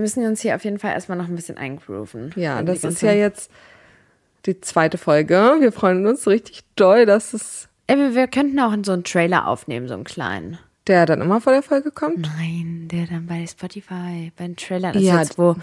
[0.00, 2.32] Wir müssen uns hier auf jeden Fall erstmal noch ein bisschen eingrooven.
[2.34, 3.50] Ja, das ist ja jetzt
[4.46, 5.56] die zweite Folge.
[5.60, 9.46] Wir freuen uns richtig doll, dass es Ey, wir, wir könnten auch so einen Trailer
[9.46, 10.58] aufnehmen, so einen kleinen.
[10.86, 12.30] der dann immer vor der Folge kommt.
[12.38, 15.18] Nein, der dann bei Spotify, beim Trailer ist Ja.
[15.20, 15.54] jetzt, wo,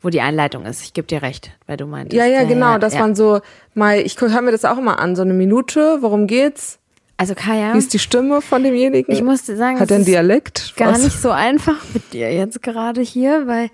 [0.00, 0.82] wo die Einleitung ist.
[0.82, 2.18] Ich gebe dir recht, weil du meintest.
[2.18, 3.00] Ja, ja, genau, dass ja.
[3.00, 3.42] man so
[3.74, 6.80] mal, ich höre mir das auch immer an, so eine Minute, worum geht's?
[7.16, 9.12] Also Kaya, Wie ist die Stimme von demjenigen?
[9.12, 10.74] ich musste sagen, Hat er einen ist Dialekt?
[10.76, 11.04] gar Was?
[11.04, 13.70] nicht so einfach mit dir jetzt gerade hier, weil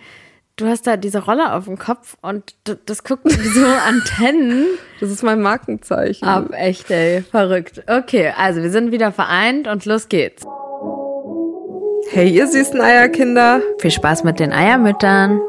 [0.56, 4.66] du hast da diese Rolle auf dem Kopf und das guckt wie so Antennen
[5.00, 6.28] Das ist mein Markenzeichen.
[6.28, 6.50] ab.
[6.52, 7.82] Echt, ey, verrückt.
[7.88, 10.42] Okay, also wir sind wieder vereint und los geht's.
[12.10, 13.62] Hey, ihr süßen Eierkinder.
[13.78, 15.40] Viel Spaß mit den Eiermüttern.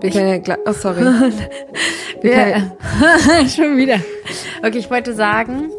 [0.00, 1.00] Wir können ja gleich, oh sorry.
[2.22, 2.72] Wir,
[3.48, 4.00] schon wieder.
[4.62, 5.70] Okay, ich wollte sagen,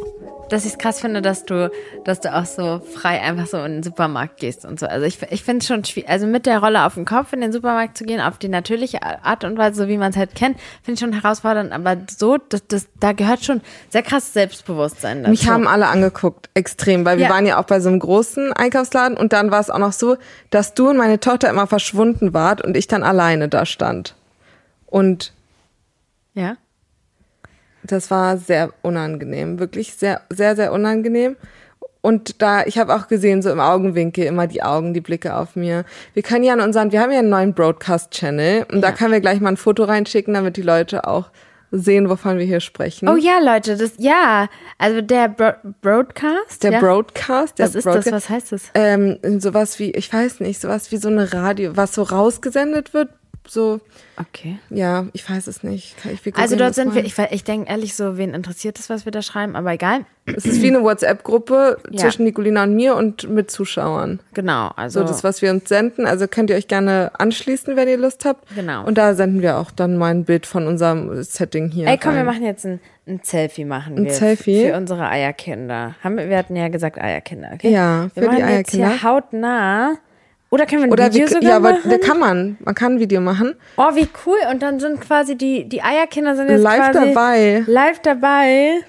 [0.50, 1.70] dass ich es krass finde, dass du,
[2.04, 4.86] dass du auch so frei einfach so in den Supermarkt gehst und so.
[4.88, 7.42] Also ich, ich finde es schon schwierig, also mit der Rolle auf dem Kopf in
[7.42, 10.36] den Supermarkt zu gehen, auf die natürliche Art und Weise, so wie man es halt
[10.36, 11.72] kennt, finde ich schon herausfordernd.
[11.72, 15.32] Aber so, das, das, da gehört schon sehr krass Selbstbewusstsein dazu.
[15.32, 17.32] Mich haben alle angeguckt, extrem, weil wir Ja.
[17.32, 20.18] waren ja auch bei so einem großen Einkaufsladen und dann war es auch noch so,
[20.50, 24.16] dass du und meine Tochter immer verschwunden wart und ich dann alleine da stand.
[24.86, 25.34] Und
[26.34, 26.56] ja.
[27.92, 31.36] Das war sehr unangenehm, wirklich sehr, sehr, sehr unangenehm.
[32.02, 35.56] Und da, ich habe auch gesehen, so im Augenwinkel immer die Augen, die Blicke auf
[35.56, 35.84] mir.
[36.14, 38.94] Wir können ja an unseren, wir haben ja einen neuen Broadcast-Channel und da Ja.
[38.96, 41.32] können wir gleich mal ein Foto reinschicken, damit die Leute auch
[41.72, 43.10] sehen, wovon wir hier sprechen.
[43.10, 45.52] Oh ja, Leute, das, ja, also der Bro
[45.82, 46.64] Broadcast.
[46.64, 46.80] Der ja?
[46.80, 48.14] Broadcast, der Was ist Broadcast, das?
[48.14, 48.62] Was heißt das?
[48.74, 53.10] Ähm, sowas wie, ich weiß nicht, sowas wie so eine Radio, was so rausgesendet wird,
[53.50, 53.80] so,
[54.20, 54.58] Okay.
[54.72, 55.96] ja, ich weiß es nicht.
[56.24, 59.12] Wir Also dort sind wir, ich, ich denke ehrlich so, wen interessiert das, was wir
[59.12, 60.06] da schreiben, aber egal.
[60.26, 62.00] Es ist wie eine WhatsApp-Gruppe Ja.
[62.00, 64.20] zwischen Nicolina und mir und mit Zuschauern.
[64.34, 66.06] Genau, also So das, was wir uns senden.
[66.08, 68.44] Also könnt ihr euch gerne anschließen, wenn ihr Lust habt.
[68.56, 68.86] Genau.
[68.86, 71.88] Und da senden wir auch dann mal ein Bild von unserem Setting hier.
[71.88, 72.26] Ey, komm, wir rein.
[72.26, 74.66] machen jetzt ein, ein Selfie machen Ein wir Selfie?
[74.66, 75.96] für unsere Eierkinder.
[76.04, 77.70] Haben wir, wir hatten ja gesagt Eierkinder, okay?
[77.72, 79.04] Ja, wir für die machen jetzt hier Eierkinder.
[79.12, 79.94] hautnah.
[80.50, 81.90] Oder können wir ein Oder Video wir, sogar ja, aber machen?
[81.92, 82.58] da kann man.
[82.64, 83.56] Man kann ein Video machen.
[83.76, 84.38] oh, wie cool.
[84.52, 87.64] Und dann sind quasi die, die Eierkinder sind jetzt Live dabei.
[87.68, 88.80] Live dabei.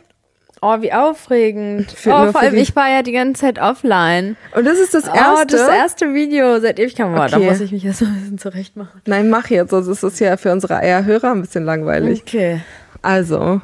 [0.61, 1.91] Oh, wie aufregend.
[1.97, 4.37] Für- oh, vor allem, ich war ja die ganze Zeit offline.
[4.57, 5.57] Und das ist das Oh, erste.
[5.57, 6.77] das erste Video seit.
[6.97, 7.47] Boah, da Okay.
[7.51, 9.01] muss ich mich jetzt mal ein bisschen zurecht machen.
[9.07, 12.23] Nein, mach jetzt, sonst ist es ja für unsere Eierhörer ein bisschen langweilig.
[12.27, 12.61] Okay.
[13.03, 13.61] Also,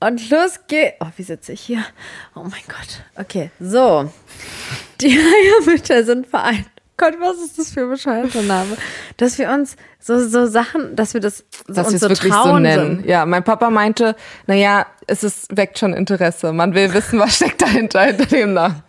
[0.00, 0.96] Und los geht's.
[1.00, 1.84] Oh, wie sitze ich hier?
[2.34, 3.02] Oh mein Gott.
[3.16, 4.10] Okay, so.
[5.00, 6.66] Die Eiermütter sind vereint.
[6.96, 8.76] Gott, was ist das für ein bescheuerter Name?
[9.18, 12.42] Dass wir uns so, so Sachen, dass wir das so, dass uns so wirklich so
[12.42, 12.96] trauen nennen.
[12.98, 13.06] sind.
[13.06, 14.16] Ja, mein Papa meinte,
[14.48, 16.52] naja, es ist, weckt schon Interesse.
[16.52, 18.82] Man will wissen, was steckt dahinter, hinter dem Namen.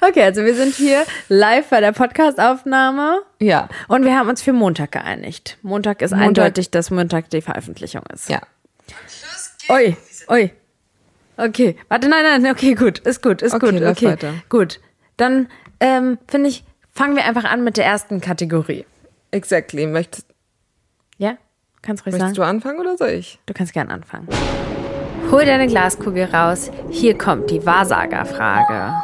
[0.00, 4.52] Okay, also wir sind hier live bei der Podcast-Aufnahme Ja, und wir haben uns für
[4.52, 5.58] Montag geeinigt.
[5.62, 6.26] Montag ist Montag.
[6.28, 8.28] eindeutig, dass Montag die Veröffentlichung ist.
[8.30, 8.40] ja.
[9.70, 9.94] Ui,
[10.30, 10.52] ui.
[11.36, 14.34] Okay, warte, nein, nein, okay, gut, ist gut, ist Okay, gut, okay, weiter.
[14.48, 14.80] gut.
[15.16, 15.48] Dann
[15.80, 18.84] ähm, finde ich, fangen wir einfach an mit der ersten Kategorie.
[19.30, 19.86] Exactly.
[19.86, 20.26] Möchtest,
[21.16, 21.36] Ja,
[21.82, 22.34] kannst ruhig möchtest sagen.
[22.34, 23.38] du anfangen oder soll ich?
[23.46, 24.26] Du kannst gern anfangen.
[25.30, 26.70] Hol deine Glaskugel raus.
[26.90, 28.94] Hier kommt die Wahrsagerfrage.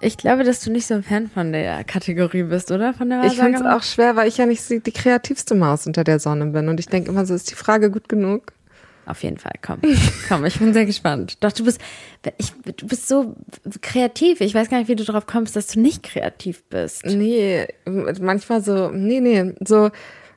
[0.00, 2.92] Ich glaube, dass du nicht so ein Fan von der Kategorie bist, oder?
[2.94, 6.04] Von der Ich finde es auch schwer, weil ich ja nicht die kreativste Maus unter
[6.04, 6.68] der Sonne bin.
[6.68, 8.52] Und ich denke immer so, ist die Frage gut genug?
[9.06, 9.80] Auf jeden Fall, komm.
[10.28, 11.36] Komm, ich bin sehr gespannt.
[11.40, 11.80] Doch, du bist,
[12.38, 13.36] ich, du bist so
[13.82, 14.40] kreativ.
[14.40, 17.04] Ich weiß gar nicht, wie du darauf kommst, dass du nicht kreativ bist.
[17.04, 19.90] Nee, manchmal so, nee, nee, so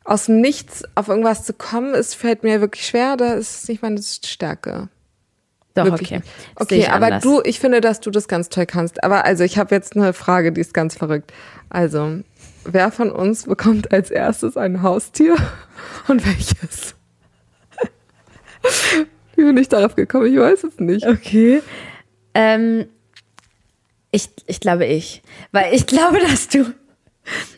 [0.03, 3.81] aus dem Nichts auf irgendwas zu kommen, es fällt mir wirklich schwer, da ist nicht
[3.81, 4.89] meine Stärke.
[5.78, 6.22] Doch, Wirklich okay.
[6.55, 7.23] Das Okay, aber anders.
[7.23, 9.03] du, ich finde, dass du das ganz toll kannst.
[9.03, 11.31] Aber also, ich habe jetzt eine Frage, die ist ganz verrückt.
[11.69, 12.22] Also,
[12.66, 15.35] wer von uns bekommt als erstes ein Haustier
[16.08, 16.97] und welches?
[19.35, 20.31] Wie bin ich darauf gekommen?
[20.31, 21.05] Ich weiß es nicht.
[21.08, 21.61] Okay.
[22.34, 22.87] Ähm,
[24.11, 25.22] ich, ich glaube ich.
[25.52, 26.73] Weil ich glaube, dass du.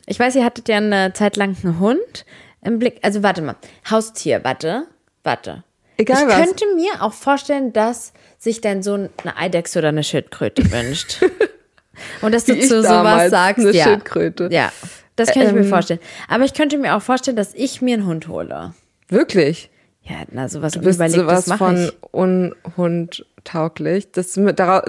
[0.07, 2.25] Ich weiß, ihr hattet ja eine Zeit lang einen Hund
[2.63, 2.99] im Blick.
[3.03, 3.55] Also warte mal.
[3.89, 4.87] Haustier, warte.
[5.23, 5.63] Warte.
[5.97, 6.37] Egal ich was.
[6.45, 11.21] könnte mir auch vorstellen, dass sich dein Sohn eine Eidechse oder eine Schildkröte wünscht.
[12.21, 13.65] Und dass du Wie ich zu sowas sagst.
[13.65, 13.83] eine ja.
[13.83, 14.47] Schildkröte.
[14.51, 14.71] Ja.
[15.17, 15.67] Das kann ich mir Ähm.
[15.69, 15.99] vorstellen.
[16.29, 18.73] Aber ich könnte mir auch vorstellen, dass ich mir einen Hund hole.
[19.09, 19.69] Wirklich?
[20.09, 21.93] Ja, na, sowas Du bist sowas von ich.
[22.11, 24.11] Unhund tauglich.
[24.11, 24.41] Das, du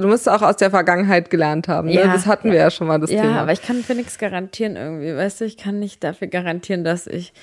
[0.07, 1.89] musst auch aus der Vergangenheit gelernt haben.
[1.89, 1.95] Ne?
[1.95, 3.43] Ja, das hatten wir ja schon mal, das ja, Thema.
[3.43, 5.15] aber ich kann für nichts garantieren irgendwie.
[5.15, 7.35] Weißt du, ich kann nicht dafür garantieren, dass ich.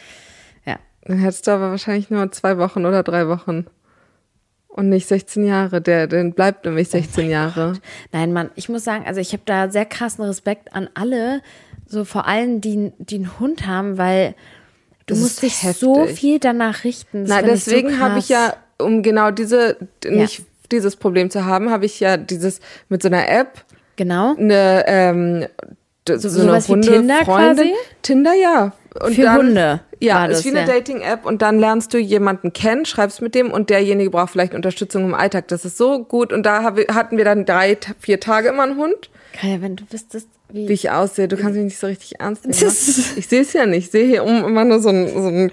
[0.66, 0.78] Ja.
[1.04, 3.68] Dann hättest du aber wahrscheinlich nur zwei Wochen oder drei Wochen.
[4.68, 5.80] Und nicht 16 Jahre.
[5.80, 7.74] Der, der bleibt nämlich 16 Jahre.
[7.74, 7.82] Gott.
[8.12, 11.42] Nein, Mann, ich muss sagen, also ich habe da sehr krassen Respekt an alle,
[11.86, 14.36] so vor allem, die, die einen Hund haben, weil
[15.08, 16.20] du Das musst dich so heftig.
[16.20, 17.24] viel danach richten.
[17.28, 19.78] Na, ich so deswegen habe ich ja, um genau diese,
[20.08, 22.60] nicht dieses Problem zu haben, habe ich ja dieses
[22.90, 23.64] mit so einer App,
[23.96, 24.36] Genau.
[24.38, 25.46] eine, ähm,
[26.08, 27.26] so, wie eine Tinder Hunde-Freundin.
[27.26, 27.74] quasi?
[28.02, 28.72] Tinder, ja.
[29.04, 30.66] Und Für Hunde Ja, ist das, wie eine ja.
[30.66, 35.04] Dating-App und dann lernst du jemanden kennen, schreibst mit dem und derjenige braucht vielleicht Unterstützung
[35.06, 35.48] im Alltag.
[35.50, 38.78] Das ist so gut und da hab, hatten wir dann drei, vier Tage immer einen
[38.78, 40.68] Hund, Kaya, wenn du wüsstest, wie.
[40.68, 41.28] wie ich aussehe.
[41.28, 42.58] Du kannst mich nicht so richtig ernst nehmen.
[42.60, 42.68] Ne?
[43.18, 43.86] Ich sehe es ja nicht.
[43.86, 45.52] Ich sehe hier um immer nur so ein, so ein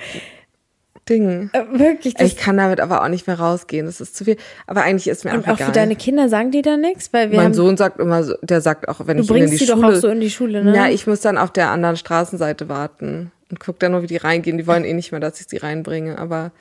[1.09, 1.51] Ding.
[1.53, 3.87] Äh, wirklich, Ich kann damit aber auch nicht mehr rausgehen.
[3.87, 4.37] Das ist zu viel.
[4.67, 5.67] Aber eigentlich ist mir Und auch auch egal.
[5.67, 7.13] für deine Kinder sagen die da nichts?
[7.13, 9.37] Weil wir mein haben, Sohn sagt immer, so, der sagt auch, wenn Du ich ihn
[9.37, 10.75] in bringst die die doch Schule, auch so in die Schule, ne?
[10.75, 14.17] Ja, ich muss dann auf der anderen Straßenseite warten und guck dann nur, wie die
[14.17, 14.57] reingehen.
[14.57, 16.19] Die wollen eh nicht mehr, dass ich sie reinbringe.
[16.19, 16.53] Aber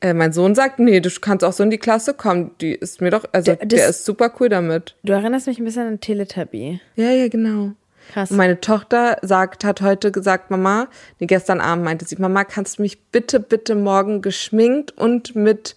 [0.00, 2.52] äh, mein Sohn sagt, nee, du kannst auch so in die Klasse kommen.
[2.60, 4.96] Die ist mir doch, also Der- der, ist super cool damit.
[5.02, 6.80] Du erinnerst mich ein bisschen an Teletubby.
[6.96, 7.72] Ja, ja, genau.
[8.12, 8.30] Krass.
[8.30, 10.88] Und meine Tochter sagt, hat heute gesagt, Mama,
[11.20, 15.76] nee, gestern Abend meinte sie, Mama, kannst du mich bitte, bitte morgen geschminkt und mit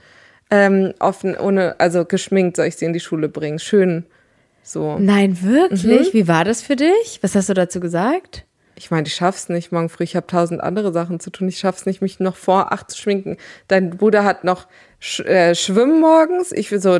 [0.49, 3.59] ähm, offen, ohne, also geschminkt soll ich sie in die Schule bringen.
[3.59, 4.05] Schön
[4.63, 4.97] so.
[4.97, 6.13] Nein, wirklich?
[6.13, 6.17] Mhm.
[6.17, 7.19] Wie war das für dich?
[7.21, 8.45] Was hast du dazu gesagt?
[8.75, 10.03] Ich meine, ich schaff's nicht morgen früh.
[10.03, 11.47] Ich habe tausend andere Sachen zu tun.
[11.47, 13.37] Ich schaff's nicht, mich noch vor acht zu schminken.
[13.67, 14.67] Dein Bruder hat noch
[14.99, 16.51] Sch äh, Schwimmen morgens.
[16.51, 16.97] Ich will so,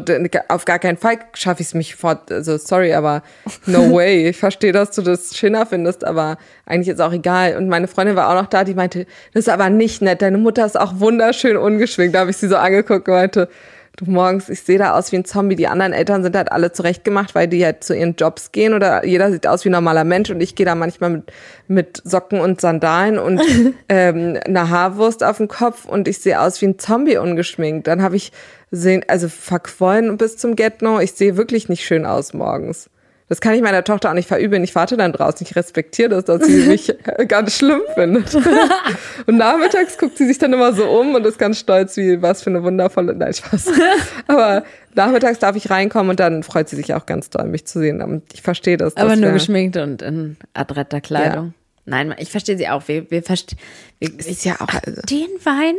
[0.50, 2.22] auf gar keinen Fall schaffe ich es mich vor.
[2.30, 3.24] Also sorry, aber
[3.66, 4.30] no way.
[4.30, 7.58] Ich verstehe, dass du das schöner findest, aber eigentlich ist auch egal.
[7.58, 10.22] Und meine Freundin war auch noch da, die meinte, das ist aber nicht nett.
[10.22, 12.14] Deine Mutter ist auch wunderschön ungeschminkt.
[12.14, 13.50] Da habe ich sie so angeguckt und meinte,
[13.98, 15.56] du morgens, ich sehe da aus wie ein Zombie.
[15.56, 19.06] Die anderen Eltern sind halt alle zurechtgemacht, weil die halt zu ihren Jobs gehen oder
[19.06, 21.32] jeder sieht aus wie ein normaler Mensch und ich gehe da manchmal mit,
[21.68, 23.42] mit Socken und Sandalen und
[23.90, 27.88] ähm, einer Haarwurst auf dem Kopf und ich sehe aus wie ein Zombie ungeschminkt.
[27.88, 28.32] Dann habe ich
[28.72, 31.00] sehen, also verquollen bis zum Get-No.
[31.00, 32.90] Ich sehe wirklich nicht schön aus morgens.
[33.30, 34.64] Das kann ich meiner Tochter auch nicht verübeln.
[34.64, 35.46] Ich warte dann draußen.
[35.48, 36.94] Ich respektiere das, dass sie mich
[37.28, 38.36] ganz schlimm findet.
[39.26, 42.44] Und nachmittags guckt sie sich dann immer so um und ist ganz stolz, wie was
[42.44, 43.68] für eine wundervolle, nein, Spaß.
[44.28, 47.80] Aber nachmittags darf ich reinkommen und dann freut sie sich auch ganz doll, mich zu
[47.80, 48.02] sehen.
[48.02, 48.98] Und ich verstehe das.
[48.98, 51.54] Aber nur geschminkt und in adretter Kleidung.
[51.86, 52.88] Nein, ich verstehe sie auch.
[52.88, 53.58] Wir, wir verstehen.
[54.00, 55.76] Ist ja auch, also, Den Wein?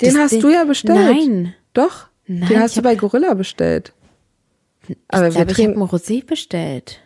[0.00, 0.98] den Das hast Ding- du ja bestellt.
[0.98, 1.54] Nein.
[1.72, 2.06] Doch.
[2.26, 3.92] Nein, den hast du bei Gorilla bestellt.
[5.08, 7.00] Aber ich wir glaube, ich habe einen Rosé bestellt.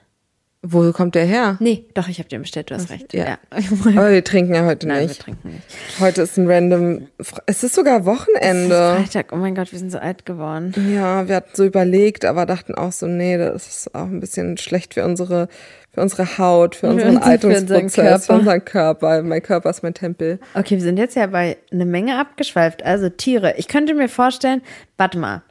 [0.63, 1.57] wo kommt der her?
[1.61, 3.15] Nee, doch, ich habe den bestellt, du hast recht.
[3.15, 3.25] ja.
[3.25, 3.39] Ja.
[3.97, 5.21] Aber wir trinken ja heute Nein, wir nicht.
[5.23, 5.63] trinken nicht.
[6.01, 8.97] Heute ist ein random, Fre- es ist sogar Wochenende.
[8.99, 10.75] Freitag, oh mein Gott, wir sind so alt geworden.
[10.95, 14.59] Ja, wir hatten so überlegt, aber dachten auch so, nee, das ist auch ein bisschen
[14.59, 15.49] schlecht für unsere,
[15.93, 18.35] für unsere Haut, für unseren unseren- für unseren Alterungsprozess, für Körper.
[18.41, 19.23] unseren Körper.
[19.23, 20.41] Mein Körper ist mein Tempel.
[20.55, 22.83] Okay, wir sind jetzt ja bei eine Menge abgeschweift.
[22.85, 23.55] Also Tiere.
[23.57, 24.61] Ich könnte mir vorstellen,
[24.99, 25.43] warte mal,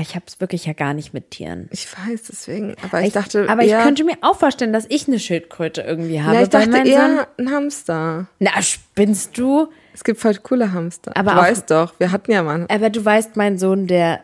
[0.00, 1.68] ich habe es wirklich ja gar nicht mit Tieren.
[1.70, 5.08] Ich weiß, deswegen, aber ich, dachte aber ich eher, könnte mir auch vorstellen, dass ich
[5.08, 6.34] eine Schildkröte irgendwie habe.
[6.36, 8.26] ja, ich dachte eher ein Hamster.
[8.38, 9.68] na, spinnst du?
[9.94, 11.12] Es gibt voll coole Hamster.
[11.16, 14.20] Aber du auch- weißt doch, wir hatten ja mal, Aber du weißt, mein Sohn, der,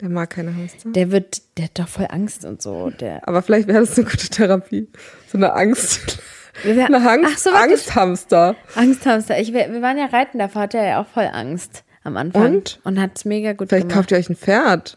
[0.00, 0.90] der mag keine Hamster.
[0.90, 2.90] der wird, der hat doch voll Angst und so.
[2.90, 4.88] Der, Aber vielleicht wäre das eine gute Therapie.
[5.30, 6.18] So eine Angst.
[6.64, 7.50] Eine Angst, Ach so.
[7.50, 8.54] Angsthamster.
[8.76, 9.38] Angsthamster.
[9.40, 12.56] Ich, wir wir waren ja reiten, davor hatte er ja auch voll Angst am Anfang.
[12.56, 12.80] Und?
[12.84, 13.96] Und hat es mega gut Vielleicht gemacht.
[13.98, 14.96] kauft ihr euch ein Pferd.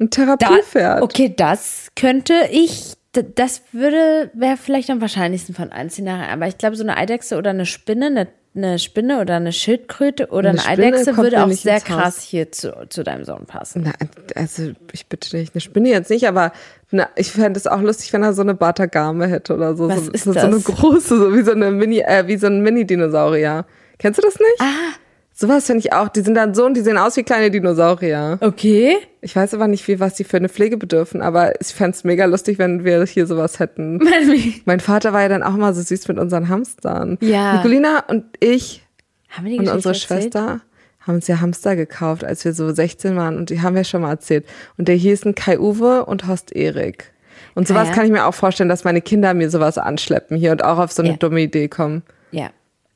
[0.00, 1.02] Ein Da, Therapiepferd.
[1.02, 2.94] okay, das könnte ich,
[3.34, 6.30] das würde, wäre vielleicht am wahrscheinlichsten von allen Szenarien.
[6.30, 10.28] Aber ich glaube, so eine Eidechse oder eine Spinne, eine, eine Spinne oder eine Schildkröte
[10.28, 11.84] oder Eine eine, Eidechse würde auch nicht sehr Haus.
[11.84, 13.82] krass hier zu, zu deinem Sohn passen.
[13.86, 13.92] Na,
[14.36, 16.52] also ich bitte dich, eine Spinne jetzt nicht, aber
[16.92, 19.88] na, ich fände es auch lustig, wenn er so eine Batagame hätte oder so.
[19.88, 20.64] Was so, ist so, so eine das?
[20.64, 23.66] große, so wie so eine Mini, äh, wie so ein Mini-Dinosaurier.
[23.98, 24.60] Kennst du das nicht?
[24.60, 24.94] Ah,
[25.40, 26.08] Sowas finde ich auch.
[26.08, 28.38] Die sind dann so und die sehen aus wie kleine Dinosaurier.
[28.40, 28.96] okay.
[29.20, 32.02] Ich weiß aber nicht, wie was die für eine Pflege bedürfen, aber ich fände es
[32.02, 34.00] mega lustig, wenn wir hier sowas hätten.
[34.64, 37.18] Mein Vater war ja dann auch mal so süß mit unseren Hamstern.
[37.20, 37.54] Ja.
[37.56, 38.84] Nicolina und ich
[39.28, 40.22] Haben wir die und Geschichte unsere erzählt?
[40.34, 40.60] Schwester
[41.06, 43.36] haben uns ja Hamster gekauft, als wir so 16 waren.
[43.36, 44.44] Und die haben wir schon mal erzählt.
[44.76, 47.12] Und der hießen Kai-Uwe und Horst Erik.
[47.54, 47.94] Und sowas Ah, ja.
[47.94, 50.92] kann ich mir auch vorstellen, dass meine Kinder mir sowas anschleppen hier und auch auf
[50.92, 51.16] so eine Ja.
[51.16, 52.02] dumme Idee kommen.
[52.32, 52.50] Ja.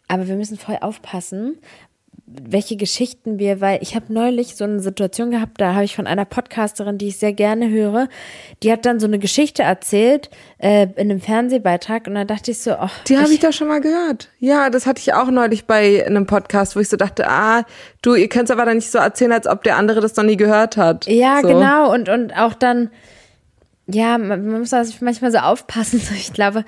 [0.09, 1.57] Aber wir müssen voll aufpassen,
[2.41, 6.07] welche Geschichten wir, weil ich habe neulich so eine Situation gehabt, da habe ich von
[6.07, 8.09] einer Podcasterin, die ich sehr gerne höre,
[8.63, 12.59] die hat dann so eine Geschichte erzählt äh, in einem Fernsehbeitrag und da dachte ich
[12.59, 14.29] so, ach, Die habe ich doch schon mal gehört.
[14.39, 17.65] Ja, das hatte ich auch neulich bei einem Podcast, wo ich so dachte, ah,
[18.03, 20.25] du, ihr könnt es aber dann nicht so erzählen, als ob der andere das noch
[20.25, 21.07] nie gehört hat.
[21.07, 21.49] Ja, so.
[21.49, 21.93] genau.
[21.93, 22.91] Und, und auch dann,
[23.87, 26.01] ja, man, man muss also manchmal so aufpassen.
[26.03, 26.65] So, Ich glaube,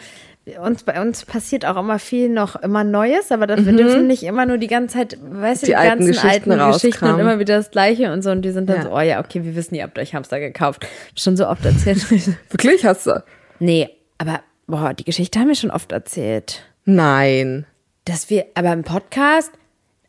[0.61, 4.23] uns, bei uns passiert auch immer viel noch immer Neues, aber dann, wir dürfen nicht
[4.25, 5.67] immer nur die ganze Zeit, weißt du, Mhm.
[5.67, 8.31] Die die, alten ganzen Geschichten alten Geschichten und immer wieder das Gleiche und so.
[8.31, 8.83] Und die sind dann Ja.
[8.83, 10.87] so, oh ja, okay, wir wissen, ihr habt euch Hamster gekauft.
[11.17, 12.11] Schon so oft erzählt.
[12.51, 13.23] Wirklich hast du?
[13.59, 16.63] nee, aber, boah, die Geschichte haben wir schon oft erzählt.
[16.85, 17.67] Nein.
[18.05, 19.51] Dass wir, aber im Podcast,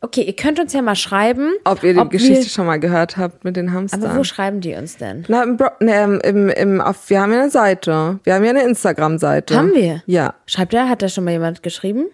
[0.00, 1.52] okay, ihr könnt uns ja mal schreiben.
[1.64, 4.04] Ob ihr die wir- Geschichte schon mal gehört habt mit den Hamstern.
[4.04, 5.24] Aber wo schreiben die uns denn?
[5.28, 8.20] Na, im, Bro ne, im, im, im, auf, wir haben ja eine Seite.
[8.24, 9.56] Wir haben ja eine Instagram-Seite.
[9.56, 10.02] Haben wir?
[10.06, 10.34] Ja.
[10.46, 12.06] Schreibt da, hat da schon mal jemand geschrieben?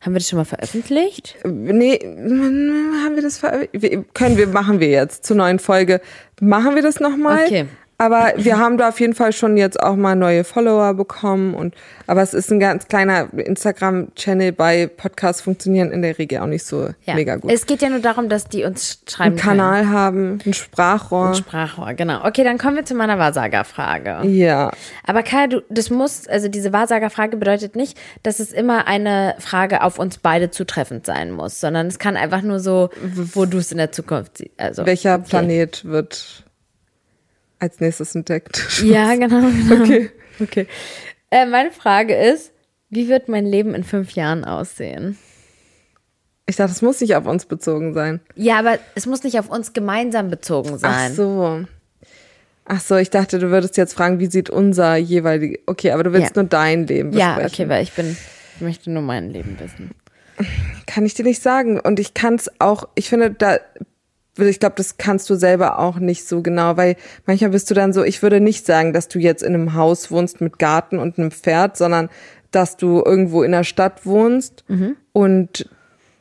[0.00, 1.36] Haben wir das schon mal veröffentlicht?
[1.44, 6.02] Nee, haben wir das ver wir, können wir, machen wir jetzt zur neuen Folge.
[6.40, 7.44] Machen wir das nochmal?
[7.46, 7.66] Okay.
[8.04, 11.74] Aber wir haben da auf jeden Fall schon jetzt auch mal neue Follower bekommen und
[12.06, 16.64] aber es ist ein ganz kleiner Instagram-Channel bei Podcasts funktionieren in der Regel auch nicht
[16.66, 17.14] so Ja.
[17.14, 17.50] mega gut.
[17.50, 21.24] Es geht ja nur darum, dass die uns schreiben Einen Kanal haben, ein Sprachrohr.
[21.32, 21.34] können.
[21.36, 22.24] Sprachrohr, genau.
[22.26, 24.26] Okay, dann kommen wir zu meiner Wahrsagerfrage.
[24.28, 24.70] ja.
[25.06, 29.82] Aber Kai, du, das muss, also diese Wahrsagerfrage bedeutet nicht, dass es immer eine Frage
[29.82, 32.90] auf uns beide zutreffend sein muss, sondern es kann einfach nur so,
[33.32, 34.50] wo du es in der Zukunft siehst.
[34.58, 35.24] Also, Welcher okay.
[35.30, 36.43] Planet wird
[37.64, 38.62] als nächstes entdeckt?
[38.84, 39.40] Ja, genau.
[39.40, 39.82] genau.
[39.82, 40.10] Okay.
[40.40, 40.66] okay.
[41.30, 42.52] Äh, meine Frage ist,
[42.90, 45.18] wie wird mein Leben in fünf Jahren aussehen?
[46.46, 48.20] Ich dachte, das muss nicht auf uns bezogen sein.
[48.36, 51.10] Ja, aber es muss nicht auf uns gemeinsam bezogen sein.
[51.12, 51.64] Ach so.
[52.66, 55.60] Ach so, ich dachte, du würdest jetzt fragen, wie sieht unser jeweilig.
[55.66, 56.42] Okay, aber du willst Ja.
[56.42, 57.54] nur dein Leben Ja, besprechen.
[57.64, 58.16] okay, weil ich bin,
[58.56, 59.90] ich möchte nur mein Leben wissen.
[60.86, 61.78] Kann ich dir nicht sagen.
[61.80, 63.58] Und ich kann es auch, ich finde, da,
[64.38, 67.92] ich glaube, das kannst du selber auch nicht so genau, weil manchmal bist du dann
[67.92, 71.18] so, ich würde nicht sagen, dass du jetzt in einem Haus wohnst mit Garten und
[71.18, 72.08] einem Pferd, sondern
[72.50, 74.96] dass du irgendwo in der Stadt wohnst Mhm.
[75.12, 75.68] und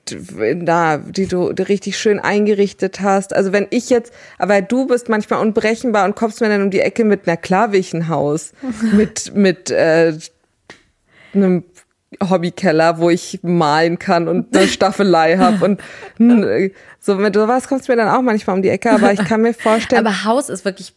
[0.06, 3.34] da, die du richtig schön eingerichtet hast.
[3.34, 6.82] Also wenn ich jetzt, aber du bist manchmal unberechenbar und kommst mir dann um die
[6.82, 8.52] Ecke mit, na klar, will ich ein Haus.
[8.94, 10.14] mit, mit, äh,
[11.34, 11.64] einem
[12.22, 15.82] Hobbykeller, wo ich malen kann und eine Staffelei habe und
[17.00, 19.42] so mit sowas kommst du mir dann auch manchmal um die Ecke, aber ich kann
[19.42, 20.94] mir vorstellen, Aber Haus ist wirklich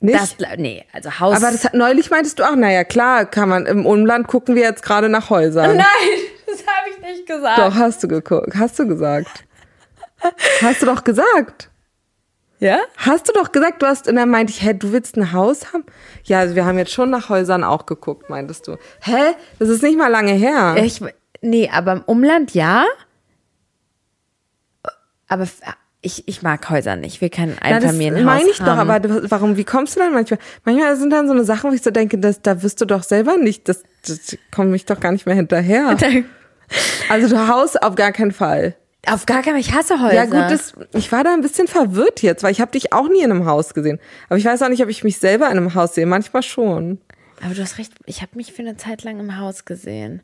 [0.00, 0.18] nicht.
[0.18, 1.36] das, nee, also Haus.
[1.36, 4.62] aber das hat, neulich meintest du auch, naja, klar, kann man im Umland gucken wir
[4.62, 5.76] jetzt gerade nach Häusern.
[5.76, 5.84] Nein,
[6.46, 7.58] das habe ich nicht gesagt.
[7.58, 9.44] Doch, hast du geguckt, hast du gesagt.
[10.62, 11.70] Hast du doch gesagt.
[12.60, 12.78] Ja?
[12.96, 15.72] Hast du doch gesagt, du hast, und dann meinte ich, hä, du willst ein Haus
[15.72, 15.84] haben?
[16.24, 18.76] Ja, also wir haben jetzt schon nach Häusern auch geguckt, meintest du.
[19.00, 19.34] Hä?
[19.58, 20.76] Das ist nicht mal lange her.
[20.82, 21.00] Ich,
[21.42, 22.84] nee, aber im Umland ja.
[25.28, 25.46] Aber
[26.02, 27.14] ich, ich mag Häuser nicht.
[27.16, 28.90] Ich will kein Ja, das Einfamilienhaus meine ich doch, haben.
[28.90, 30.38] aber du- warum, wie kommst du dann manchmal?
[30.64, 33.02] Manchmal sind dann so eine Sachen, wo ich so denke, das, da wirst du doch
[33.02, 35.96] selber nicht, das, das komme ich doch gar nicht mehr hinterher.
[37.10, 38.74] Also du Haus auf gar keinen Fall.
[39.08, 39.60] Auf gar keinen Fall.
[39.60, 40.14] Ich hasse Häuser.
[40.14, 43.08] Ja gut, das, ich war da ein bisschen verwirrt jetzt, weil ich habe dich auch
[43.08, 43.98] nie in einem Haus gesehen.
[44.28, 46.06] Aber ich weiß auch nicht, ob ich mich selber in einem Haus sehe.
[46.06, 46.98] Manchmal schon.
[47.44, 47.92] aber du hast recht.
[48.06, 50.22] Ich habe mich für eine Zeit lang im Haus gesehen.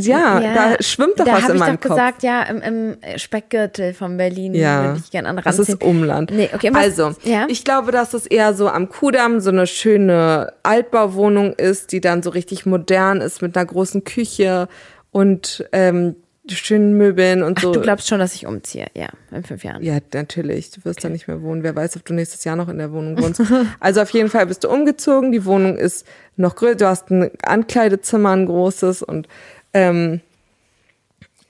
[0.00, 1.90] Ja, da schwimmt doch da was in ich meinem doch Kopf.
[1.90, 5.82] gesagt, ja, im, im Speckgürtel von Berlin Ja, würde ich gerne an das ist.
[5.82, 6.30] Umland.
[6.30, 7.46] Nee, okay, was, also, ja?
[7.48, 12.22] ich glaube, dass es eher so am Kudamm so eine schöne Altbauwohnung ist, die dann
[12.22, 14.68] so richtig modern ist mit einer großen Küche
[15.10, 16.16] und ähm,
[16.50, 17.72] schönen Möbeln und so.
[17.72, 19.82] du glaubst schon, dass ich umziehe, ja, in fünf Jahren.
[19.82, 20.70] ja, natürlich.
[20.70, 21.62] Du wirst da nicht mehr wohnen.
[21.62, 23.42] Wer weiß, ob du nächstes Jahr noch in der Wohnung wohnst.
[23.80, 25.32] also auf jeden Fall bist du umgezogen.
[25.32, 26.76] Die Wohnung ist noch größer.
[26.76, 29.28] Du hast ein Ankleidezimmer, ein großes und
[29.72, 30.20] ähm,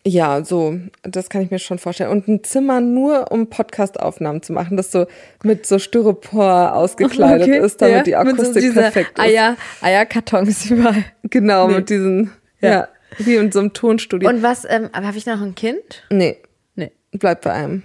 [0.06, 2.10] ja, so, das kann ich mir schon vorstellen.
[2.10, 5.06] Und ein Zimmer nur, um Podcast-Aufnahmen zu machen, das so
[5.42, 9.24] mit so Styropor ausgekleidet ist, damit die Akustik perfekt ist.
[9.24, 11.04] Eier, Eierkartons überall.
[11.22, 12.70] Genau, mit diesen, ja.
[12.70, 12.88] Ja.
[13.18, 14.28] Wie in so einem Tonstudio.
[14.28, 16.04] Und was, ähm, aber habe ich noch ein Kind?
[16.10, 16.38] nee,
[16.74, 16.92] Nee.
[17.12, 17.82] bleib bei einem.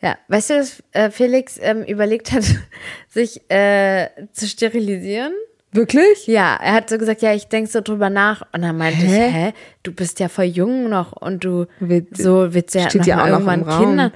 [0.00, 2.44] Ja, weißt du, dass äh, Felix ähm, überlegt hat,
[3.08, 5.32] sich äh, zu sterilisieren?
[5.72, 6.26] Wirklich?
[6.28, 8.42] Ja, er hat so gesagt, ja, ich denk so drüber nach.
[8.52, 9.28] Und dann meinte ich, Hä?
[9.30, 13.16] hä, du bist ja voll jung noch und du Wird- so willst ja noch ja
[13.16, 13.84] mal auch noch irgendwann Raum.
[13.86, 14.12] Kinder.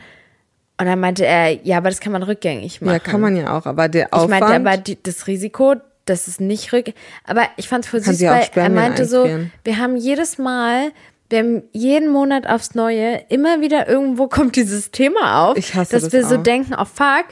[0.81, 2.93] Und dann meinte er, ja, aber das kann man rückgängig machen.
[2.93, 4.31] Ja, kann man ja auch, aber der Ich Aufwand.
[4.41, 5.75] meinte aber die, das Risiko,
[6.09, 6.93] das ist nicht rück.
[7.25, 9.29] Aber ich fand es voll Kann süß, weil er meinte so,
[9.65, 10.93] wir haben jedes Mal,
[11.31, 16.13] wir haben jeden Monat aufs Neue, immer wieder irgendwo kommt dieses Thema auf, dass das
[16.13, 16.43] wir so auch.
[16.43, 17.27] denken, oh fuck,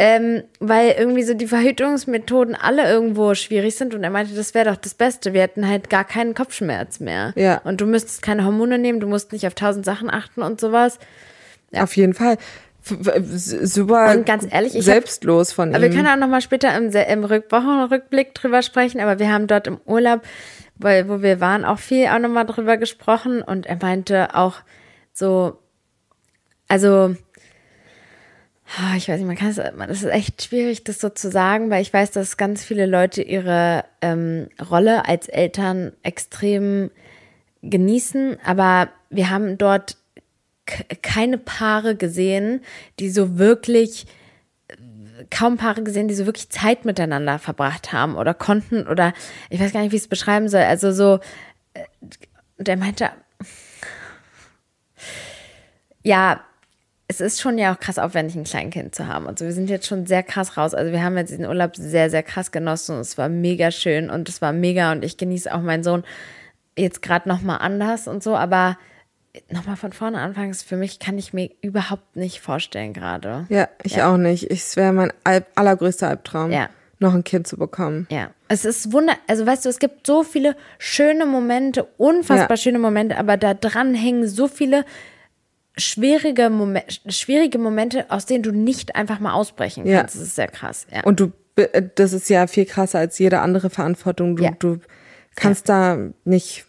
[0.00, 4.70] ähm, weil irgendwie so die Verhütungsmethoden alle irgendwo schwierig sind und er meinte, das wäre
[4.70, 5.32] doch das Beste.
[5.32, 7.32] Wir hätten halt gar keinen Kopfschmerz mehr.
[7.34, 7.60] Ja.
[7.64, 11.00] Und du müsstest keine Hormone nehmen, du musst nicht auf tausend Sachen achten und sowas.
[11.72, 11.82] Ja.
[11.82, 12.38] Auf jeden Fall.
[12.88, 15.94] Super Und ganz ehrlich, ich hab- selbstlos von Aber wir ihm.
[15.96, 19.00] können auch noch mal später im, im Rück Wochenrückblick drüber sprechen.
[19.00, 20.22] Aber wir haben dort im Urlaub,
[20.76, 23.42] weil, wo wir waren, auch viel auch noch mal drüber gesprochen.
[23.42, 24.56] Und er meinte auch
[25.12, 25.58] so,
[26.68, 27.14] also,
[28.78, 31.70] ah, ich weiß nicht, man kann es, es ist echt schwierig, das so zu sagen,
[31.70, 36.90] weil ich weiß, dass ganz viele Leute ihre ähm, Rolle als Eltern extrem
[37.62, 38.38] genießen.
[38.44, 39.96] Aber wir haben dort
[41.02, 42.62] keine Paare gesehen,
[42.98, 44.06] die so wirklich
[45.30, 49.12] kaum Paare gesehen, die so wirklich Zeit miteinander verbracht haben oder konnten oder
[49.50, 50.62] ich weiß gar nicht, wie ich es beschreiben soll.
[50.62, 51.18] Also so,
[51.74, 51.84] äh,
[52.56, 53.10] und er meinte,
[56.02, 56.40] ja,
[57.08, 59.26] es ist schon ja auch krass aufwendig, ein Kleinkind zu haben.
[59.26, 60.74] Und so, wir sind jetzt schon sehr krass raus.
[60.74, 64.10] Also wir haben jetzt diesen Urlaub sehr, sehr krass genossen und es war mega schön
[64.10, 66.04] und es war mega und ich genieße auch meinen Sohn
[66.76, 68.76] jetzt gerade nochmal anders und so, aber
[69.50, 73.46] nochmal von vorne anfangen, ist für mich kann ich mir überhaupt nicht vorstellen gerade.
[73.48, 74.44] ja, ich auch nicht.
[74.50, 76.68] Ich- Es wäre mein Alb allergrößter Albtraum, Ja.
[76.98, 78.06] noch ein Kind zu bekommen.
[78.10, 82.56] Ja, es ist wunder, also weißt du, es gibt so viele schöne Momente, unfassbar Ja.
[82.56, 84.84] schöne Momente, aber da dran hängen so viele
[85.76, 90.00] schwierige, Momen schwierige Momente, aus denen du nicht einfach mal ausbrechen Ja.
[90.00, 90.16] kannst.
[90.16, 90.86] Das ist sehr krass.
[90.92, 91.02] Ja.
[91.04, 91.32] Und du,
[91.94, 94.36] das ist ja viel krasser als jede andere Verantwortung.
[94.36, 94.50] Du, Ja.
[94.58, 94.78] du
[95.36, 96.66] kannst da nicht,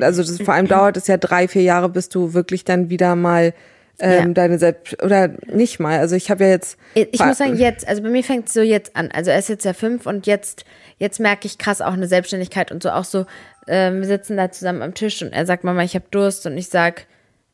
[0.00, 3.16] also das, vor allem dauert es ja drei, vier Jahre, bis du wirklich dann wieder
[3.16, 3.54] mal
[4.02, 4.32] ähm, Ja.
[4.34, 5.98] deine Selbst, oder nicht mal.
[5.98, 6.78] Also ich habe ja jetzt.
[6.94, 9.10] Ich muss sagen, jetzt, also bei mir fängt es so jetzt an.
[9.12, 10.64] Also er ist jetzt ja fünf und jetzt,
[10.98, 13.26] jetzt merke ich krass auch eine Selbstständigkeit und so auch so,
[13.68, 16.56] ähm, wir sitzen da zusammen am Tisch und er sagt, Mama, ich habe Durst und
[16.56, 17.04] ich sag,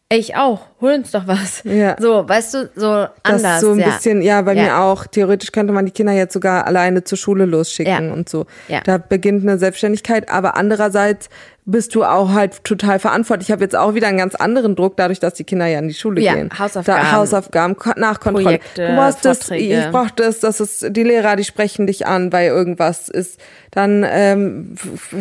[0.09, 1.63] ey, ich auch, hol uns doch was.
[1.65, 1.97] Ja.
[1.99, 3.61] So, weißt du, so Das anders.
[3.61, 3.87] so ein ja.
[3.87, 4.63] bisschen, ja, bei Ja.
[4.63, 5.05] mir auch.
[5.09, 8.47] Theoretisch könnte man die Kinder jetzt sogar alleine zur Schule losschicken und so.
[8.69, 8.83] Ja.
[8.85, 11.29] Da beginnt eine Selbstständigkeit, aber andererseits
[11.69, 13.49] bist du auch halt total verantwortlich.
[13.49, 15.89] Ich habe jetzt auch wieder einen ganz anderen Druck, dadurch, dass die Kinder ja in
[15.89, 16.49] die Schule Ja, gehen.
[16.57, 17.03] Hausaufgaben.
[17.03, 18.45] Da, Hausaufgaben, Ko- Nachkontrolle.
[18.61, 22.33] Projekte, du musst das, ich brauche das, das ist, die Lehrer, die sprechen dich an,
[22.33, 23.41] weil irgendwas ist.
[23.73, 24.77] Dann ähm,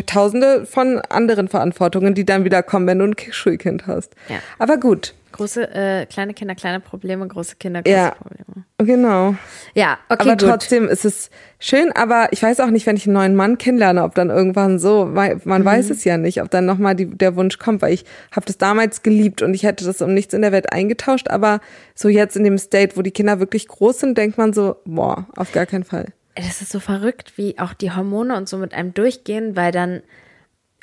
[0.05, 4.13] tausende von anderen Verantwortungen, die dann wieder kommen, wenn du ein Ki- Schulkind hast.
[4.29, 4.37] Ja.
[4.59, 8.11] Aber gut, Große, äh, kleine Kinder, kleine Probleme, große Kinder, große Ja.
[8.11, 8.65] Probleme.
[8.77, 9.35] genau.
[9.73, 10.49] Ja, okay, aber gut.
[10.49, 14.03] trotzdem ist es schön, aber ich weiß auch nicht, wenn ich einen neuen Mann kennenlerne,
[14.03, 15.65] ob dann irgendwann so, weil man Mhm.
[15.65, 19.03] weiß es ja nicht, ob dann nochmal der Wunsch kommt, weil ich habe das damals
[19.03, 21.59] geliebt und ich hätte das um nichts in der Welt eingetauscht, aber
[21.95, 25.27] so jetzt in dem State, wo die Kinder wirklich groß sind, denkt man so, boah,
[25.35, 26.07] auf gar keinen Fall.
[26.35, 30.01] Das ist so verrückt, wie auch die Hormone und so mit einem durchgehen, weil dann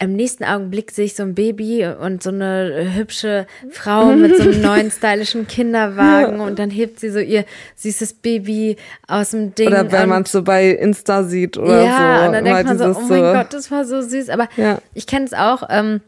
[0.03, 4.43] im nächsten Augenblick sehe ich so ein Baby und so eine hübsche Frau mit so
[4.43, 7.45] einem neuen stylischen Kinderwagen und dann hebt sie so ihr
[7.77, 9.69] süßes Baby aus dem Ding.
[9.69, 12.27] Oder wenn man es so bei Insta sieht oder ja, so.
[12.27, 14.29] und dann denkt man so, oh mein Gott, das war so süß.
[14.29, 14.79] Aber Ja.
[14.95, 15.63] ich kenne es auch.
[15.71, 16.01] Ähm,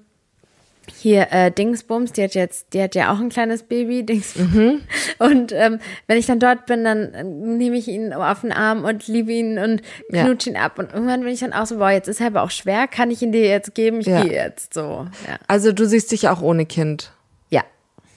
[0.92, 4.52] hier äh, Dingsbums, die hat jetzt, die hat ja auch ein kleines Baby, Dingsbums.
[4.52, 4.80] Mhm.
[5.18, 8.84] Und ähm, wenn ich dann dort bin, dann äh, nehme ich ihn auf den Arm
[8.84, 10.24] und liebe ihn und Ja.
[10.24, 10.78] knutsche ihn ab.
[10.78, 13.10] Und irgendwann bin ich dann auch so, boah, jetzt ist er aber auch schwer, kann
[13.10, 14.00] ich ihn dir jetzt geben?
[14.00, 14.22] Ich Ja.
[14.22, 15.06] gehe jetzt so.
[15.28, 15.38] Ja.
[15.46, 17.12] Also du siehst dich auch ohne Kind.
[17.50, 17.62] ja.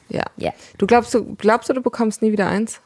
[0.10, 0.24] Ja.
[0.38, 0.52] Ja.
[0.78, 2.80] Du glaubst, du glaubst du, du bekommst nie wieder eins?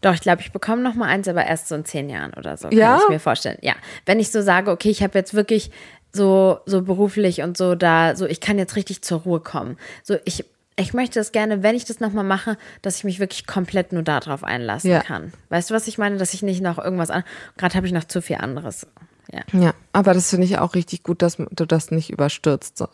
[0.00, 2.56] Doch, ich glaube, ich bekomme noch mal eins, aber erst so in zehn Jahren oder
[2.56, 2.98] so, kann Ja?
[3.02, 3.58] ich mir vorstellen.
[3.60, 3.74] Ja,
[4.06, 5.70] wenn ich so sage, okay, ich habe jetzt wirklich
[6.12, 9.76] so so beruflich und so da, so ich kann jetzt richtig zur Ruhe kommen.
[10.02, 10.44] So ich
[10.76, 13.92] ich möchte das gerne, wenn ich das noch mal mache, dass ich mich wirklich komplett
[13.92, 15.00] nur darauf einlassen Ja.
[15.00, 15.32] kann.
[15.48, 16.18] Weißt du, was ich meine?
[16.18, 17.24] Dass ich nicht noch irgendwas an.
[17.56, 18.86] Gerade habe ich noch zu viel anderes.
[19.32, 19.40] Ja.
[19.52, 22.78] Ja, aber das finde ich auch richtig gut, dass du das nicht überstürzt.
[22.78, 22.88] So.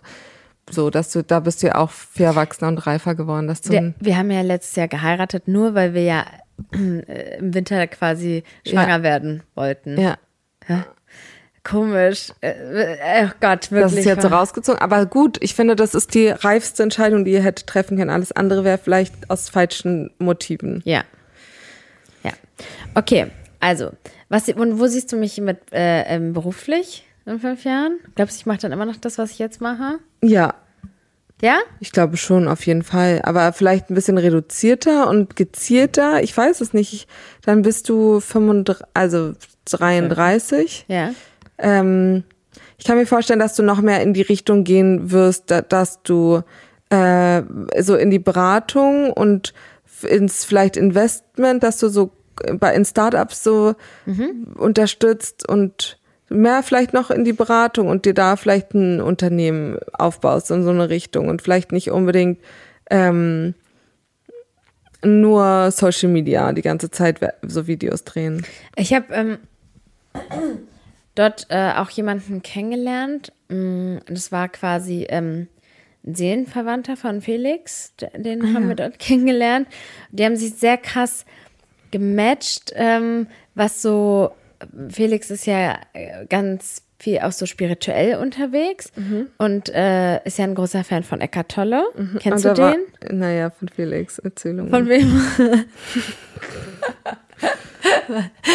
[0.71, 3.71] so, dass du, da bist du ja auch viel erwachsener und reifer geworden, dass du
[3.71, 6.25] Wir, wir haben ja letztes Jahr geheiratet, nur weil wir ja
[6.73, 9.03] äh, im Winter quasi schwanger Ja.
[9.03, 10.01] werden wollten.
[10.01, 10.17] ja,
[11.65, 12.29] Komisch.
[12.43, 13.83] Äh, äh, oh Gott, wirklich.
[13.83, 14.81] das ist jetzt so rausgezogen.
[14.83, 18.11] Aber gut, ich finde, das ist die reifste Entscheidung, die ihr hättet treffen können.
[18.11, 20.83] Alles andere wäre vielleicht aus falschen Motiven.
[20.85, 21.05] Ja.
[22.23, 22.33] Ja.
[22.95, 23.29] Okay,
[23.61, 23.91] also,
[24.29, 27.99] was, und wo siehst du mich mit äh, ähm, beruflich in fünf Jahren?
[28.15, 29.99] Glaubst du, ich mache dann immer noch das, was ich jetzt mache?
[30.23, 30.55] Ja,
[31.41, 31.59] Ja?
[31.81, 33.21] ich glaube schon, auf jeden Fall.
[33.25, 36.23] Aber vielleicht ein bisschen reduzierter und gezielter.
[36.23, 36.93] Ich weiß es nicht.
[36.93, 37.07] Ich,
[37.43, 39.33] dann bist du 35, also
[39.65, 40.85] 33.
[40.89, 41.15] Ja.
[41.59, 42.25] Ähm,
[42.79, 46.03] ich kann mir vorstellen, dass du noch mehr in die Richtung gehen wirst, da, dass
[46.03, 46.43] du
[46.91, 47.43] äh,
[47.81, 49.55] so in die Beratung und
[50.03, 52.11] ins vielleicht Investment, dass du so
[52.59, 53.75] bei in Startups so
[54.57, 60.51] unterstützt und mehr vielleicht noch in die Beratung und dir da vielleicht ein Unternehmen aufbaust
[60.51, 62.41] in so eine Richtung und vielleicht nicht unbedingt
[62.91, 63.55] ähm,
[65.03, 68.45] nur Social Media die ganze Zeit so Videos drehen.
[68.77, 69.39] Ich habe ähm,
[71.15, 73.33] dort äh, auch jemanden kennengelernt.
[73.49, 75.49] Mm, das war quasi ähm,
[76.05, 77.95] ein Seelenverwandter von Felix.
[78.17, 79.69] Den ah, haben wir dort kennengelernt.
[80.11, 81.25] Die haben sich sehr krass
[81.91, 84.33] gematcht, ähm, was so,
[84.89, 89.29] Felix ist ja äh, ganz viel auch so spirituell unterwegs mhm.
[89.39, 91.85] und äh, ist ja ein großer Fan von Eckart Tolle.
[91.97, 92.19] Mhm.
[92.21, 92.57] Kennst du den?
[92.57, 92.77] War,
[93.13, 94.71] naja, von Felix Erzählungen.
[94.71, 95.23] Von wem?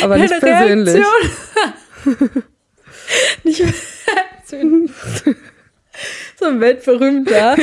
[0.03, 1.03] Aber nicht persönlich.
[3.43, 3.63] nicht
[6.39, 7.57] so ein weltberühmter,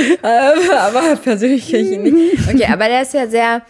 [0.73, 2.49] aber persönlich kenne ich ihn nicht.
[2.49, 3.63] Okay, aber der ist ja sehr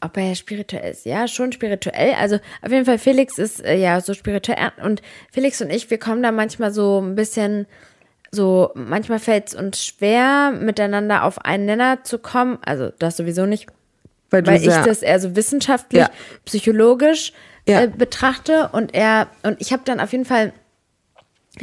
[0.00, 1.04] ob er spirituell ist.
[1.04, 2.14] Ja, schon spirituell.
[2.14, 4.72] Also auf jeden Fall, Felix ist äh, ja so spirituell.
[4.82, 7.66] Und Felix und ich, wir kommen da manchmal so ein bisschen,
[8.30, 12.58] so, manchmal fällt es uns schwer, miteinander auf einen Nenner zu kommen.
[12.64, 13.66] Also das sowieso nicht,
[14.30, 16.10] weil, weil ich das eher so wissenschaftlich, ja.
[16.44, 17.32] psychologisch
[17.68, 17.82] ja.
[17.82, 18.70] äh, betrachte.
[18.72, 20.52] Und er, und ich habe dann auf jeden Fall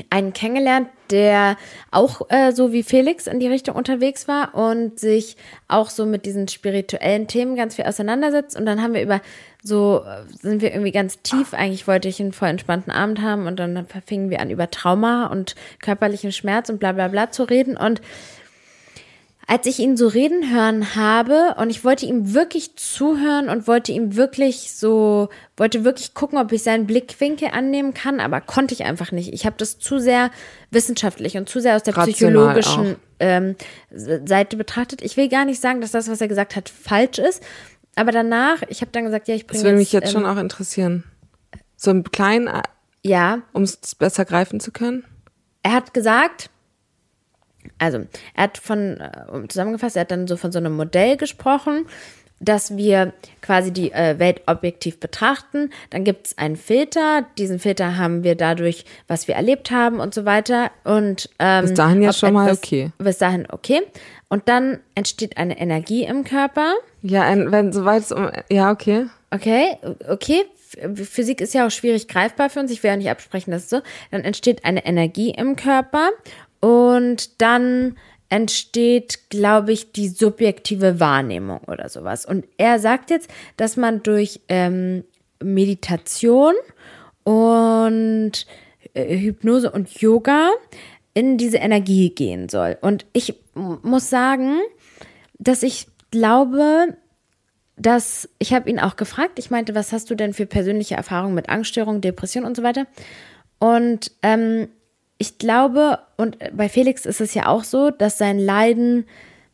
[0.09, 1.55] einen kennengelernt, der
[1.91, 5.37] auch äh, so wie Felix in die Richtung unterwegs war und sich
[5.69, 8.57] auch so mit diesen spirituellen Themen ganz viel auseinandersetzt.
[8.57, 9.21] Und dann haben wir über
[9.63, 11.53] so, äh, sind wir irgendwie ganz tief.
[11.53, 15.27] Eigentlich wollte ich einen voll entspannten Abend haben und dann fingen wir an, über Trauma
[15.27, 17.77] und körperlichen Schmerz und bla bla bla zu reden.
[17.77, 18.01] Und
[19.49, 23.93] als ich ihn so reden hören habe und ich wollte ihm wirklich zuhören und wollte
[23.93, 28.83] ihm wirklich so, wollte wirklich gucken, ob ich seinen Blickwinkel annehmen kann, aber konnte ich
[28.83, 29.33] einfach nicht.
[29.33, 30.31] Ich habe das zu sehr
[30.69, 33.55] wissenschaftlich und zu sehr aus der Rational psychologischen ähm,
[33.89, 35.01] Seite betrachtet.
[35.01, 37.41] Ich will gar nicht sagen, dass das, was er gesagt hat, falsch ist,
[37.95, 40.25] aber danach, ich habe dann gesagt, ja, ich bringe Das würde mich jetzt ähm, schon
[40.25, 41.05] auch interessieren.
[41.77, 42.49] So ein kleinen,
[43.01, 45.05] ja, um es besser greifen zu können.
[45.63, 46.49] Er hat gesagt,
[47.77, 47.99] also,
[48.35, 51.85] er hat von, äh, zusammengefasst, er hat dann so von so einem Modell gesprochen,
[52.39, 55.71] dass wir quasi die äh, Welt objektiv betrachten.
[55.89, 57.25] Dann gibt es einen Filter.
[57.37, 60.71] Diesen Filter haben wir dadurch, was wir erlebt haben und so weiter.
[60.83, 62.91] Und ähm, bis dahin ja schon mal okay.
[62.97, 63.81] Bis dahin okay.
[64.29, 66.73] Und dann entsteht eine Energie im Körper.
[67.01, 69.07] Ja, ein, wenn soweit es um ja okay.
[69.29, 69.77] Okay,
[70.07, 70.45] okay.
[70.95, 72.71] Physik ist ja auch schwierig greifbar für uns.
[72.71, 73.81] Ich will ja nicht absprechen, dass es so.
[74.11, 76.09] Dann entsteht eine Energie im Körper
[76.59, 77.97] und dann
[78.29, 82.25] entsteht, glaube ich, die subjektive Wahrnehmung oder sowas.
[82.25, 85.03] Und er sagt jetzt, dass man durch ähm,
[85.41, 86.53] Meditation
[87.23, 88.45] und
[88.93, 90.49] äh, Hypnose und Yoga
[91.13, 92.77] in diese Energie gehen soll.
[92.81, 94.59] Und ich muss sagen,
[95.39, 96.95] dass ich glaube,
[97.75, 99.39] dass ich habe ihn auch gefragt.
[99.39, 102.87] Ich meinte, was hast du denn für persönliche Erfahrungen mit Angststörungen, Depression und so weiter?
[103.59, 104.67] Und ähm,
[105.17, 109.05] ich glaube, und bei Felix ist es ja auch so, dass sein Leiden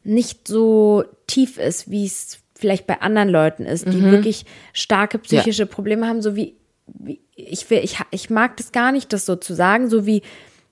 [0.03, 4.11] nicht so tief ist, wie es vielleicht bei anderen Leuten ist, die mhm.
[4.11, 5.67] wirklich starke psychische ja.
[5.67, 6.55] Probleme haben, so wie,
[6.87, 10.21] wie ich will, ich, ich mag das gar nicht, das so zu sagen, so wie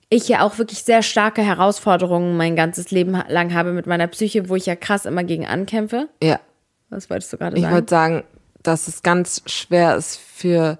[0.08, 4.48] ich ja auch wirklich sehr starke Herausforderungen mein ganzes Leben lang habe mit meiner Psyche,
[4.48, 6.08] wo ich ja krass immer gegen ankämpfe.
[6.22, 6.38] Ja.
[6.90, 7.66] Was wolltest du gerade sagen?
[7.66, 8.24] Ich wollte sagen,
[8.62, 10.78] dass es ganz schwer ist für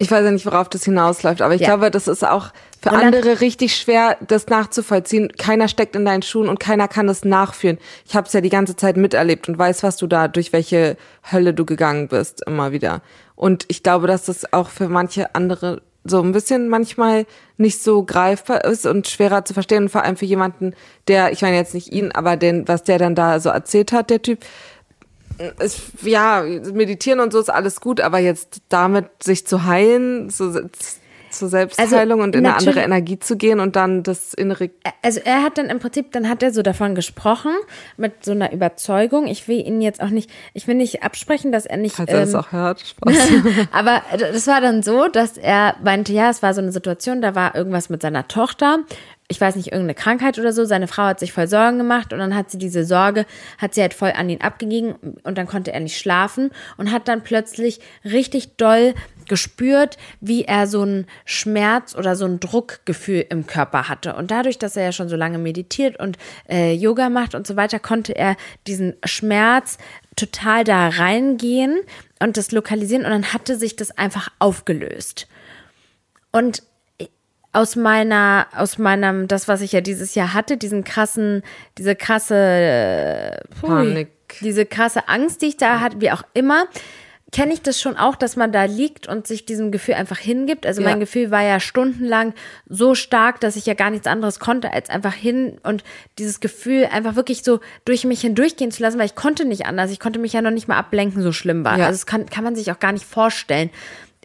[0.00, 1.68] ich weiß ja nicht, worauf das hinausläuft, aber ich ja.
[1.68, 5.30] glaube, das ist auch für andere richtig schwer, das nachzuvollziehen.
[5.36, 7.76] Keiner steckt in deinen Schuhen und keiner kann das nachführen.
[8.06, 10.96] Ich habe es ja die ganze Zeit miterlebt und weiß, was du da, durch welche
[11.30, 13.02] Hölle du gegangen bist, immer wieder.
[13.34, 17.26] Und ich glaube, dass das auch für manche andere so ein bisschen manchmal
[17.58, 19.82] nicht so greifbar ist und schwerer zu verstehen.
[19.82, 20.72] Und vor allem für jemanden,
[21.08, 24.08] der, ich meine jetzt nicht ihn, aber den, was der dann da so erzählt hat,
[24.08, 24.38] der Typ,
[25.58, 30.52] es, ja, meditieren und so ist alles gut, aber jetzt damit sich zu heilen, so,
[31.30, 34.70] zur Selbstheilung also, und in eine andere Energie zu gehen und dann das innere.
[35.02, 37.52] Also er hat dann im Prinzip, dann hat er so davon gesprochen,
[37.96, 39.26] mit so einer Überzeugung.
[39.26, 41.96] Ich will ihn jetzt auch nicht, ich will nicht absprechen, dass er nicht.
[41.96, 42.80] Falls er ähm, das auch hört.
[42.86, 43.16] Spaß.
[43.72, 47.34] aber das war dann so, dass er meinte, ja, es war so eine Situation, da
[47.34, 48.80] war irgendwas mit seiner Tochter
[49.30, 50.64] ich weiß nicht, irgendeine Krankheit oder so.
[50.64, 53.26] Seine Frau hat sich voll Sorgen gemacht und dann hat sie diese Sorge,
[53.58, 57.06] hat sie halt voll an ihn abgegeben und dann konnte er nicht schlafen und hat
[57.06, 58.94] dann plötzlich richtig doll
[59.28, 64.16] gespürt, wie er so einen Schmerz oder so ein Druckgefühl im Körper hatte.
[64.16, 67.54] Und dadurch, dass er ja schon so lange meditiert und äh, Yoga macht und so
[67.54, 69.78] weiter, konnte er diesen Schmerz
[70.16, 71.78] total da reingehen
[72.18, 75.28] und das lokalisieren und dann hatte sich das einfach aufgelöst.
[76.32, 76.64] Und
[77.52, 81.42] aus meiner, aus meinem, das, was ich ja dieses Jahr hatte, diesen krassen,
[81.78, 84.08] diese krasse äh, Panik.
[84.40, 86.66] Diese krasse Angst, die ich da hatte, wie auch immer,
[87.32, 90.66] kenne ich das schon auch, dass man da liegt und sich diesem Gefühl einfach hingibt.
[90.66, 90.98] Also mein Ja.
[90.98, 92.34] Gefühl war ja stundenlang
[92.68, 95.84] so stark, dass ich ja gar nichts anderes konnte, als einfach hin und
[96.18, 99.90] dieses Gefühl einfach wirklich so durch mich hindurchgehen zu lassen, weil ich konnte nicht anders.
[99.90, 101.78] Ich konnte mich ja noch nicht mal ablenken, so schlimm war.
[101.78, 101.86] Ja.
[101.86, 103.70] Also das kann, kann man sich auch gar nicht vorstellen.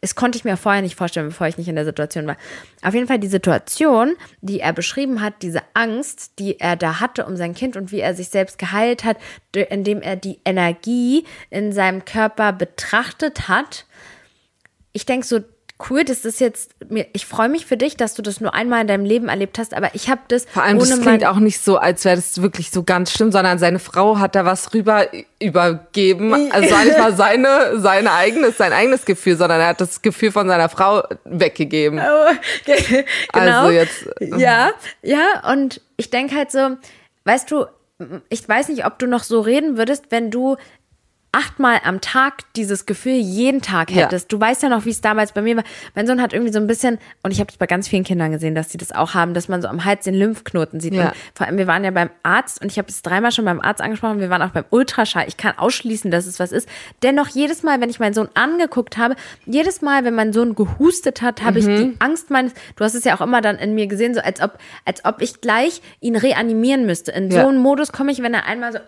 [0.01, 2.37] Das konnte ich mir vorher nicht vorstellen, bevor ich nicht in der Situation war.
[2.83, 7.25] Auf jeden Fall die Situation, die er beschrieben hat, diese Angst, die er da hatte
[7.25, 9.17] um sein Kind und wie er sich selbst geheilt hat,
[9.53, 13.85] indem er die Energie in seinem Körper betrachtet hat.
[14.91, 15.39] Ich denke so,
[15.89, 18.81] cool, das ist jetzt, mir, ich freue mich für dich, dass du das nur einmal
[18.81, 21.29] in deinem Leben erlebt hast, aber ich habe das Vor allem, das ohne klingt mein,
[21.29, 24.45] auch nicht so, als wäre das wirklich so ganz schlimm, sondern seine Frau hat da
[24.45, 25.07] was rüber
[25.39, 26.51] übergeben.
[26.51, 30.31] Also war nicht mal seine, seine eigenes, sein eigenes Gefühl, sondern er hat das Gefühl
[30.31, 31.99] von seiner Frau weggegeben.
[32.65, 32.95] genau.
[33.33, 36.77] Also jetzt, ähm, Ja, ja, und ich denke halt so,
[37.25, 37.65] weißt du,
[38.29, 40.57] ich weiß nicht, ob du noch so reden würdest, wenn du
[41.35, 44.03] achtmal am Tag dieses Gefühl jeden Tag Ja.
[44.03, 44.31] hättest.
[44.31, 45.63] Du weißt ja noch, wie es damals bei mir war.
[45.93, 48.31] Mein Sohn hat irgendwie so ein bisschen, und ich habe das bei ganz vielen Kindern
[48.31, 50.93] gesehen, dass sie das auch haben, dass man so am Hals den Lymphknoten sieht.
[50.93, 51.11] Ja.
[51.33, 53.81] Vor allem, wir waren ja beim Arzt und ich habe es dreimal schon beim Arzt
[53.81, 55.25] angesprochen, wir waren auch beim Ultraschall.
[55.27, 56.69] Ich kann ausschließen, dass es was ist.
[57.03, 61.21] Dennoch jedes Mal, wenn ich meinen Sohn angeguckt habe, jedes Mal, wenn mein Sohn gehustet
[61.21, 63.87] hat, habe ich die Angst meines, du hast es ja auch immer dann in mir
[63.87, 67.11] gesehen, so als ob, als ob ich gleich ihn reanimieren müsste.
[67.11, 67.41] In Ja.
[67.41, 68.79] so einen Modus komme ich, wenn er einmal so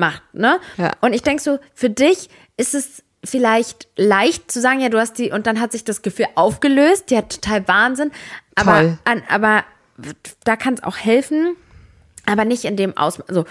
[0.00, 0.58] macht, ne?
[0.76, 0.90] Ja.
[1.00, 5.18] Und ich denke so, für dich ist es vielleicht leicht zu sagen, ja, du hast
[5.18, 8.10] die, und dann hat sich das Gefühl aufgelöst, ja, total Wahnsinn.
[8.56, 9.62] Aber, an, aber
[10.44, 11.54] da kann es auch helfen,
[12.26, 13.28] aber nicht in dem Ausmaß.
[13.28, 13.44] Also,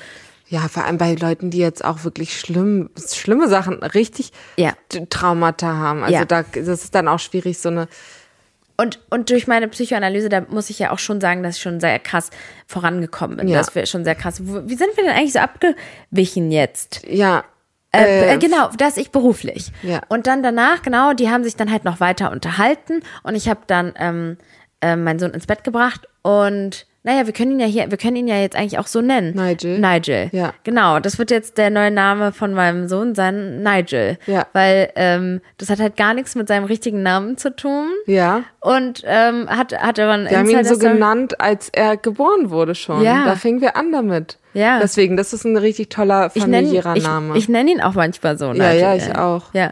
[0.48, 4.74] Ja, vor allem bei Leuten, die jetzt auch wirklich schlimm, schlimme Sachen, richtig Ja.
[5.12, 6.02] Traumata haben.
[6.02, 6.26] Also Ja.
[6.26, 7.88] da, das ist dann auch schwierig, so eine,
[8.80, 11.82] und, und durch meine Psychoanalyse, da muss ich ja auch schon sagen, dass ich schon
[11.82, 12.30] sehr krass
[12.66, 13.50] vorangekommen bin.
[13.50, 13.58] Ja.
[13.58, 14.42] Das wäre schon sehr krass.
[14.42, 17.06] Wie sind wir denn eigentlich so abgewichen jetzt?
[17.06, 17.44] ja,
[17.92, 19.72] Äh, äh, äh, genau, das ich beruflich.
[19.82, 20.02] Ja.
[20.08, 23.62] Und dann danach, genau, die haben sich dann halt noch weiter unterhalten und ich habe
[23.68, 24.38] dann ähm,
[24.80, 28.18] äh, meinen Sohn ins Bett gebracht und naja, wir können ihn ja hier, wir können
[28.18, 29.34] ihn ja jetzt eigentlich auch so nennen.
[29.34, 29.80] Nigel.
[29.80, 30.30] Nigel.
[30.34, 30.54] Ja.
[30.64, 34.18] Genau, das wird jetzt der neue Name von meinem Sohn sein, Nigel.
[34.26, 34.48] Ja.
[34.52, 37.90] Weil ähm, das hat halt gar nichts mit seinem richtigen Namen zu tun.
[38.06, 38.44] ja.
[38.62, 42.76] Und ähm, hat, hat aber einen Wir haben ihn so genannt, als er geboren wurde
[42.76, 43.02] schon.
[43.02, 43.24] Ja.
[43.24, 44.38] Da fingen wir an damit.
[44.54, 44.80] Ja.
[44.80, 47.38] Deswegen, das ist ein richtig toller ich nenn, familiärer ich, Name.
[47.38, 48.52] ich nenne ihn auch manchmal so.
[48.54, 49.54] ja, ja, ich auch.
[49.54, 49.72] Ja.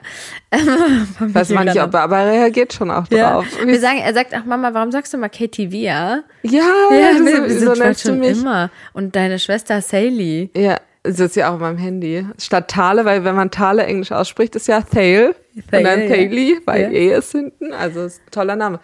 [1.19, 3.33] Weiß man nicht, ob er, aber er reagiert schon auch Ja.
[3.33, 3.45] drauf.
[3.65, 6.19] Wir sagen, er sagt auch, Mama, warum sagst du mal KTV, ja?
[6.43, 6.61] Ja,
[6.91, 8.37] Ja, so, wir, wir so sind du schon mich.
[8.39, 8.69] immer.
[8.93, 10.49] Und deine Schwester Sally.
[10.55, 12.25] Ja, das ist ja auch in meinem Handy.
[12.39, 15.35] Statt Thale, weil wenn man Thale Englisch ausspricht, ist ja Thale.
[15.71, 16.07] Thale, und dann ja.
[16.09, 16.89] Thaley, weil Ja.
[16.89, 17.73] E ist hinten.
[17.73, 18.79] Also ist ein toller Name.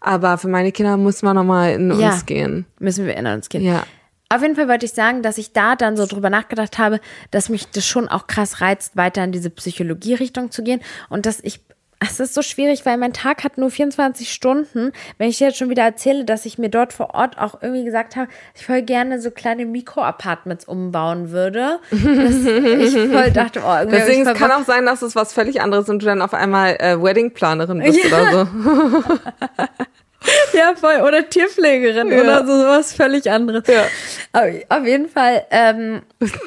[0.00, 2.10] Aber für meine Kinder muss man nochmal in Ja.
[2.12, 2.66] uns gehen.
[2.78, 3.62] Müssen wir in uns gehen.
[3.62, 3.82] Ja.
[4.30, 7.48] Auf jeden Fall wollte ich sagen, dass ich da dann so drüber nachgedacht habe, dass
[7.48, 10.82] mich das schon auch krass reizt, weiter in diese Psychologie-Richtung zu gehen.
[11.08, 11.60] Und dass ich,
[11.98, 14.92] es ist so schwierig, weil mein Tag hat nur 24 Stunden.
[15.16, 17.86] Wenn ich dir jetzt schon wieder erzähle, dass ich mir dort vor Ort auch irgendwie
[17.86, 21.80] gesagt habe, ich voll gerne so kleine Mikro-Apartments umbauen würde.
[21.90, 25.88] Ich voll dachte, oh, irgendwie Deswegen, es kann auch sein, dass es was völlig anderes
[25.88, 29.04] und du dann auf einmal äh, Weddingplanerin bist oder so.
[30.52, 31.00] Ja, voll.
[31.02, 32.20] Oder Tierpflegerin Ja.
[32.20, 33.64] oder so sowas völlig anderes.
[33.66, 33.84] Ja.
[34.32, 36.02] Auf, auf jeden Fall ähm,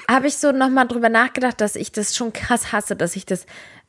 [0.09, 3.45] habe ich so nochmal drüber nachgedacht, dass ich das schon krass hasse, dass ich das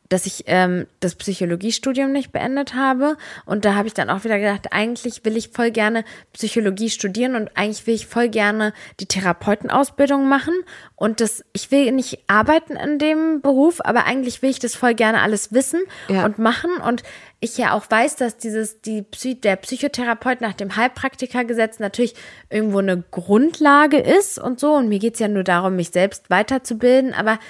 [0.08, 3.16] dass ich ähm, das Psychologiestudium nicht beendet habe.
[3.46, 7.34] Und da habe ich dann auch wieder gedacht, eigentlich will ich voll gerne Psychologie studieren
[7.34, 10.52] und eigentlich will ich voll gerne die Therapeutenausbildung machen.
[10.96, 14.92] Und das, ich will nicht arbeiten in dem Beruf, aber eigentlich will ich das voll
[14.94, 16.26] gerne alles wissen Ja.
[16.26, 16.72] und machen.
[16.86, 17.02] Und
[17.42, 22.14] ich ja auch weiß, dass dieses, die Psy der Psychotherapeut nach dem Heilpraktikergesetz natürlich
[22.48, 24.74] irgendwo eine Grundlage ist und so.
[24.74, 27.12] Und mir geht's ja nur darum, mich selbst weiterzubilden.
[27.12, 27.40] Aber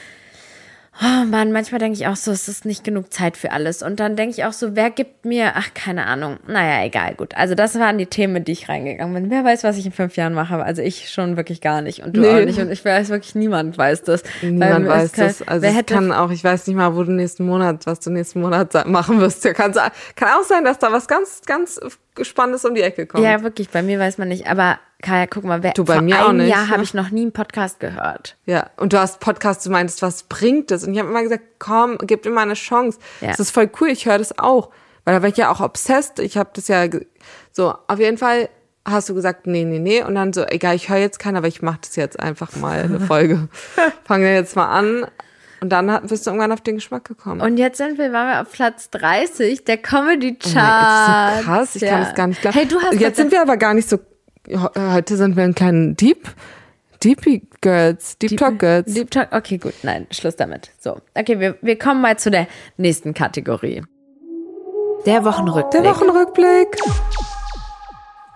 [1.01, 3.83] Oh Mann, manchmal denke ich auch so, es ist nicht genug Zeit für alles.
[3.83, 6.37] Und dann denke ich auch so, wer gibt mir, ach, keine Ahnung.
[6.47, 7.35] Naja, egal, gut.
[7.35, 9.31] Also das waren die Themen, in die ich reingegangen bin.
[9.31, 10.63] Wer weiß, was ich in fünf Jahren mache.
[10.63, 12.01] Also ich schon wirklich gar nicht.
[12.05, 12.29] Und du Nee.
[12.43, 12.59] auch nicht.
[12.59, 14.23] Und ich weiß wirklich, niemand weiß das.
[14.43, 15.41] Niemand weiß kann- das.
[15.49, 18.01] Also wer es hätte kann auch, ich weiß nicht mal, wo du nächsten Monat, was
[18.01, 19.43] du nächsten Monat machen wirst.
[19.55, 21.81] Kann auch sein, dass da was ganz, ganz
[22.21, 23.25] Spannendes um die Ecke kommt.
[23.25, 24.47] Ja, wirklich, bei mir weiß man nicht.
[24.47, 26.85] Aber Kaya, guck mal, wer, Du, bei vor mir auch einem nicht, Jahr habe ne?
[26.85, 28.37] ich noch nie einen Podcast gehört.
[28.47, 30.85] Ja, und du hast Podcast, du meintest, was bringt das?
[30.85, 32.99] Und ich habe immer gesagt, komm, gib mir mal eine Chance.
[33.21, 33.29] Ja.
[33.31, 34.71] Das ist voll cool, ich höre das auch.
[35.05, 36.21] Weil da war ich ja auch obsessed.
[36.21, 36.87] Ich habe das ja
[37.51, 38.49] so, auf jeden Fall
[38.85, 40.03] hast du gesagt, nee, nee, nee.
[40.03, 42.83] Und dann so, egal, ich höre jetzt keinen, aber ich mache das jetzt einfach mal
[42.83, 43.49] eine Folge.
[44.05, 45.07] Fangen wir jetzt mal an.
[45.63, 47.41] Und dann bist du irgendwann auf den Geschmack gekommen.
[47.41, 51.35] Und jetzt sind wir, waren wir auf Platz 30 der Comedy Oh Chart.
[51.39, 52.57] das ist so krass, ich kann das gar nicht glauben.
[52.59, 54.01] Hey, du hast Jetzt sind wir aber gar nicht so,
[54.77, 56.29] heute sind wir ein kleinen Deep
[57.05, 58.93] Deepy Girls, Deep, Deep Talk Girls.
[58.93, 60.71] Deep Talk, okay, gut, nein, Schluss damit.
[60.81, 63.85] So, okay, wir, wir kommen mal zu der nächsten Kategorie.
[65.07, 65.83] Der Wochenrückblick.
[65.85, 66.77] Der Wochenrückblick.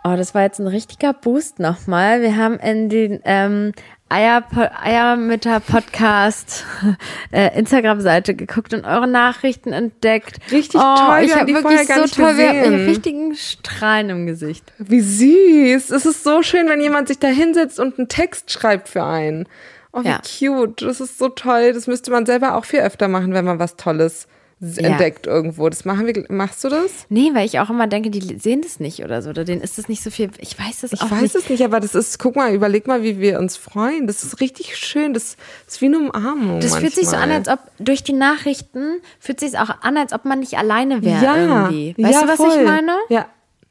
[0.04, 2.22] Oh, das war jetzt ein richtiger Boost nochmal.
[2.22, 3.72] Wir haben in den ähm,
[4.08, 4.44] Eier,
[4.82, 6.64] Eiermütter Podcast
[7.32, 10.38] äh, Instagram-Seite geguckt und eure Nachrichten entdeckt.
[10.52, 11.22] Richtig oh, toll.
[11.22, 12.36] Ich habe wirklich so toll.
[12.36, 14.72] Wir haben richtigen Strahlen im Gesicht.
[14.78, 15.90] Wie süß.
[15.90, 19.48] Es ist so schön, wenn jemand sich da hinsetzt und einen Text schreibt für einen.
[19.92, 20.20] Oh, wie ja.
[20.20, 20.82] cute.
[20.82, 21.72] Das ist so toll.
[21.72, 24.28] Das müsste man selber auch viel öfter machen, wenn man was Tolles
[24.60, 25.32] entdeckt ja.
[25.32, 25.68] irgendwo.
[25.68, 26.24] Das machen wir.
[26.30, 27.06] Machst du das?
[27.10, 29.30] Nee, weil ich auch immer denke, die sehen das nicht oder so.
[29.30, 30.30] Oder denen ist das nicht so viel.
[30.38, 31.24] Ich weiß das ich auch nicht.
[31.24, 34.06] Ich weiß es nicht, aber das ist, guck mal, überleg mal, wie wir uns freuen.
[34.06, 35.12] Das ist richtig schön.
[35.12, 36.60] Das ist wie eine Umarmung.
[36.60, 36.80] Das manchmal.
[36.80, 40.24] fühlt sich so an, als ob durch die Nachrichten fühlt sich auch an, als ob
[40.24, 41.94] man nicht alleine wäre ja, irgendwie.
[42.02, 42.56] Weißt ja, du, was voll.
[42.58, 42.96] ich meine?
[43.10, 43.26] Ja,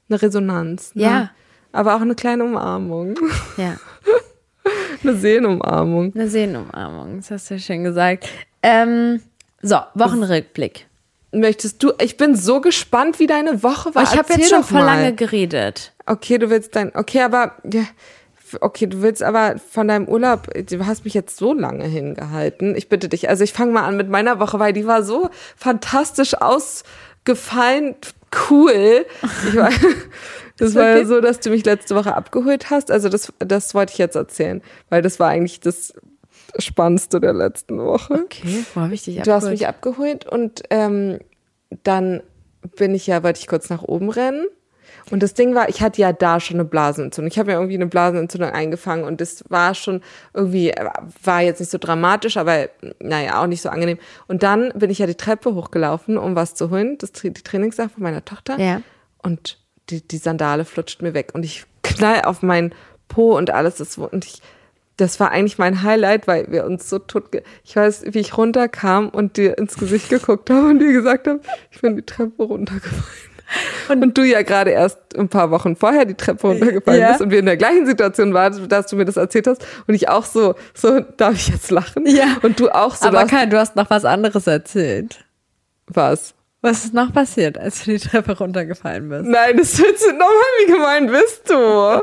[0.10, 0.93] eine Resonanz.
[0.93, 1.04] Ne?
[1.04, 1.32] Ja.
[1.71, 3.15] Aber auch eine kleine Umarmung.
[3.58, 3.78] Ja.
[5.04, 6.13] eine Sehnumarmung.
[6.13, 8.30] Eine Sehnumarmung, das hast du ja schön gesagt.
[8.62, 9.21] Ähm,
[9.65, 10.88] so, Wochenrückblick.
[11.32, 11.91] Möchtest du?
[11.99, 14.04] Ich bin so gespannt, wie deine Woche war.
[14.04, 15.91] Oh, ich habe jetzt schon vor lange geredet.
[16.06, 16.95] Okay, du willst dein.
[16.95, 17.56] Okay, aber.
[17.71, 17.84] Ja,
[18.62, 20.47] okay, du willst aber von deinem Urlaub.
[20.69, 22.75] Du hast mich jetzt so lange hingehalten.
[22.75, 23.28] Ich bitte dich.
[23.28, 27.95] Also ich fange mal an mit meiner Woche, weil die war so fantastisch ausgefallen,
[28.49, 29.06] cool.
[29.47, 29.69] Ich war,
[30.58, 32.91] das war ja so, dass du mich letzte Woche abgeholt hast.
[32.91, 35.93] Also das, das wollte ich jetzt erzählen, weil das war eigentlich das
[36.58, 38.13] Spannendste der letzten Woche.
[38.26, 39.28] Okay, wo habe ich dich abgeholt?
[39.28, 41.20] Du hast mich abgeholt und ähm,
[41.84, 42.22] dann
[42.76, 44.46] bin ich ja, wollte ich kurz nach oben rennen.
[45.12, 47.32] Und das Ding war, ich hatte ja da schon eine Blasenentzündung.
[47.32, 50.02] Ich habe mir irgendwie eine Blasenentzündung eingefangen und das war schon
[50.34, 50.74] irgendwie,
[51.24, 54.00] war jetzt nicht so dramatisch, aber naja, auch nicht so angenehm.
[54.28, 57.89] Und dann bin ich ja die Treppe hochgelaufen, um was zu holen, das, die Trainingssache
[57.89, 58.60] von meiner Tochter.
[58.60, 58.82] Ja.
[59.22, 62.74] Und die, die Sandale flutscht mir weg und ich knall auf meinen
[63.08, 63.76] Po und alles.
[63.76, 64.41] Das, und ich
[64.97, 67.23] das war eigentlich mein Highlight, weil wir uns so tot.
[67.63, 71.41] Ich weiß, wie ich runterkam und dir ins Gesicht geguckt habe und dir gesagt habe,
[71.71, 73.03] ich bin die Treppe runtergefallen.
[73.89, 77.10] Und, und, du ja gerade erst ein paar Wochen vorher die Treppe runtergefallen ja.
[77.10, 79.93] bist und wir in der gleichen Situation waren, dass du mir das erzählt hast und
[79.93, 82.08] ich auch so, so darf ich jetzt lachen?
[82.08, 82.38] Ja.
[82.41, 83.08] Und du auch so.
[83.08, 85.25] Aber kein, du hast noch was anderes erzählt.
[85.86, 86.34] Was?
[86.62, 89.25] Was ist noch passiert, als du die Treppe runtergefallen bist?
[89.25, 90.31] Nein, das willst du nochmal,
[90.65, 91.53] wie gemein bist du?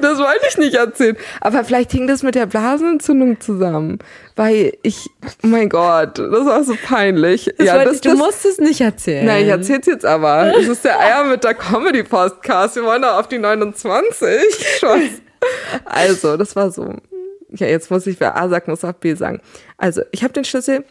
[0.00, 1.16] das wollte ich nicht erzählen.
[1.40, 3.98] Aber vielleicht hing das mit der Blasenentzündung zusammen.
[4.36, 5.10] Weil ich,
[5.42, 7.50] oh mein Gott, das war so peinlich.
[7.56, 9.26] Das ja, das, ich, du das, musst es nicht erzählen.
[9.26, 10.52] Nein, ich erzähl's jetzt aber.
[10.54, 12.76] Das ist der Eier mit der Comedy Podcast.
[12.76, 14.20] Wir wollen da auf die 29.
[14.80, 15.02] Schon.
[15.84, 16.94] Also, das war so.
[17.50, 19.40] Ja, jetzt muss ich, wer A sagt, muss auch B sagen.
[19.76, 20.84] Also, ich habe den Schlüssel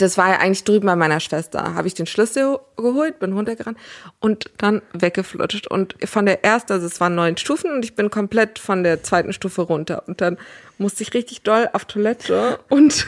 [0.00, 1.74] das war ja eigentlich drüben bei meiner Schwester.
[1.74, 3.78] Habe ich den Schlüssel geholt, bin runtergerannt
[4.20, 5.66] und dann weggeflutscht.
[5.66, 9.02] Und von der ersten, also es waren neun Stufen und ich bin komplett von der
[9.02, 10.04] zweiten Stufe runter.
[10.06, 10.38] Und dann
[10.78, 13.06] musste ich richtig doll auf Toilette und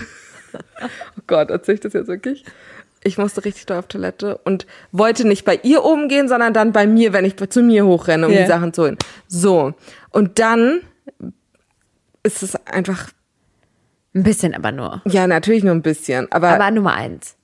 [0.82, 2.44] oh Gott, erzähle ich das jetzt wirklich?
[3.02, 6.72] Ich musste richtig doll auf Toilette und wollte nicht bei ihr oben gehen, sondern dann
[6.72, 8.42] bei mir, wenn ich zu mir hochrenne, um yeah.
[8.42, 8.98] die Sachen zu holen.
[9.28, 9.74] So.
[10.10, 10.80] Und dann
[12.24, 13.10] ist es einfach
[14.16, 15.02] ein bisschen aber nur.
[15.04, 16.30] Ja, natürlich nur ein bisschen.
[16.32, 17.36] Aber, aber Nummer eins.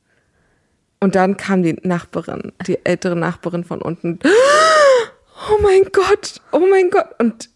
[1.00, 4.18] Und dann kam die Nachbarin, die ältere Nachbarin von unten.
[5.50, 7.08] Oh mein Gott, oh mein Gott.
[7.18, 7.50] Und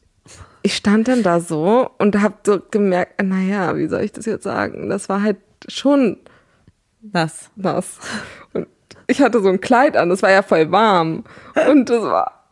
[0.62, 4.42] ich stand dann da so und habe so gemerkt, naja, wie soll ich das jetzt
[4.42, 4.88] sagen?
[4.88, 5.36] Das war halt
[5.68, 6.18] schon
[7.00, 7.50] nass.
[7.54, 7.98] Nass.
[8.52, 8.66] Und
[9.06, 11.22] ich hatte so ein Kleid an, das war ja voll warm.
[11.70, 12.48] Und das war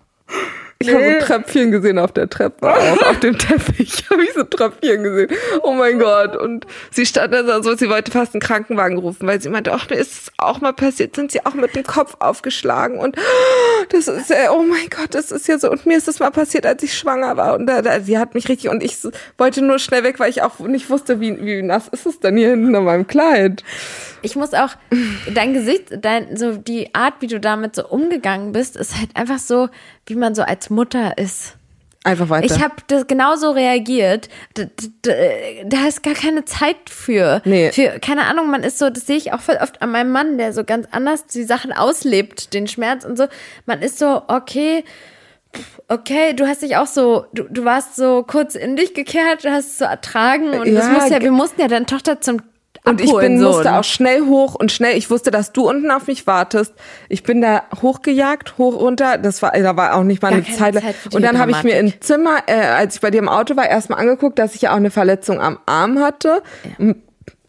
[0.79, 0.95] ich nee.
[0.95, 5.03] habe so Tröpfchen gesehen auf der Treppe, auch auf dem Teppich habe ich so Tröpfchen
[5.03, 5.31] gesehen.
[5.63, 6.37] Oh mein Gott.
[6.37, 9.89] Und sie stand da so, sie wollte fast einen Krankenwagen rufen, weil sie meinte, ach,
[9.89, 12.99] mir ist es auch mal passiert, sind sie auch mit dem Kopf aufgeschlagen.
[12.99, 13.17] Und
[13.91, 15.71] das ist, oh mein Gott, das ist ja so.
[15.71, 17.55] Und mir ist das mal passiert, als ich schwanger war.
[17.55, 18.97] Und da, da, sie hat mich richtig, und ich
[19.39, 22.37] wollte nur schnell weg, weil ich auch nicht wusste, wie, wie nass ist es denn
[22.37, 23.63] hier hinten an meinem Kleid.
[24.23, 24.71] Ich muss auch,
[25.33, 29.39] dein Gesicht, dein, so die Art, wie du damit so umgegangen bist, ist halt einfach
[29.39, 29.69] so,
[30.07, 31.57] wie man so als Mutter ist.
[32.07, 32.45] Einfach weiter.
[32.45, 34.29] Ich habe das genauso reagiert.
[34.53, 34.64] Da,
[35.01, 35.12] da,
[35.64, 37.40] da, ist gar keine Zeit für.
[37.47, 37.73] Nee.
[37.73, 40.37] Für, keine Ahnung, man ist so, das sehe ich auch voll oft an meinem Mann,
[40.37, 43.27] der so ganz anders die Sachen auslebt, den Schmerz und so.
[43.64, 44.85] Man ist so, okay,
[45.88, 49.51] okay, du hast dich auch so, du, du warst so kurz in dich gekehrt, du
[49.51, 52.43] hast es so ertragen und ja, das muss ja, wir mussten ja deine Tochter zum
[52.87, 53.49] und ich bin, so.
[53.49, 56.75] musste auch schnell hoch und schnell, ich wusste, dass du unten auf mich wartest.
[57.09, 59.16] Ich bin da hochgejagt, hoch runter.
[59.16, 60.75] Das war, da war auch nicht mal eine Zeit.
[60.75, 63.57] Zeit und dann habe ich mir im Zimmer, äh, als ich bei dir im Auto
[63.57, 66.42] war, erstmal angeguckt, dass ich ja auch eine Verletzung am Arm hatte.
[66.79, 66.94] Ja.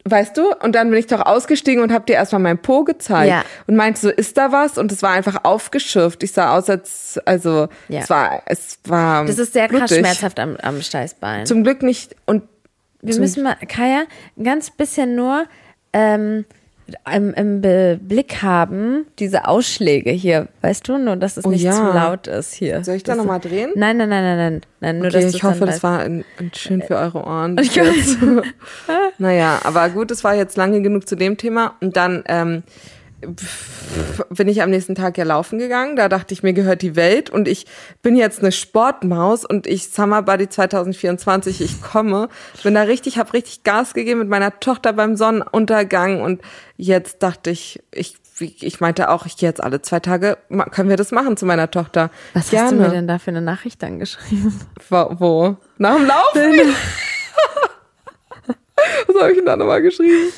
[0.08, 0.54] weißt du?
[0.64, 3.44] Und dann bin ich doch ausgestiegen und hab dir erstmal mein Po gezeigt Ja.
[3.68, 4.78] und meinte so, ist da was?
[4.78, 6.22] Und es war einfach aufgeschürft.
[6.24, 8.02] Ich sah aus, als, also, Ja.
[8.02, 9.26] es war, es war.
[9.26, 9.98] Das ist sehr krass blutig.
[9.98, 11.46] schmerzhaft am, am Steißbein.
[11.46, 12.16] Zum Glück nicht.
[12.26, 12.44] Und
[13.06, 14.04] Wir müssen mal, Kaya,
[14.38, 15.46] ein ganz bisschen nur
[15.94, 16.46] ähm,
[17.12, 17.62] im, im
[18.08, 21.72] Blick haben, diese Ausschläge hier, weißt du, nur dass es Oh nicht ja.
[21.74, 22.84] zu laut ist hier.
[22.84, 23.72] Soll ich da Das- noch mal drehen?
[23.76, 26.52] Nein, nein, nein, nein, nein, nein nur okay, dass ich hoffe, das war ein, ein
[26.56, 27.58] schön für eure Ohren.
[27.62, 27.76] Ich
[29.18, 31.76] naja, aber gut, es war jetzt lange genug zu dem Thema.
[31.82, 32.64] Und dann ähm,
[34.30, 35.96] bin ich am nächsten Tag ja laufen gegangen.
[35.96, 37.30] Da dachte ich, mir gehört die Welt.
[37.30, 37.66] Und ich
[38.02, 42.30] bin jetzt eine Sportmaus und ich Summer Buddy 2024, ich komme.
[42.64, 46.22] Bin da richtig, habe richtig Gas gegeben mit meiner Tochter beim Sonnenuntergang.
[46.22, 46.42] Und
[46.78, 50.38] jetzt dachte ich, ich ich meinte auch, ich gehe jetzt alle zwei Tage,
[50.72, 52.12] können wir das machen zu meiner Tochter.
[52.34, 52.66] Was Gerne.
[52.66, 54.60] hast du mir denn da für eine Nachricht dann geschrieben?
[54.90, 55.16] Wo?
[55.20, 55.58] wo?
[55.78, 56.76] Nach dem Laufen?
[59.08, 60.32] Was habe ich denn da nochmal geschrieben?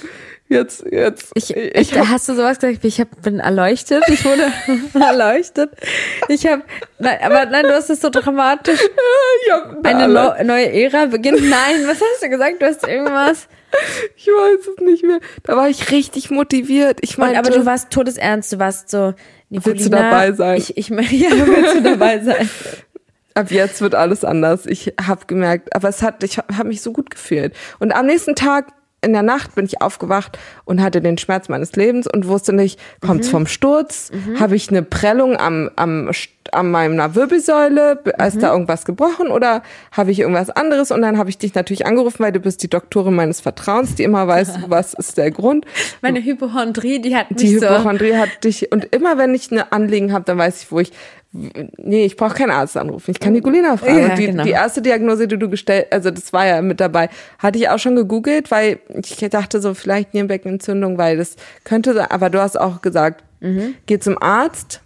[0.49, 1.31] Jetzt, jetzt.
[1.35, 2.85] Ich, ich, hast du sowas gesagt?
[2.85, 4.03] Ich hab, bin erleuchtet.
[4.07, 4.43] Ich wurde
[4.93, 5.71] erleuchtet.
[6.29, 6.63] Ich habe,
[6.99, 8.79] nein, aber nein, du hast es so dramatisch.
[9.45, 11.41] ich hab Eine alle- neu, neue Ära beginnt.
[11.41, 12.61] Nein, was hast du gesagt?
[12.61, 13.47] Du hast irgendwas.
[14.15, 15.19] Ich weiß es nicht mehr.
[15.43, 16.99] Da war ich richtig motiviert.
[17.01, 18.53] Ich Und, meinte, aber du warst todesernst.
[18.53, 19.13] Du warst so.
[19.49, 20.57] Nicolina, Willst du dabei sein?
[20.57, 22.49] Ich, ich, ja, willst du dabei sein?
[23.33, 24.65] ab jetzt wird alles anders.
[24.65, 27.53] Ich habe gemerkt, aber es hat, ich habe mich so gut gefühlt.
[27.79, 28.67] Und am nächsten Tag
[29.01, 32.79] in der Nacht bin ich aufgewacht und hatte den Schmerz meines Lebens und wusste nicht,
[32.99, 34.11] kommt's vom Sturz?
[34.39, 36.09] Habe ich eine Prellung am, am,
[36.51, 37.99] an meiner Wirbelsäule?
[38.25, 40.89] Ist da irgendwas gebrochen oder habe ich irgendwas anderes?
[40.91, 44.03] Und dann habe ich dich natürlich angerufen, weil du bist die Doktorin meines Vertrauens, die
[44.03, 45.65] immer weiß, was ist der Grund.
[46.01, 47.67] Meine Hypochondrie, die hat mich Die so.
[47.67, 50.91] Hypochondrie hat dich und immer wenn ich eine Anliegen habe, dann weiß ich, wo ich
[51.77, 53.11] nee, ich brauche keinen Arzt anrufen.
[53.11, 53.99] Ich kann Nicolina fragen.
[53.99, 54.43] Ja, die, genau.
[54.43, 57.09] die erste Diagnose, die du gestellt, also das war ja mit dabei,
[57.39, 62.07] hatte ich auch schon gegoogelt, weil ich dachte so vielleicht Nierenbeckenentzündung, weil das könnte sein,
[62.09, 63.75] aber du hast auch gesagt, Mhm.
[63.85, 64.81] geh zum Arzt.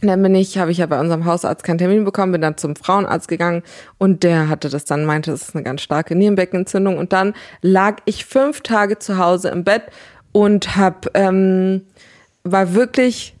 [0.00, 2.58] Und dann bin ich, habe ich ja bei unserem Hausarzt keinen Termin bekommen, bin dann
[2.58, 3.62] zum Frauenarzt gegangen
[3.96, 6.98] und der hatte das dann, meinte, das ist eine ganz starke Nierenbeckenentzündung.
[6.98, 9.82] Und dann lag ich fünf Tage zu Hause im Bett
[10.32, 11.82] und hab, ähm,
[12.42, 13.34] war wirklich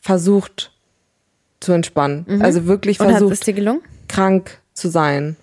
[0.00, 0.72] versucht
[1.60, 2.40] zu entspannen.
[2.42, 3.06] Also wirklich Mhm.
[3.06, 3.80] Und hat es versucht, dir gelungen?
[4.08, 5.36] krank zu sein.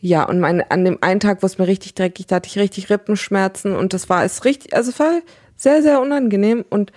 [0.00, 2.58] Ja, und mein, an dem einen Tag, wo es mir richtig dreckig, da hatte ich
[2.58, 5.20] richtig Rippenschmerzen und das war es richtig, also es war
[5.56, 6.64] sehr, sehr unangenehm.
[6.68, 6.92] Und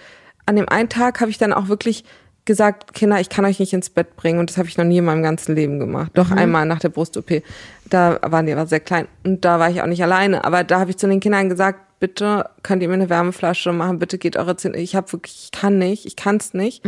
[0.45, 2.03] an dem einen Tag habe ich dann auch wirklich
[2.43, 4.97] gesagt, Kinder, ich kann euch nicht ins Bett bringen und das habe ich noch nie
[4.97, 6.11] in meinem ganzen Leben gemacht.
[6.15, 7.43] Doch einmal nach der Brust-OP.
[7.89, 10.43] Da waren die aber sehr klein und da war ich auch nicht alleine.
[10.43, 13.99] Aber da habe ich zu den Kindern gesagt, bitte könnt ihr mir eine Wärmeflasche machen,
[13.99, 14.77] bitte geht eure Zähne.
[14.77, 16.83] Ich habe wirklich, ich kann nicht, ich kann es nicht.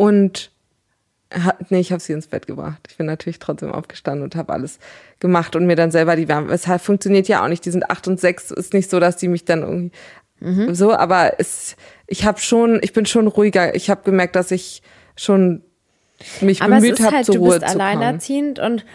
[0.00, 0.50] Und
[1.32, 2.80] ha- nee, ich habe sie ins Bett gebracht.
[2.88, 4.78] Ich bin natürlich trotzdem aufgestanden und habe alles
[5.20, 6.52] gemacht und mir dann selber die Wärme.
[6.52, 7.64] Es hat, funktioniert ja auch nicht.
[7.66, 8.50] Die sind acht und sechs.
[8.50, 9.90] Ist nicht so, dass die mich dann irgendwie
[10.72, 10.94] so.
[10.94, 11.76] Aber es,
[12.06, 13.74] ich habe schon, ich bin schon ruhiger.
[13.74, 14.82] Ich habe gemerkt, dass ich
[15.16, 15.62] schon
[16.40, 17.80] mich Aber bemüht habe, halt, zur du Ruhe bist zu kommen.
[17.82, 18.86] alleinerziehend und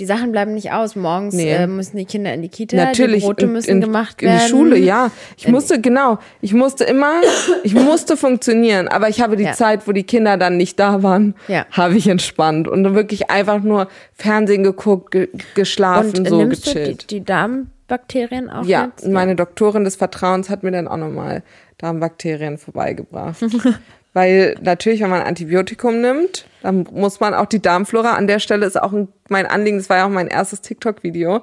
[0.00, 0.96] die Sachen bleiben nicht aus.
[0.96, 1.52] Morgens Nee.
[1.52, 3.20] äh, müssen die Kinder in die Kita, Natürlich.
[3.22, 4.40] die Brote in- müssen in, gemacht in werden.
[4.42, 5.10] die Schule, ja.
[5.36, 7.20] Ich musste, genau, ich musste immer,
[7.62, 9.52] ich musste funktionieren, aber ich habe die Ja.
[9.52, 11.66] Zeit, wo die Kinder dann nicht da waren, Ja.
[11.70, 16.66] habe ich entspannt und dann wirklich einfach nur Fernsehen geguckt, ge geschlafen, Und so nimmst
[16.66, 17.10] du die, gechillt.
[17.10, 19.04] die Darmbakterien auch ja, jetzt?
[19.04, 21.42] und meine Doktorin des Vertrauens hat mir dann auch nochmal
[21.78, 23.36] Darmbakterien vorbeigebracht.
[24.12, 28.66] Weil natürlich, wenn man Antibiotikum nimmt, dann muss man auch die Darmflora, an der Stelle
[28.66, 31.42] ist auch ein, mein Anliegen, das war ja auch mein erstes TikTok-Video,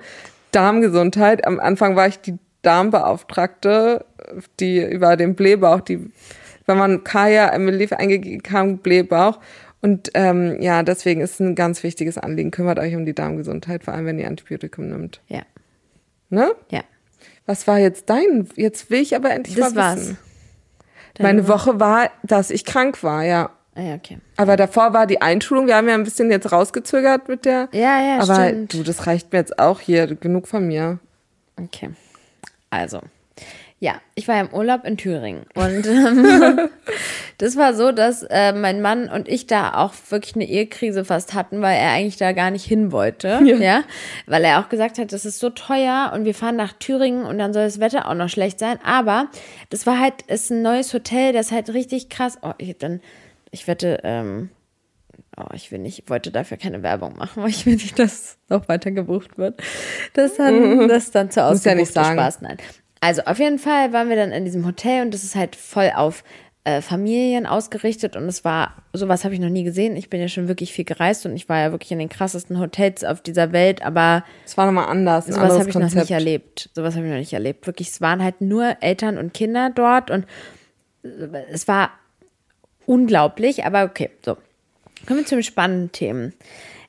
[0.52, 1.48] Darmgesundheit.
[1.48, 4.06] Am Anfang war ich die Darmbeauftragte,
[4.60, 6.12] die über den Blähbauch, die,
[6.66, 9.40] wenn man Kaya Emily eingegeben kam, Blähbauch.
[9.82, 12.52] Und ähm, ja, deswegen ist es ein ganz wichtiges Anliegen.
[12.52, 15.22] Kümmert euch um die Darmgesundheit, vor allem wenn ihr Antibiotikum nimmt.
[15.28, 15.44] Ja,
[16.30, 16.52] Ne?
[16.70, 16.82] ja.
[17.46, 18.50] Was war jetzt dein?
[18.56, 20.16] Jetzt will ich aber endlich Das mal war's.
[21.20, 21.28] Wissen.
[21.28, 23.52] Meine Woche war, dass ich krank war, ja.
[23.76, 24.18] Ah, ja, okay.
[24.38, 25.68] Aber davor war die Einschulung.
[25.68, 27.70] Wir haben ja ein bisschen jetzt rausgezögert mit der.
[27.74, 28.74] Ja, ja, aber stimmt.
[28.74, 30.08] du, das reicht mir jetzt auch hier.
[30.16, 30.98] Genug von mir.
[31.62, 31.92] Okay.
[32.72, 33.02] Also,
[33.80, 36.70] ja, ich war ja im Urlaub in Thüringen und ähm,
[37.38, 41.36] das war so, dass äh, mein Mann und ich da auch wirklich eine Ehekrise fast
[41.36, 43.84] hatten, weil er eigentlich da gar nicht hin wollte, ja.
[44.26, 47.38] weil er auch gesagt hat, das ist so teuer und wir fahren nach Thüringen und
[47.38, 49.28] dann soll das Wetter auch noch schlecht sein, aber
[49.70, 53.02] das war halt, ist ein neues Hotel, das halt richtig krass, oh, ich dann,
[53.52, 54.50] ich wette, ähm,
[55.40, 58.40] Oh, ich will nicht, ich wollte dafür keine Werbung machen, weil ich will nicht, dass
[58.50, 59.62] noch weiter gebucht wird.
[60.14, 61.64] Das dann, das dann zu Muss
[61.94, 62.14] ja.
[62.14, 62.42] Spaß.
[62.42, 62.58] Nein.
[63.00, 65.92] Also auf jeden Fall waren wir dann in diesem Hotel und das ist halt voll
[65.96, 66.24] auf
[66.64, 69.96] äh, Familien ausgerichtet und es war, sowas habe ich noch nie gesehen.
[69.96, 72.60] Ich bin ja schon wirklich viel gereist und ich war ja wirklich in den krassesten
[72.60, 75.28] Hotels auf dieser Welt, aber Es war nochmal anders.
[75.28, 76.02] Sowas habe ich noch Konzept.
[76.02, 76.70] nicht erlebt.
[76.74, 77.68] Sowas habe ich noch nicht erlebt.
[77.68, 80.26] Wirklich, es waren halt nur Eltern und Kinder dort und
[81.52, 81.92] es war
[82.86, 84.38] unglaublich, aber okay, so.
[85.06, 86.34] Kommen wir zu den spannenden Themen.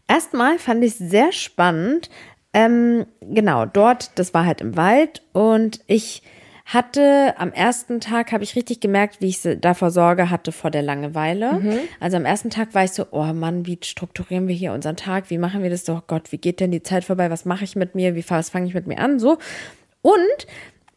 [0.08, 2.10] Erstmal fand ich es sehr spannend.
[2.58, 6.22] Ähm, genau, dort, das war halt im Wald und ich
[6.64, 10.82] hatte am ersten Tag, habe ich richtig gemerkt, wie ich davor Sorge hatte vor der
[10.82, 11.60] Langeweile.
[12.00, 15.30] Also am ersten Tag war ich so, oh Mann, wie strukturieren wir hier unseren Tag?
[15.30, 15.88] Wie machen wir das?
[15.88, 17.30] Oh Gott, wie geht denn die Zeit vorbei?
[17.30, 18.16] Was mache ich mit mir?
[18.16, 19.20] Wie was fange ich mit mir an?
[19.20, 19.38] So.
[20.02, 20.46] Und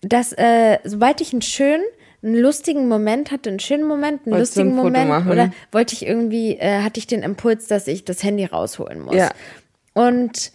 [0.01, 1.85] dass, äh, sobald ich einen schönen,
[2.23, 5.31] einen lustigen Moment hatte, einen schönen Moment, einen Wolltest ein lustigen Foto Moment, machen?
[5.31, 9.15] oder wollte ich irgendwie, äh, hatte ich den Impuls, dass ich das Handy rausholen muss.
[9.15, 9.29] Ja.
[9.93, 10.51] Und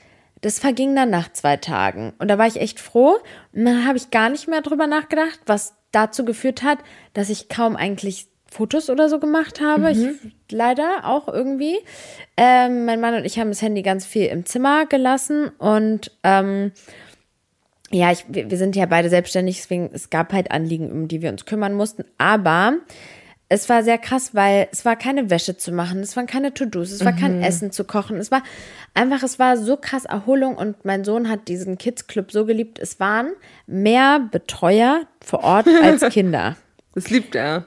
[0.46, 2.12] das verging dann nach zwei Tagen.
[2.20, 3.18] Und da war ich echt froh.
[3.52, 6.78] Und dann habe ich gar nicht mehr drüber nachgedacht, was dazu geführt hat,
[7.14, 9.90] dass ich kaum eigentlich Fotos oder so gemacht habe.
[9.90, 10.06] Ich,
[10.52, 11.76] leider auch irgendwie.
[12.36, 16.70] Ähm, mein Mann und ich haben das Handy ganz viel im Zimmer gelassen und ähm,
[17.90, 21.22] ja, ich, wir, wir sind ja beide selbstständig, deswegen es gab halt Anliegen, um die
[21.22, 22.04] wir uns kümmern mussten.
[22.18, 22.78] Aber
[23.48, 26.90] es war sehr krass, weil es war keine Wäsche zu machen, es waren keine To-Dos,
[26.90, 28.16] es war kein Essen zu kochen.
[28.16, 28.42] Es war
[28.92, 32.78] einfach, es war so krass Erholung und mein Sohn hat diesen Kids Club so geliebt.
[32.80, 33.32] Es waren
[33.66, 36.56] mehr Betreuer vor Ort als Kinder.
[36.94, 37.66] Das liebt er.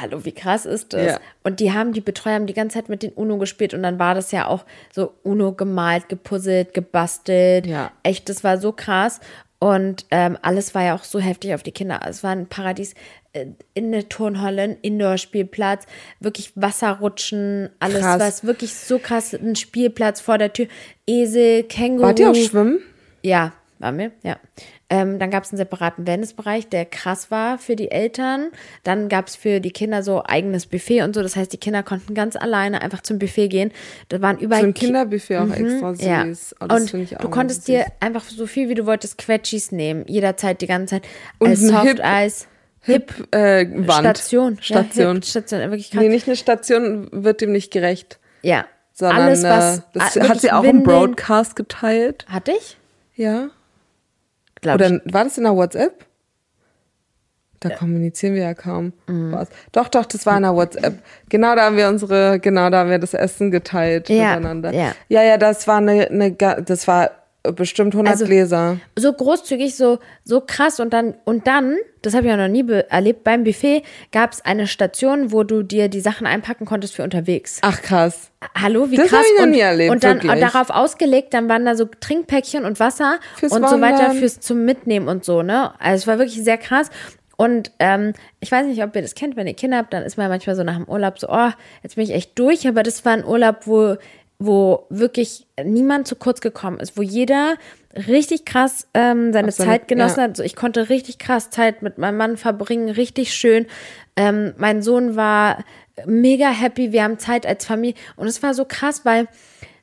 [0.00, 1.12] Hallo, wie krass ist das?
[1.12, 1.20] Ja.
[1.42, 3.98] Und die haben, die Betreuer haben die ganze Zeit mit den UNO gespielt und dann
[3.98, 7.66] war das ja auch so UNO gemalt, gepuzzelt, gebastelt.
[7.66, 7.92] Ja.
[8.02, 9.20] Echt, das war so krass.
[9.64, 11.98] Und ähm, alles war ja auch so heftig auf die Kinder.
[12.06, 12.92] Es war ein Paradies
[13.32, 15.86] äh, in der Turnhalle, ein Indoor-Spielplatz,
[16.20, 18.44] wirklich Wasserrutschen, alles Krass.
[18.44, 19.32] war wirklich so krass.
[19.32, 20.66] Ein Spielplatz vor der Tür,
[21.06, 22.08] Esel, Känguru.
[22.08, 22.80] Wart ihr auch schwimmen?
[23.22, 24.36] Ja, waren wir, ja.
[24.88, 28.50] Ähm, dann gab es einen separaten Wellnessbereich, der krass war für die Eltern.
[28.84, 31.22] Dann gab es für die Kinder so eigenes Buffet und so.
[31.22, 33.72] Das heißt, die Kinder konnten ganz alleine einfach zum Buffet gehen.
[34.08, 36.04] Da waren überall So ein Ki- Kinderbuffet auch extra süß.
[36.04, 36.24] ja.
[36.60, 40.66] Oh, und du konntest dir einfach so viel wie du wolltest Quetschis nehmen, jederzeit die
[40.66, 41.04] ganze Zeit.
[41.38, 42.46] Und äh, ein Soft Hip-
[42.82, 44.00] Hip, äh, Wand.
[44.18, 45.06] Station, Station.
[45.06, 46.00] Ja, Hip, Station, wirklich krass.
[46.02, 48.18] Nee, nicht eine Station wird dem nicht gerecht.
[48.42, 52.26] ja, Sondern alles was äh, das hat sie auch im Broadcast geteilt.
[52.28, 52.76] Hatte ich?
[53.16, 53.48] Ja.
[54.64, 54.86] Glaub ich.
[54.86, 56.04] Oder war das in der WhatsApp?
[57.60, 58.92] Da kommunizieren wir ja kaum.
[59.06, 59.32] Mhm.
[59.32, 59.48] Was.
[59.72, 60.98] Doch, doch, das war in der WhatsApp.
[61.30, 64.72] Genau, da haben wir unsere, genau, da haben wir das Essen geteilt Ja, miteinander.
[64.74, 64.92] ja.
[65.08, 67.10] ja, ja, das war eine, eine das war
[67.52, 68.78] bestimmt 100 Also- Gläser.
[68.98, 72.64] so großzügig, so, so krass und dann, und dann, das habe ich ja noch nie
[72.88, 73.82] erlebt, beim Buffet
[74.12, 77.58] gab es eine Station, wo du dir die Sachen einpacken konntest für unterwegs.
[77.62, 78.30] Ach krass.
[78.60, 79.24] Hallo, wie Das krass.
[79.30, 80.40] ich noch und, nie erlebt, und dann wirklich.
[80.40, 84.16] darauf ausgelegt, dann waren da so Trinkpäckchen und Wasser Fürs und so weiter Wandern.
[84.16, 85.72] fürs zum Mitnehmen und so, ne?
[85.80, 86.90] Also es war wirklich sehr krass.
[87.36, 90.16] Und ähm, ich weiß nicht, ob ihr das kennt, wenn ihr Kinder habt, dann ist
[90.16, 91.50] man manchmal so nach dem Urlaub so, oh,
[91.82, 92.68] jetzt bin ich echt durch.
[92.68, 93.96] Aber das war ein Urlaub, wo,
[94.38, 97.54] wo wirklich niemand zu kurz gekommen ist, wo jeder
[98.08, 100.22] richtig krass ähm, seine seine- Zeit genossen ja.
[100.24, 100.30] hat.
[100.30, 103.66] Also ich konnte richtig krass Zeit mit meinem Mann verbringen, richtig schön.
[104.16, 105.64] Ähm, mein Sohn war
[106.06, 106.92] mega happy.
[106.92, 109.28] Wir haben Zeit als Familie und es war so krass, weil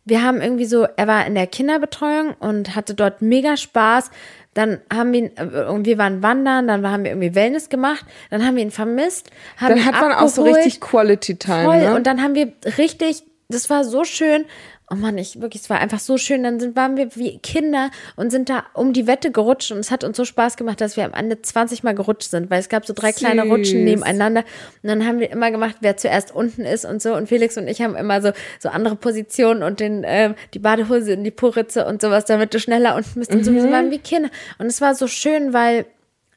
[0.03, 4.09] wir haben irgendwie so, er war in der Kinderbetreuung und hatte dort mega Spaß.
[4.53, 8.45] Dann haben wir ihn, äh, irgendwie waren wandern, dann haben wir irgendwie Wellness gemacht, dann
[8.45, 9.29] haben wir ihn vermisst.
[9.57, 11.63] Haben Dann ihn hat man auch so richtig Quality Time.
[11.63, 11.77] Voll.
[11.77, 11.95] Ne?
[11.95, 13.23] Und dann haben wir richtig,
[13.53, 14.45] das war so schön.
[14.89, 16.43] Oh Mann, ich wirklich, es war einfach so schön.
[16.43, 19.89] Dann sind, waren wir wie Kinder und sind da um die Wette gerutscht und es
[19.89, 22.67] hat uns so Spaß gemacht, dass wir am Ende 20 Mal gerutscht sind, weil es
[22.67, 23.51] gab so drei kleine Süß.
[23.51, 24.41] Rutschen nebeneinander.
[24.83, 27.15] Und dann haben wir immer gemacht, wer zuerst unten ist und so.
[27.15, 31.13] Und Felix und ich haben immer so, so andere Positionen und den, ähm, die Badehose
[31.13, 33.53] in die Poritze und sowas, damit du schneller unten bist und so.
[33.53, 34.29] Wir waren wie Kinder.
[34.57, 35.85] Und es war so schön, weil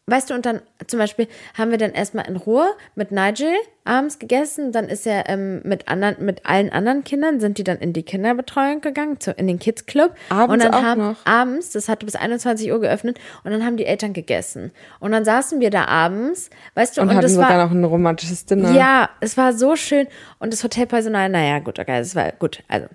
[0.07, 4.19] Weißt du, und dann zum Beispiel haben wir dann erstmal in Ruhe mit Nigel abends
[4.19, 4.71] gegessen.
[4.71, 8.03] Dann ist er ähm, mit anderen, mit allen anderen Kindern, sind die dann in die
[8.03, 10.15] Kinderbetreuung gegangen, zu, in den Kids Club.
[10.29, 11.25] Abends und dann auch haben noch?
[11.25, 14.73] abends, das hatte bis 21 Uhr geöffnet, und dann haben die Eltern gegessen.
[15.01, 17.73] Und dann saßen wir da abends, weißt du, und und, hatten das sogar war noch
[17.73, 18.73] ein romantisches Dinner.
[18.73, 20.07] ja, es war so schön.
[20.39, 22.63] Und das Hotelpersonal, naja, gut, okay, es war gut.
[22.69, 22.89] Also,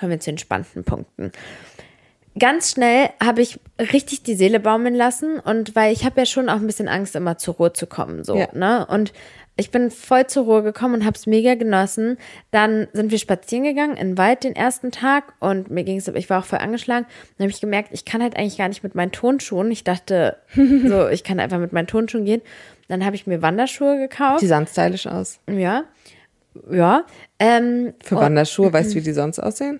[0.00, 1.30] kommen wir zu den spannenden Punkten.
[2.38, 6.48] Ganz schnell habe ich richtig die Seele baumeln lassen und weil ich habe ja schon
[6.48, 8.48] auch ein bisschen Angst, immer zur Ruhe zu kommen, so, Ja.
[8.52, 8.86] ne?
[8.86, 9.12] Und
[9.56, 12.18] ich bin voll zur Ruhe gekommen und habe es mega genossen.
[12.50, 16.08] Dann sind wir spazieren gegangen in den Wald den ersten Tag und mir ging es,
[16.08, 17.06] ich war auch voll angeschlagen.
[17.38, 19.70] Dann habe ich gemerkt, ich kann halt eigentlich gar nicht mit meinen Tonschuhen.
[19.70, 22.42] Ich dachte, so, ich kann einfach mit meinen Tonschuhen gehen.
[22.88, 24.42] Dann habe ich mir Wanderschuhe gekauft.
[24.42, 25.38] Die sahen stylisch aus.
[25.48, 25.84] Ja.
[26.70, 27.04] Ja.
[27.38, 29.78] Ähm, Für Wanderschuhe, weißt du, wie die sonst aussehen?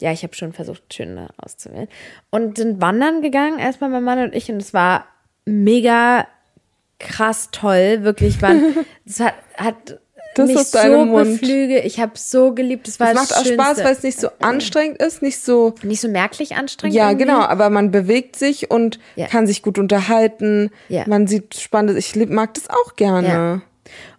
[0.00, 1.88] Ja, ich habe schon versucht, schöne auszuwählen.
[2.30, 5.06] Und sind wandern gegangen, erstmal mein Mann und ich, und es war
[5.46, 6.26] mega
[6.98, 8.76] krass toll, wirklich waren,
[9.06, 9.98] es hat, hat
[10.36, 11.40] Das mich ist deinem so Mund.
[11.40, 11.84] beflügelt.
[11.84, 12.88] Ich habe so geliebt.
[12.88, 13.84] Es war Es macht das auch Spaß, Schönste.
[13.84, 16.96] weil es nicht so anstrengend ist, nicht so nicht so merklich anstrengend.
[16.96, 17.26] Ja, irgendwie.
[17.26, 19.26] genau, aber man bewegt sich und Ja.
[19.26, 20.70] kann sich gut unterhalten.
[20.88, 21.04] Ja.
[21.06, 22.14] Man sieht spannendes.
[22.16, 23.28] Ich mag das auch gerne.
[23.28, 23.60] Ja.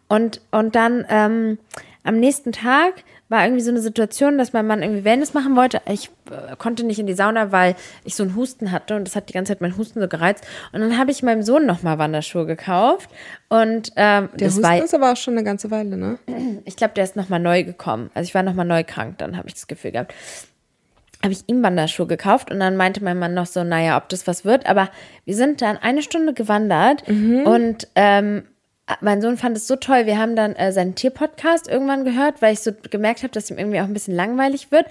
[0.08, 1.58] Und, und dann ähm,
[2.04, 2.94] am nächsten Tag
[3.36, 5.82] war irgendwie so eine Situation, dass mein Mann irgendwie Wellness machen wollte.
[5.90, 7.76] Ich äh, konnte nicht in die Sauna, weil
[8.06, 10.46] ich so einen Husten hatte und das hat die ganze Zeit meinen Husten so gereizt.
[10.72, 13.10] Und dann habe ich meinem Sohn nochmal Wanderschuhe gekauft
[13.50, 16.18] und ähm, Der das Husten war, ist aber auch schon eine ganze Weile, ne?
[16.66, 18.10] ich glaube, der ist nochmal neu gekommen.
[18.14, 20.14] Also ich war nochmal neu krank, dann habe ich das Gefühl gehabt.
[21.22, 24.28] Habe ich ihm Wanderschuhe gekauft und dann meinte mein Mann noch so, naja, ob das
[24.28, 24.66] was wird.
[24.66, 24.90] Aber
[25.26, 28.44] wir sind dann eine Stunde gewandert und ähm,
[29.02, 30.06] mein Sohn fand es so toll.
[30.06, 33.58] Wir haben dann äh, seinen Tierpodcast irgendwann gehört, weil ich so gemerkt habe, dass ihm
[33.58, 34.86] irgendwie auch ein bisschen langweilig wird.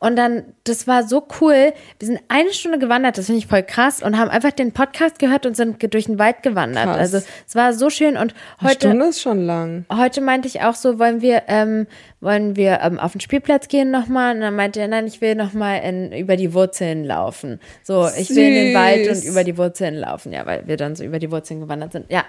[0.00, 1.72] Und dann, das war so cool.
[1.98, 5.20] Wir sind eine Stunde gewandert, das finde ich voll krass, und haben einfach den Podcast
[5.20, 6.84] gehört und sind durch den Wald gewandert.
[6.84, 6.98] Krass.
[6.98, 8.16] Also es war so schön.
[8.16, 8.88] Und Eine heute.
[8.88, 9.86] Stunde ist schon lang.
[9.94, 11.86] Heute meinte ich auch so, wollen wir, ähm,
[12.20, 14.34] wollen wir ähm, auf den Spielplatz gehen nochmal?
[14.34, 15.80] Und dann meinte er, nein, ich will nochmal
[16.18, 17.60] über die Wurzeln laufen.
[17.84, 19.24] So, ich will in den Wald und Süß.
[19.26, 22.10] über die Wurzeln laufen, ja, weil wir dann so über die Wurzeln gewandert sind.
[22.10, 22.24] Ja.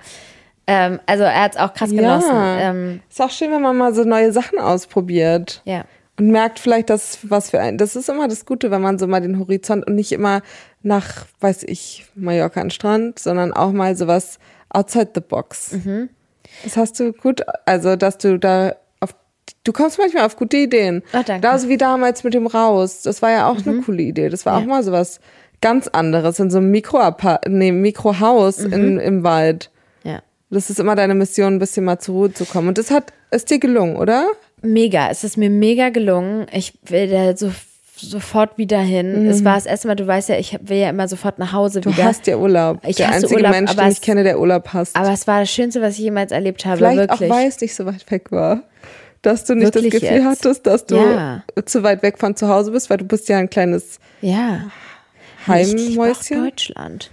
[0.67, 2.29] Ähm, also er hat es auch krass genossen.
[2.35, 2.59] Ja.
[2.71, 5.61] Ähm, ist auch schön, wenn man mal so neue Sachen ausprobiert.
[5.65, 5.83] ja.
[6.19, 7.77] Und merkt vielleicht, dass was für ein.
[7.77, 10.41] Das ist immer das Gute, wenn man so mal den Horizont und nicht immer
[10.81, 14.39] nach, weiß ich, Mallorca an Strand, sondern auch mal sowas
[14.69, 15.73] outside the box.
[15.73, 16.09] Mhm.
[16.63, 19.11] Das hast du gut, also dass du da auf,
[19.63, 21.03] du kommst manchmal auf gute Ideen.
[21.13, 21.33] Oh, danke.
[21.33, 21.41] Mhm.
[21.41, 23.03] Da so wie damals mit dem Raus.
[23.03, 24.29] Das war ja auch eine coole Idee.
[24.29, 25.19] Das war auch mal sowas
[25.61, 26.99] ganz anderes in so einem Mikro
[27.47, 28.73] nee, Mikrohaus Mhm.
[28.73, 29.69] in, im Wald.
[30.49, 32.69] Das ist immer deine Mission, ein bisschen mal zur Ruhe zu kommen.
[32.69, 34.27] Und das hat, ist dir gelungen, oder?
[34.61, 36.45] Mega, es ist mir mega gelungen.
[36.51, 37.51] Ich will da so
[37.99, 39.25] sofort wieder hin.
[39.25, 41.79] Es war das erste Mal, du weißt ja, ich will ja immer sofort nach Hause
[41.79, 41.83] Mhm.
[41.83, 42.03] Du wieder.
[42.05, 42.79] hast ja Urlaub.
[42.85, 44.95] Ich der einzige Urlaub, Mensch, den ich kenne, der Urlaub hasst.
[44.95, 47.31] Aber es war das Schönste, was ich jemals erlebt habe, Vielleicht wirklich.
[47.31, 48.61] auch, weil es nicht so weit weg war.
[49.23, 50.25] Dass du nicht Wirklich das Gefühl jetzt?
[50.27, 51.43] hattest, dass du Ja.
[51.65, 54.61] zu weit weg von zu Hause bist, weil du bist ja ein kleines ja.
[55.59, 56.43] Ich liebe auch Heimmäuschen.
[56.43, 57.09] Deutschland.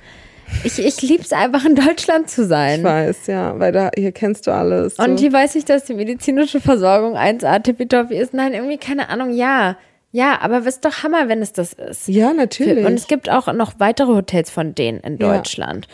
[0.62, 2.82] Ich, ich liebe es einfach, in Deutschland zu Ich sein.
[2.82, 4.98] weiß, ja, weil da hier kennst du alles.
[4.98, 5.22] Und so.
[5.22, 8.32] hier weiß ich, dass die medizinische Versorgung 1A tippitoppi ist.
[8.34, 9.76] Nein, irgendwie keine Ahnung, ja.
[10.12, 12.06] Ja, aber es ist doch Hammer, wenn es das ist.
[12.08, 12.84] ja, natürlich.
[12.86, 15.34] Und es gibt auch noch weitere Hotels von denen in Ja.
[15.36, 15.88] Deutschland.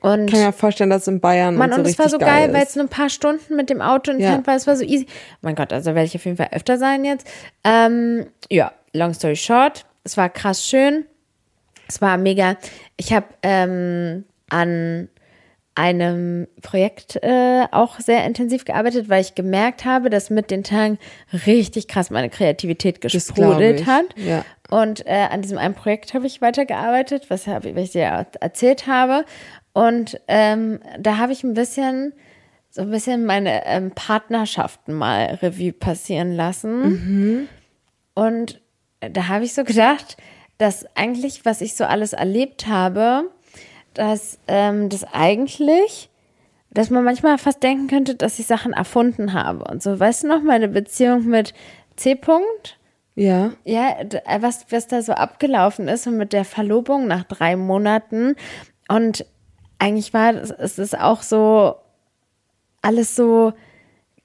[0.00, 2.18] Und ich kann mir vorstellen, dass in Bayern Mann, und so und es war so
[2.18, 2.70] geil, weil ist.
[2.70, 4.46] es nur ein paar Stunden mit dem Auto entfernt Ja.
[4.46, 4.56] war.
[4.56, 5.06] Es war so easy.
[5.42, 7.26] Mein Gott, also werde ich auf jeden Fall öfter sein jetzt.
[7.64, 11.04] Ähm, ja, long story short, es war krass schön.
[11.88, 12.56] Es war mega.
[12.96, 15.08] Ich habe ähm, an
[15.74, 20.98] einem Projekt äh, auch sehr intensiv gearbeitet, weil ich gemerkt habe, dass mit den Tagen
[21.46, 24.04] richtig krass meine Kreativität gesprudelt hat.
[24.16, 24.44] ja.
[24.70, 28.26] Und äh, an diesem einen Projekt habe ich weitergearbeitet, was, hab, ich- was ich dir
[28.40, 29.24] erzählt habe.
[29.72, 32.12] Und ähm, da habe ich ein bisschen,
[32.68, 37.48] so ein bisschen meine ähm, Partnerschaften mal Revue passieren lassen.
[38.14, 38.60] Und
[39.00, 40.16] da habe ich so gedacht,
[40.58, 43.30] dass eigentlich, was ich so alles erlebt habe,
[43.94, 46.10] dass ähm, das eigentlich,
[46.70, 49.98] dass man manchmal fast denken könnte, dass ich Sachen erfunden habe und so.
[49.98, 51.54] Weißt du noch, meine Beziehung mit
[51.96, 52.12] C.
[52.12, 52.74] -Punkt?
[53.14, 53.52] Ja.
[53.64, 58.36] Ja, äh, was, was da so abgelaufen ist und mit der Verlobung nach drei Monaten.
[58.88, 59.26] Und
[59.78, 61.74] eigentlich war es ist auch so
[62.80, 63.52] alles so,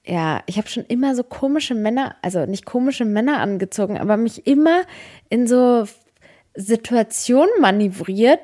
[0.06, 4.46] ja, ich habe schon immer so komische Männer, also nicht komische Männer angezogen, aber mich
[4.46, 4.82] immer
[5.28, 5.86] in so
[6.54, 8.40] Situationen manövriert.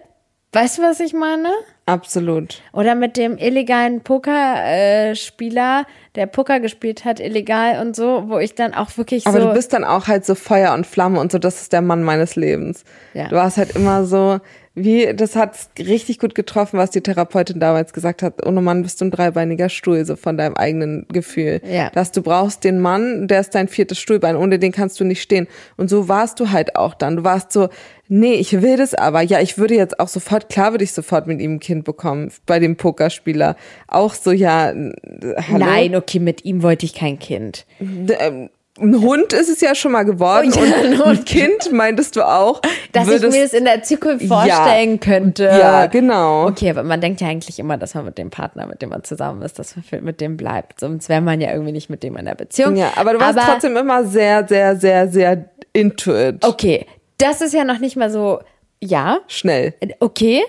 [0.53, 1.49] Weißt du, was ich meine?
[1.87, 2.61] Absolut.
[2.73, 5.87] Oder mit dem illegalen Pokerspieler,
[6.17, 9.47] der Poker gespielt hat, illegal und so, wo ich dann auch wirklich Aber so.
[9.49, 12.03] du bist dann auch halt so Feuer und Flamme und so, das ist der Mann
[12.03, 12.85] meines Lebens.
[13.15, 13.29] Ja.
[13.29, 14.41] Du warst halt immer so,
[14.75, 18.47] wie, das hat richtig gut getroffen, was die Therapeutin damals gesagt hat.
[18.47, 21.61] Ohne Mann bist du ein dreibeiniger Stuhl, so von deinem eigenen Gefühl.
[21.69, 21.91] Ja.
[21.91, 25.23] Dass du brauchst den Mann, der ist dein viertes Stuhlbein, ohne den kannst du nicht
[25.23, 25.49] stehen.
[25.77, 27.17] Und so warst du halt auch dann.
[27.17, 27.69] Du warst so,
[28.07, 29.23] nee, ich will das aber.
[29.23, 32.31] Ja, ich würde jetzt auch sofort, klar würde ich sofort mit ihm ein Kind bekommen,
[32.47, 33.57] bei dem Pokerspieler.
[33.89, 35.59] Auch so, ja, hallo?
[35.59, 37.67] Nein, okay, mit ihm wollte ich kein Kind.
[37.81, 38.51] Ähm,
[38.81, 42.17] Ein Hund ist es ja schon mal geworden Oh ja, ein und ein Kind meintest
[42.17, 42.61] du auch.
[42.93, 45.45] Dass würdest- ich mir das in der Zukunft vorstellen könnte.
[45.45, 46.47] Ja, genau.
[46.49, 49.05] Okay, aber man denkt ja eigentlich immer, dass man mit dem Partner, mit dem man
[49.05, 50.81] zusammen ist, dass man mit dem bleibt.
[50.81, 52.77] Sonst wäre man ja irgendwie nicht mit dem in der Beziehung.
[52.77, 56.45] Ja, aber du warst Aber- trotzdem immer sehr, sehr, sehr, sehr into it.
[56.45, 56.87] Okay,
[57.19, 58.41] das ist ja noch nicht mal so,
[58.81, 59.75] ja, Schnell.
[60.01, 60.43] okay,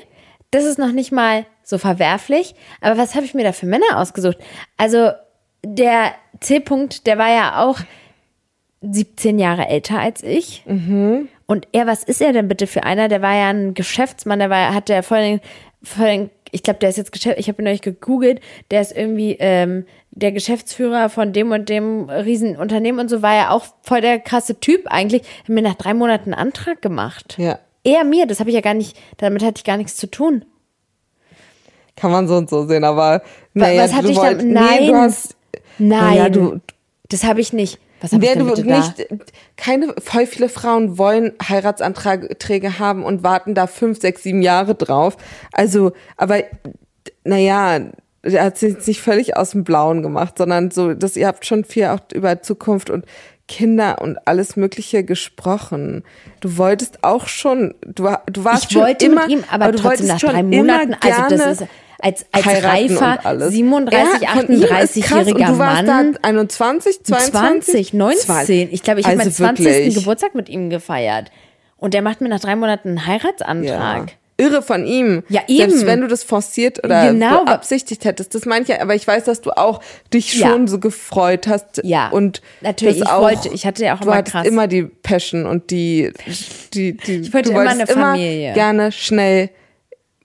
[0.52, 3.98] das ist noch nicht mal so verwerflich, aber was habe ich mir da für Männer
[3.98, 4.38] ausgesucht?
[4.78, 5.12] Also
[5.66, 7.80] der C-Punkt, der war ja auch
[8.82, 10.64] 17 Jahre älter als ich.
[10.68, 13.08] Und er, was ist er denn bitte für einer?
[13.10, 15.42] Der war ja ein Geschäftsmann, der war, hatte ja voll den,
[15.84, 18.92] voll den ich glaube, der ist jetzt Geschäft, ich habe ihn euch gegoogelt, der ist
[18.96, 24.02] irgendwie ähm, der Geschäftsführer von dem und dem Riesenunternehmen und so war er auch voll
[24.02, 25.22] der krasse Typ eigentlich.
[25.40, 27.36] Hat mir nach drei Monaten einen Antrag gemacht.
[27.40, 27.58] Ja.
[27.86, 30.44] Er mir, das habe ich ja gar nicht, damit hatte ich gar nichts zu tun.
[31.96, 33.22] Kann man so und so sehen, aber
[33.54, 34.48] naja, was hatte ich wollt- dann?
[34.50, 34.88] Nee, Nein.
[34.88, 35.36] du hast,
[35.78, 36.60] Nein, Naja, du-
[37.10, 37.80] das habe ich nicht.
[38.02, 38.78] Was habe Nee, ich denn du bitte da?
[38.78, 39.08] nicht,
[39.56, 45.18] keine, voll viele Frauen wollen Heiratsanträge haben und warten da fünf, sechs, sieben Jahre drauf.
[45.54, 46.44] Also, aber,
[47.24, 47.80] naja,
[48.24, 51.46] er hat sich jetzt nicht völlig aus dem Blauen gemacht, sondern so, dass ihr habt
[51.46, 53.06] schon viel auch über Zukunft und
[53.48, 56.04] Kinder und alles Mögliche gesprochen.
[56.40, 59.72] Du wolltest auch schon, du, du warst Ich schon wollte immer, mit ihm, aber, du
[59.74, 61.64] trotzdem wolltest nach schon drei immer Monaten, also das gerne ist
[62.02, 63.52] als, als heiraten reifer und alles.
[63.54, 64.96] 37, Er- von ihm ist krass.
[64.98, 66.14] 38-jähriger Und du warst Mann.
[66.14, 67.74] da 21, 22?
[67.92, 68.70] 20, 19.
[68.72, 69.66] Ich glaube, ich habe Also meinen 20.
[69.66, 69.96] wirklich.
[69.96, 71.32] Geburtstag mit ihm gefeiert.
[71.78, 73.06] Und der macht mir nach drei Monaten einen Ja.
[73.08, 74.14] Heiratsantrag.
[74.38, 75.22] Irre von ihm.
[75.30, 75.86] Ja, Selbst eben.
[75.86, 77.46] wenn du das forciert oder Genau.
[77.46, 78.34] beabsichtigt hättest.
[78.34, 79.82] Das meine ich ja, aber ich weiß, dass du auch
[80.12, 80.48] dich Ja.
[80.48, 81.82] schon so gefreut hast.
[81.84, 82.10] Ja.
[82.10, 85.46] Und Natürlich, das ich auch, wollte- ich hatte ja auch immer krass- immer die Passion
[85.46, 86.12] und die,
[86.74, 88.54] die, die Ich wollte du immer wolltest eine Familie.
[88.54, 89.50] gerne schnell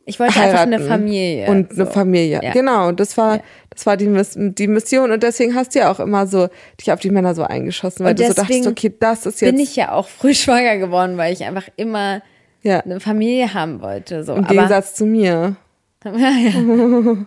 [0.09, 0.72] Ich wollte heiraten.
[0.72, 1.48] einfach eine Familie.
[1.48, 1.90] Und eine so.
[1.90, 2.40] Familie.
[2.42, 2.52] Ja.
[2.52, 3.40] Genau, das war,
[3.70, 6.48] das war die, die Mission und deswegen hast du ja auch immer so
[6.80, 9.50] dich auf die Männer so eingeschossen, weil Und du so dachtest, okay, das ist jetzt
[9.50, 12.22] Bin ich ja auch früh schwanger geworden, weil ich einfach immer
[12.62, 14.22] ja, eine Familie haben wollte.
[14.22, 14.34] So.
[14.34, 15.57] im Aber, Gegensatz zu mir.
[16.04, 17.26] ja, ja.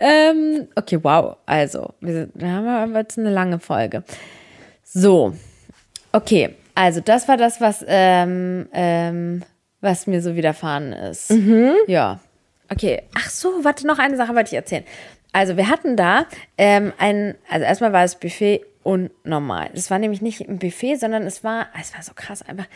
[0.00, 1.36] ähm, okay, wow.
[1.44, 4.02] Also, wir, sind, wir haben aber jetzt eine lange Folge.
[4.82, 5.34] So,
[6.12, 6.54] okay.
[6.74, 9.42] Also, das war das, was, ähm, ähm,
[9.80, 11.32] was mir so widerfahren ist.
[11.86, 12.20] Ja.
[12.70, 13.02] Okay.
[13.14, 14.84] Ach so, warte, noch eine Sache wollte ich erzählen.
[15.32, 16.26] Also, wir hatten da
[16.56, 19.70] ähm, ein, also erstmal war das Buffet unnormal.
[19.74, 22.66] Es war nämlich nicht ein Buffet, sondern es war, es war so krass einfach.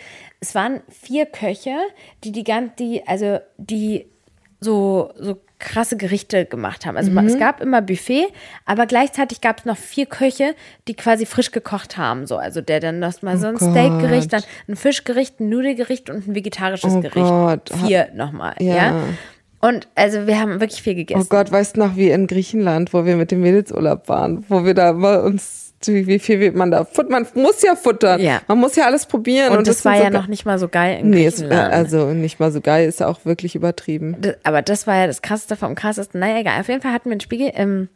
[0.41, 1.77] Es waren vier Köche,
[2.25, 4.07] die die ganz, die, also die
[4.61, 6.97] so, so krasse Gerichte gemacht haben.
[6.97, 8.27] Also es gab immer Buffet,
[8.67, 10.55] aber gleichzeitig gab es noch vier Köche,
[10.89, 12.27] die quasi frisch gekocht haben.
[12.27, 13.71] So, also der dann noch mal so ein Gott.
[13.71, 17.17] Steakgericht, dann ein Fischgericht, ein Nudelgericht und ein vegetarisches Oh Gericht.
[17.17, 17.71] Gott.
[17.87, 18.75] Vier nochmal, Ja.
[18.77, 18.97] ja.
[19.61, 21.23] Und also wir haben wirklich viel gegessen.
[21.23, 24.65] Oh Gott, weißt du noch, wie in Griechenland, wo wir mit dem Mädelsurlaub waren, wo
[24.65, 26.87] wir da mal uns, wie wie viel wird man da?
[27.09, 28.21] Man muss ja futtern.
[28.21, 28.43] Ja.
[28.49, 29.57] Man muss ja alles probieren.
[29.57, 31.49] und, das, war sind ja so noch nicht mal so geil in Nee, es, äh,
[31.49, 34.17] also nicht mal so geil, ist ja auch wirklich übertrieben.
[34.21, 36.21] Das- aber das war ja das krasseste vom krassesten.
[36.21, 36.61] Naja, egal.
[36.61, 37.89] Auf jeden Fall hatten wir einen Spiegel im,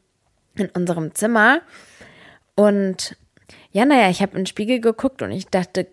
[0.56, 1.60] in unserem Zimmer.
[2.54, 3.16] Und
[3.70, 5.86] ja, naja, ich habe in den Spiegel geguckt und ich dachte,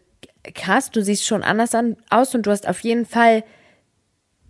[0.53, 3.43] krass, du siehst schon anders an, aus und du hast auf jeden Fall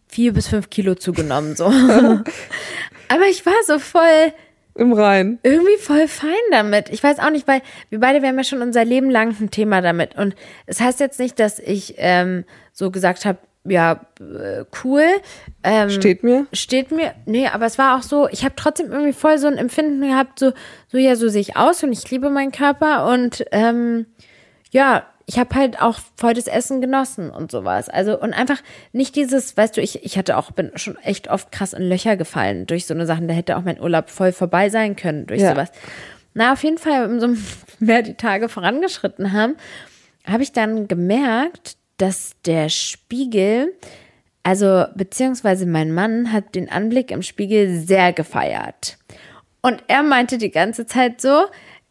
[0.08, 1.56] vier bis fünf Kilo zugenommen.
[1.56, 1.66] So.
[3.08, 4.32] aber ich war so voll
[4.76, 5.40] Im Rhein.
[5.44, 6.90] irgendwie voll fein damit.
[6.90, 9.52] Ich weiß auch nicht, weil wir beide, wir haben ja schon unser Leben lang ein
[9.52, 10.16] Thema damit.
[10.18, 15.06] Und es heißt jetzt nicht, dass ich ähm, so gesagt habe, ja, äh, cool.
[15.64, 16.48] Ähm, Steht mir.
[16.52, 19.58] steht mir, nee, aber es war auch so, ich habe trotzdem irgendwie voll so ein
[19.58, 20.52] Empfinden gehabt, so,
[20.88, 24.06] so ja, so sehe ich aus und ich liebe meinen Körper und ähm,
[24.72, 27.90] ja, ich habe halt auch voll das Essen genossen und sowas.
[27.90, 28.62] Also und einfach
[28.92, 32.18] nicht dieses, weißt du, ich, ich hatte auch, bin schon echt oft krass in Löcher
[32.18, 35.42] gefallen durch so eine Sachen, da hätte auch mein Urlaub voll vorbei sein können durch
[35.42, 35.52] Ja.
[35.52, 35.72] sowas.
[36.34, 37.30] Na, auf jeden Fall, umso
[37.80, 39.56] mehr die Tage vorangeschritten haben,
[40.26, 43.74] habe ich dann gemerkt, dass der Spiegel,
[44.42, 48.98] also beziehungsweise mein Mann hat den Anblick im Spiegel sehr gefeiert.
[49.62, 51.46] Und er meinte die ganze Zeit so,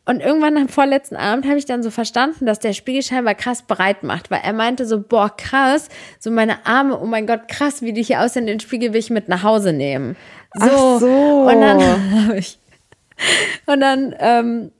[0.04, 3.62] und irgendwann am vorletzten Abend habe ich dann so verstanden, dass der Spiegel scheinbar krass
[3.62, 5.88] breit macht, weil er meinte so, boah, krass,
[6.18, 9.10] so meine Arme, oh mein Gott, krass, wie die hier aussehen, den Spiegel will ich
[9.10, 10.16] mit nach Hause nehmen.
[10.54, 10.66] So.
[10.66, 11.48] Ach so.
[11.48, 11.80] Und dann
[12.26, 12.58] habe ich,
[13.66, 14.72] und dann ähm,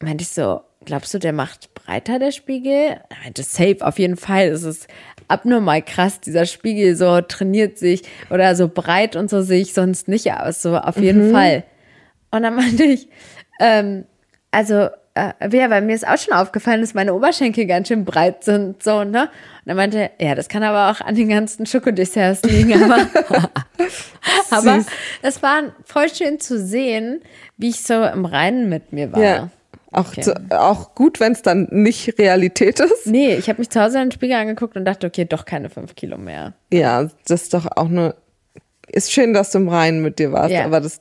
[0.00, 3.00] meinte ich so, glaubst du, der macht breiter, der Spiegel?
[3.08, 4.46] Er meinte, safe, auf jeden Fall.
[4.46, 4.86] Es ist
[5.26, 10.06] abnormal krass, dieser Spiegel so trainiert sich oder so breit und so sehe ich sonst
[10.06, 11.64] nicht aus, so auf jeden Fall.
[12.30, 13.08] Und dann meinte ich,
[13.58, 14.04] ähm,
[14.50, 18.44] also, äh, ja, weil mir ist auch schon aufgefallen, dass meine Oberschenkel ganz schön breit
[18.44, 19.22] sind, so, ne?
[19.64, 23.08] Und er meinte, ja, das kann aber auch an den ganzen Schokodesserts liegen, aber,
[24.50, 24.84] aber
[25.22, 27.20] es war voll schön zu sehen,
[27.56, 29.20] wie ich so im Reinen mit mir war.
[29.22, 29.50] Ja.
[29.92, 30.20] Auch, Okay.
[30.20, 33.06] zu, auch gut, wenn es dann nicht Realität ist.
[33.06, 35.70] Nee, ich habe mich zu Hause in den Spiegel angeguckt und dachte, okay, doch keine
[35.70, 36.52] fünf Kilo mehr.
[36.72, 38.14] Ja, das ist doch auch nur.
[38.88, 40.64] Ist schön, dass du im Reinen mit dir warst, Ja.
[40.66, 41.00] aber das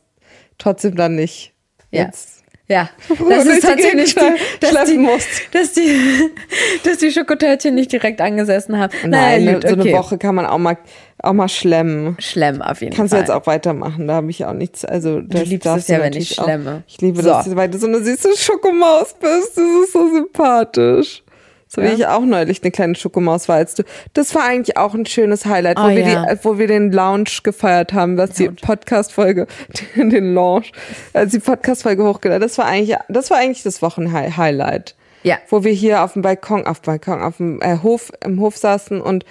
[0.57, 1.53] trotzdem dann nicht.
[1.91, 2.05] Ja.
[2.05, 2.34] Jetzt.
[2.67, 4.21] Ja, das du ist tatsächlich die,
[4.59, 5.07] dass die,
[5.51, 6.31] dass die,
[6.83, 8.91] dass die Schokotörtchen nicht direkt angesessen haben.
[9.05, 9.81] Nein, Naja, gut, so okay.
[9.89, 10.75] eine Woche kann man auch mal,
[11.21, 12.15] auch mal schlemmen.
[12.19, 13.23] Schlemm auf jeden Kannst du Fall.
[13.25, 14.83] jetzt auch weitermachen, da habe ich auch nichts.
[14.83, 16.83] Also, das liebst darfst es ja, du wenn ich natürlich auch- schlemme.
[16.87, 17.29] Ich liebe So.
[17.29, 19.57] das, weil du so eine süße Schokomaus bist.
[19.57, 21.21] Das ist so sympathisch.
[21.67, 21.93] So wie Ja.
[21.93, 23.83] ich auch neulich eine kleine Schokomaus war als du.
[24.13, 26.33] Das war eigentlich auch ein schönes Highlight, wo, Oh, wir, ja.
[26.35, 29.47] die, wo wir den Lounge gefeiert haben, was die Podcast-Folge,
[29.95, 30.71] den Launch,
[31.13, 32.41] als die Podcast-Folge hochgeladen.
[32.41, 34.95] Das war eigentlich, das war eigentlich das Wochenhighlight.
[35.23, 35.39] Ja.
[35.49, 38.57] Wo wir hier auf dem Balkon, auf dem Balkon, auf dem äh, Hof, im Hof
[38.57, 39.25] saßen und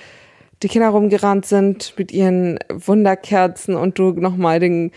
[0.64, 4.90] die Kinder rumgerannt sind mit ihren Wunderkerzen und du nochmal den,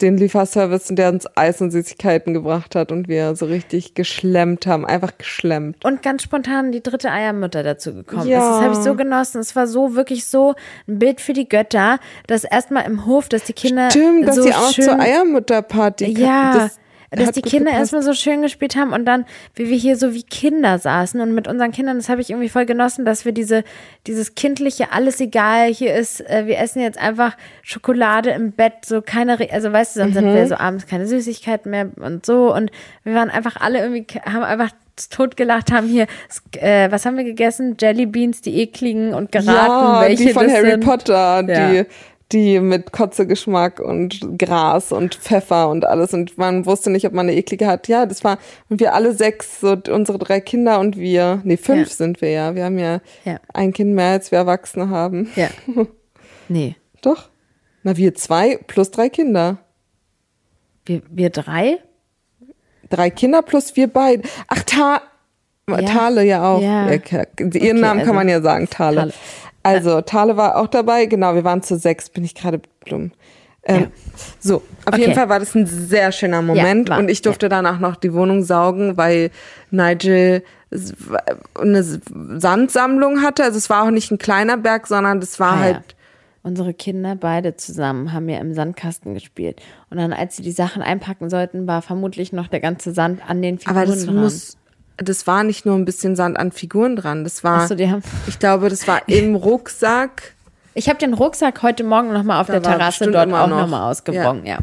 [0.00, 4.84] den Lieferservice, der uns Eis und Süßigkeiten gebracht hat und wir so richtig geschlemmt haben,
[4.84, 5.84] einfach geschlemmt.
[5.84, 8.38] Und ganz spontan die dritte Eiermutter dazu gekommen Ja.
[8.38, 8.56] ist.
[8.56, 9.40] Das habe ich so genossen.
[9.40, 10.54] Es war so wirklich so
[10.86, 14.42] ein Bild für die Götter, dass erstmal im Hof, dass die Kinder Stimmt, dass so
[14.42, 16.78] sie auch schön, zur Eiermutterparty Ja, das
[17.10, 17.92] dass die Kinder gepasst.
[17.92, 21.34] erstmal so schön gespielt haben und dann, wie wir hier so wie Kinder saßen und
[21.34, 23.64] mit unseren Kindern, das habe ich irgendwie voll genossen, dass wir diese,
[24.06, 29.00] dieses kindliche, alles egal, hier ist, äh, wir essen jetzt einfach Schokolade im Bett, so
[29.02, 30.34] keine, Re also weißt du, sind Mhm.
[30.34, 32.70] wir so abends keine Süßigkeiten mehr und so und
[33.04, 34.70] wir waren einfach alle irgendwie, haben einfach
[35.10, 36.06] totgelacht, haben hier,
[36.58, 37.76] äh, was haben wir gegessen?
[37.80, 40.84] Jelly Beans, die ekligen und geraten, ja, welche die von Harry sind.
[40.84, 41.70] Potter, Ja.
[41.70, 41.84] die,
[42.32, 46.12] die mit Kotzegeschmack und Gras und Pfeffer und alles.
[46.12, 47.88] Und man wusste nicht, ob man eine eklige hat.
[47.88, 51.88] Ja, das war, und wir alle sechs, so unsere drei Kinder und wir, nee, fünf
[51.88, 51.94] Ja.
[51.94, 52.54] sind wir ja.
[52.54, 53.38] Wir haben ja, Ja.
[53.54, 55.30] ein Kind mehr, als wir Erwachsene haben.
[55.36, 55.48] Ja.
[56.50, 56.76] Nee.
[57.02, 57.28] Doch.
[57.82, 59.58] Na, wir zwei plus drei Kinder.
[60.86, 61.78] Wir, wir drei?
[62.88, 64.22] Drei Kinder plus wir beide.
[64.48, 65.02] Ach, Ta
[65.68, 65.82] Ja.
[65.82, 66.62] Tale ja auch.
[66.62, 66.88] Ja.
[66.90, 68.96] Ihren Okay, Namen also- kann man ja sagen, Tale.
[68.96, 69.12] Tale.
[69.62, 71.06] Also, Tale war auch dabei.
[71.06, 72.08] Genau, wir waren zu sechs.
[72.10, 73.12] Bin ich gerade dumm.
[73.64, 73.86] Ähm, Ja.
[74.40, 75.00] So, auf Okay.
[75.02, 76.88] jeden Fall war das ein sehr schöner Moment.
[76.88, 79.30] war, und ich durfte danach noch die Wohnung saugen, weil
[79.70, 80.42] Nigel
[81.58, 83.44] eine Sandsammlung hatte.
[83.44, 85.82] Also, es war auch nicht ein kleiner Berg, sondern das war Ah, halt ja.
[86.44, 89.60] Unsere Kinder beide zusammen haben ja im Sandkasten gespielt.
[89.90, 93.42] Und dann, als sie die Sachen einpacken sollten, war vermutlich noch der ganze Sand an
[93.42, 94.14] den Figuren Aber das dran.
[94.16, 94.56] muss,
[94.98, 97.24] das war nicht nur ein bisschen Sand an Figuren dran.
[97.24, 100.34] Das war, so, die haben- ich glaube, das war im Rucksack.
[100.74, 103.60] Ich habe den Rucksack heute Morgen noch mal auf Da der Terrasse dort auch noch.
[103.60, 104.46] noch mal ausgebrochen.
[104.46, 104.58] Ja.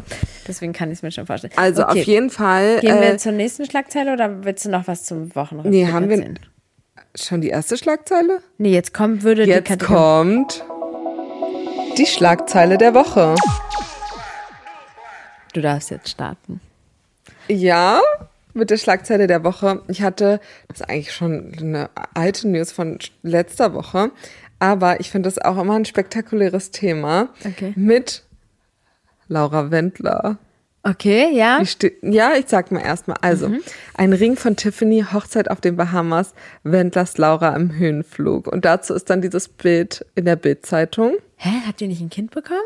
[0.48, 1.52] Deswegen kann ich es mir schon vorstellen.
[1.56, 2.00] Also okay.
[2.00, 2.80] auf jeden Fall.
[2.80, 6.08] Gehen wir Äh, zur nächsten Schlagzeile oder willst du noch was zum Wochenrückblick nee, haben
[6.08, 6.38] wir erzählen?
[7.18, 8.40] schon die erste Schlagzeile?
[8.58, 9.94] Nee, jetzt kommt, würde die Jetzt Kategorie.
[9.98, 10.64] kommt
[11.98, 13.34] die Schlagzeile der Woche.
[15.52, 16.60] Du darfst jetzt starten.
[17.48, 18.00] Ja,
[18.56, 19.82] mit der Schlagzeile der Woche.
[19.88, 24.10] Ich hatte, das ist eigentlich schon eine alte News von letzter Woche,
[24.58, 27.28] aber ich finde das auch immer ein spektakuläres Thema.
[27.44, 27.72] Okay.
[27.76, 28.24] Mit
[29.28, 30.38] Laura Wendler.
[30.82, 31.60] Okay, ja.
[32.02, 33.16] Ja, ich sag mal erstmal.
[33.20, 33.50] Also,
[33.94, 36.32] ein Ring von Tiffany, Hochzeit auf den Bahamas,
[36.62, 38.46] Wendlers Laura im Höhenflug.
[38.46, 41.16] Und dazu ist dann dieses Bild in der Bildzeitung.
[41.34, 42.60] Hä, hat die nicht ein Kind bekommen?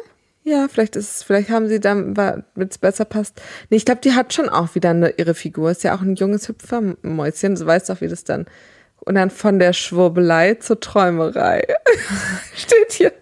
[0.51, 3.41] Ja, vielleicht ist es, vielleicht haben sie dann, damit es besser passt.
[3.69, 5.71] Nee, ich glaube, die hat schon auch wieder eine, ihre Figur.
[5.71, 7.55] Ist ja auch ein junges Hüpfermäuschen.
[7.55, 8.47] Du weißt doch, wie das dann.
[8.99, 11.63] Und dann von der Schwurbelei zur Träumerei.
[12.57, 13.13] Steht hier.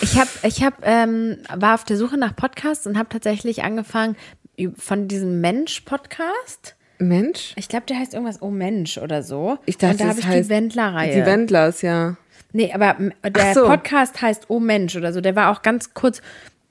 [0.00, 4.16] Ich habe, ich hab, ähm, war auf der Suche nach Podcasts und habe tatsächlich angefangen
[4.76, 6.74] von diesem Mensch-Podcast.
[6.98, 7.52] Mensch.
[7.54, 9.58] Ich glaube, der heißt irgendwas Oh Mensch oder so.
[9.64, 11.14] Ich dachte, und da habe ich heißt die Wendler-Reihe.
[11.14, 12.16] Die Wendlers, ja.
[12.52, 13.66] Nee, aber m, der so.
[13.66, 15.20] Podcast heißt Oh Mensch oder so.
[15.20, 16.22] Der war auch ganz kurz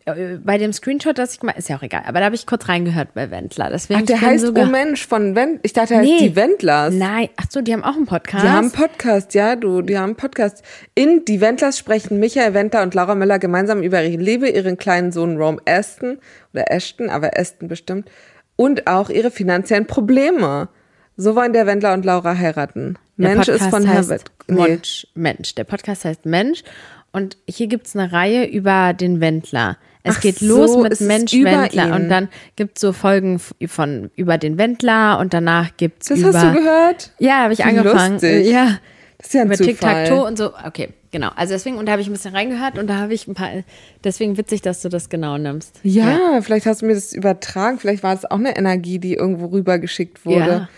[0.06, 2.02] äh, bei dem Screenshot, das ich gemacht ist ja auch egal.
[2.08, 3.70] Aber da habe ich kurz reingehört bei Wendler.
[3.70, 5.60] Deswegen Ach, der heißt sogar, Oh Mensch von Wend.
[5.64, 6.30] Ich dachte, er heißt Nee.
[6.30, 6.94] die Wendlers.
[6.96, 8.44] Nein, ach so, die haben auch einen Podcast.
[8.44, 10.64] Die haben einen Podcast, ja, du, die haben einen Podcast.
[10.96, 15.12] In Die Wendlers sprechen Michael Wendler und Laura Müller gemeinsam über ihre Liebe, ihren kleinen
[15.12, 16.18] Sohn Rome Aston
[16.54, 18.10] oder Ashton, aber Aston bestimmt,
[18.56, 20.70] und auch ihre finanziellen Probleme.
[21.18, 22.98] So wollen der Wendler und Laura heiraten.
[23.18, 24.26] Der Mensch ist von Herbert.
[24.48, 24.62] Nee.
[24.62, 25.56] Mensch, Mensch.
[25.56, 26.64] Der Podcast heißt Mensch.
[27.12, 29.78] Und hier gibt's eine Reihe über den Wendler.
[30.04, 31.88] Es Ach geht so, los mit es Mensch Wendler.
[31.88, 31.94] ihn.
[31.94, 36.34] Und dann gibt's so Folgen von über den Wendler und danach gibt's Das über.
[36.34, 37.12] hast du gehört?
[37.20, 38.14] Ja, habe ich Wie angefangen.
[38.14, 38.48] lustig.
[38.48, 38.78] Ja.
[39.18, 39.56] Das ist ja ein Über.
[39.58, 40.54] Tic-Tac-Toe und so.
[40.64, 41.30] Okay, genau.
[41.36, 43.50] Also deswegen, und da habe ich ein bisschen reingehört und da habe ich ein paar,
[44.04, 45.80] deswegen witzig, dass du das genau nimmst.
[45.82, 47.80] Ja, vielleicht hast du mir das übertragen.
[47.80, 50.38] Vielleicht war es auch eine Energie, die irgendwo rübergeschickt wurde.
[50.46, 50.70] Ja.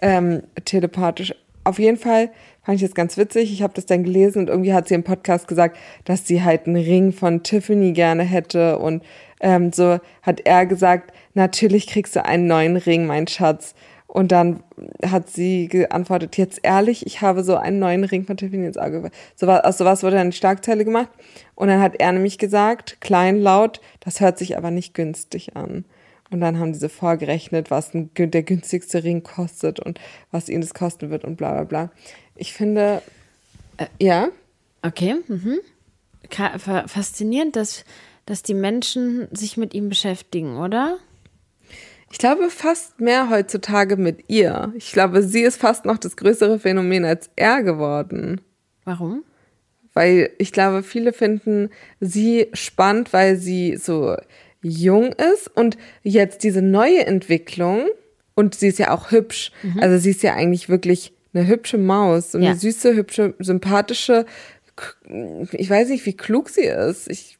[0.00, 1.34] Ähm, telepathisch.
[1.68, 2.30] Auf jeden Fall
[2.62, 3.52] fand ich das ganz witzig.
[3.52, 6.66] Ich habe das dann gelesen und irgendwie hat sie im Podcast gesagt, dass sie halt
[6.66, 8.78] einen Ring von Tiffany gerne hätte.
[8.78, 9.02] Und
[9.40, 13.74] ähm, so hat er gesagt, natürlich kriegst du einen neuen Ring, mein Schatz.
[14.06, 14.62] Und dann
[15.04, 19.02] hat sie geantwortet, jetzt ehrlich, ich habe so einen neuen Ring von Tiffany ins Auge.
[19.02, 21.10] ge- So was, aus sowas wurde dann eine Schlagzeile gemacht.
[21.54, 25.84] Und dann hat er nämlich gesagt, klein, laut, das hört sich aber nicht günstig an.
[26.30, 29.98] Und dann haben diese vorgerechnet, was ein, der günstigste Ring kostet und
[30.30, 31.90] was ihnen das kosten wird und bla bla bla.
[32.36, 33.02] Ich finde,
[33.78, 34.28] äh, ja,
[34.82, 35.16] Okay.
[35.26, 35.60] Mhm.
[36.86, 37.84] Faszinierend, dass,
[38.26, 40.98] dass die Menschen sich mit ihm beschäftigen, oder?
[42.10, 44.72] Ich glaube fast mehr heutzutage mit ihr.
[44.76, 48.40] Ich glaube, sie ist fast noch das größere Phänomen als er geworden.
[48.84, 49.24] Warum?
[49.94, 51.70] Weil ich glaube, viele finden
[52.00, 54.16] sie spannend, weil sie so
[54.62, 57.88] jung ist und jetzt diese neue Entwicklung
[58.34, 59.52] und sie ist ja auch hübsch.
[59.62, 59.80] Mhm.
[59.80, 62.54] Also sie ist ja eigentlich wirklich eine hübsche Maus, so eine ja.
[62.54, 64.26] süße, hübsche, sympathische.
[65.52, 67.08] Ich weiß nicht, wie klug sie ist.
[67.10, 67.38] Ich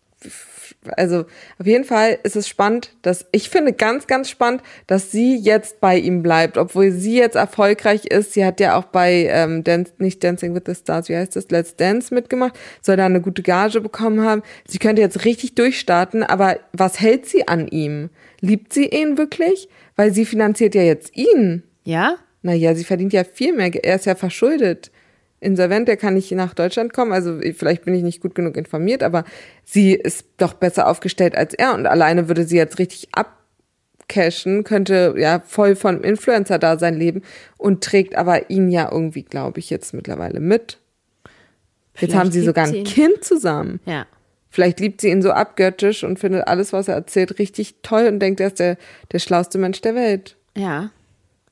[0.97, 1.27] also
[1.59, 5.81] auf jeden Fall ist es spannend, dass ich finde ganz, ganz spannend, dass sie jetzt
[5.81, 8.33] bei ihm bleibt, obwohl sie jetzt erfolgreich ist.
[8.33, 11.51] Sie hat ja auch bei ähm, Dance, nicht Dancing with the Stars, wie heißt das,
[11.51, 14.43] Let's Dance mitgemacht, soll da eine gute Gage bekommen haben.
[14.67, 18.11] Sie könnte jetzt richtig durchstarten, aber was hält sie an ihm?
[18.41, 19.69] Liebt sie ihn wirklich?
[19.97, 21.65] Weil sie finanziert ja jetzt ihn.
[21.85, 22.17] Ja?
[22.43, 23.73] Naja, sie verdient ja viel mehr.
[23.85, 24.91] Er ist ja verschuldet
[25.41, 27.13] insolvent, der kann nicht nach Deutschland kommen.
[27.13, 29.25] Also vielleicht bin ich nicht gut genug informiert, aber
[29.65, 35.15] sie ist doch besser aufgestellt als er und alleine würde sie jetzt richtig abcashen, könnte
[35.17, 37.23] ja voll von Influencer da sein Leben
[37.57, 40.79] und trägt aber ihn ja irgendwie, glaube ich, jetzt mittlerweile mit.
[41.95, 43.81] Vielleicht jetzt haben sie sogar ein Kind zusammen.
[43.85, 44.07] Ja.
[44.51, 48.19] Vielleicht liebt sie ihn so abgöttisch und findet alles, was er erzählt, richtig toll und
[48.19, 48.79] denkt, er ist der,
[49.13, 50.37] der schlauste Mensch der Welt.
[50.57, 50.91] Ja.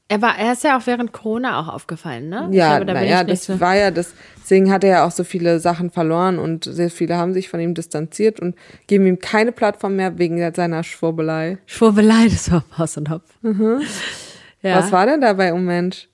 [0.08, 2.48] Er war, er ist ja auch während Corona auch aufgefallen, ne?
[2.52, 5.90] Ja, naja, das so war ja das, deswegen hat er ja auch so viele Sachen
[5.90, 8.54] verloren und sehr viele haben sich von ihm distanziert und
[8.86, 11.58] geben ihm keine Plattform mehr wegen seiner Schwurbelei.
[11.66, 13.28] Schwurbelei, das war Haus und Hopf.
[13.42, 13.82] Mhm.
[14.62, 14.76] Ja.
[14.76, 16.08] Was war denn dabei, um Mensch?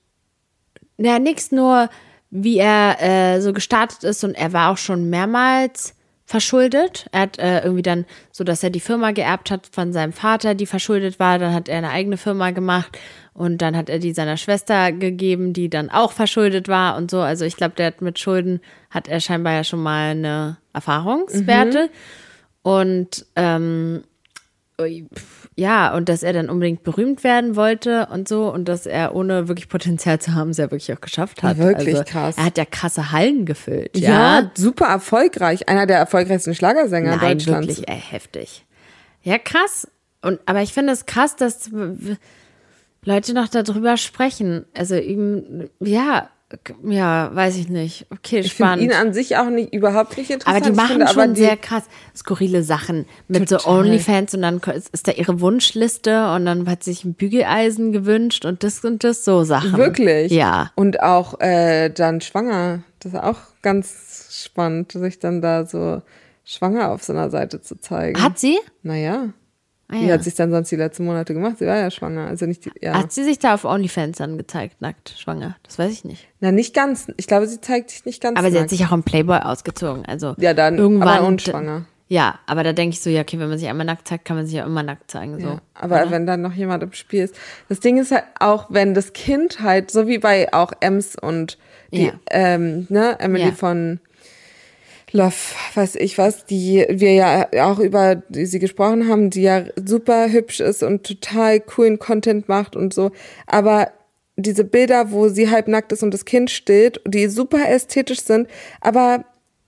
[0.97, 1.89] Naja, nix, nur
[2.31, 5.93] wie er äh, so gestartet ist und er war auch schon mehrmals
[6.25, 7.07] verschuldet.
[7.11, 10.55] Er hat äh, irgendwie dann so, dass er die Firma geerbt hat von seinem Vater,
[10.55, 11.37] die verschuldet war.
[11.37, 12.97] Dann hat er eine eigene Firma gemacht
[13.33, 17.19] und dann hat er die seiner Schwester gegeben, die dann auch verschuldet war und so.
[17.19, 21.85] Also ich glaube, der hat mit Schulden hat er scheinbar ja schon mal eine Erfahrungswerte.
[21.85, 21.89] Mhm.
[22.61, 24.03] Und ähm,
[25.55, 29.47] ja, und dass er dann unbedingt berühmt werden wollte und so und dass er ohne
[29.47, 31.57] wirklich Potenzial zu haben, es ja wirklich auch geschafft hat.
[31.57, 32.37] Ja, wirklich also, krass.
[32.37, 33.97] Er hat ja krasse Hallen gefüllt.
[33.97, 35.69] Ja, ja super erfolgreich.
[35.69, 37.67] Einer der erfolgreichsten Schlagersänger Nein, Deutschlands.
[37.67, 38.65] wirklich ey, heftig.
[39.21, 39.87] Ja, krass.
[40.21, 41.69] Und, aber ich finde es krass, dass
[43.05, 44.65] Leute noch darüber sprechen.
[44.73, 46.29] Also ihm, ja,
[46.87, 48.05] ja, weiß ich nicht.
[48.11, 48.83] Okay, ich spannend.
[48.83, 50.61] Ich ihn an sich auch nicht überhaupt nicht interessant.
[50.61, 51.83] Aber die machen finde, schon sehr krass
[52.15, 53.61] skurrile Sachen mit total.
[53.61, 58.45] so OnlyFans und dann ist da ihre Wunschliste und dann hat sich ein Bügeleisen gewünscht
[58.45, 59.77] und das und das so Sachen.
[59.77, 60.31] Wirklich?
[60.31, 60.71] Ja.
[60.75, 62.83] Und auch äh, dann schwanger.
[62.99, 66.01] Das ist auch ganz spannend, sich dann da so
[66.45, 68.21] schwanger auf so einer Seite zu zeigen.
[68.21, 68.59] Hat sie?
[68.83, 69.29] Naja.
[69.93, 70.07] Ah, ja.
[70.07, 71.59] Wie hat sich dann sonst die letzten Monate gemacht?
[71.59, 72.25] Sie war ja schwanger.
[72.25, 72.95] Also nicht die, ja.
[72.95, 75.55] Hat sie sich da auf OnlyFans dann gezeigt, nackt, schwanger?
[75.61, 76.27] Das weiß ich nicht.
[76.39, 77.07] Na, nicht ganz.
[77.17, 78.55] Ich glaube, sie zeigt sich nicht ganz Aber nackt.
[78.55, 80.03] sie hat sich auch im Playboy ausgezogen.
[80.05, 81.85] Also ja, dann irgendwann aber unschwanger.
[82.07, 84.35] Ja, aber da denke ich so, ja, okay, wenn man sich einmal nackt zeigt, kann
[84.35, 85.39] man sich ja immer nackt zeigen.
[85.39, 85.47] So.
[85.47, 86.11] Ja, aber oder?
[86.11, 87.35] wenn dann noch jemand im Spiel ist.
[87.69, 91.57] Das Ding ist halt auch, wenn das Kind halt, so wie bei auch Ems und
[91.91, 92.13] die, ja.
[92.31, 93.51] ähm, ne, Emily ja.
[93.51, 93.99] von
[95.13, 95.35] Love,
[95.75, 100.31] weiß ich was, die wir ja auch über die sie gesprochen haben, die ja super
[100.31, 103.11] hübsch ist und total coolen Content macht und so.
[103.45, 103.91] Aber
[104.37, 108.47] diese Bilder, wo sie halb nackt ist und das Kind stillt, die super ästhetisch sind,
[108.81, 109.23] aber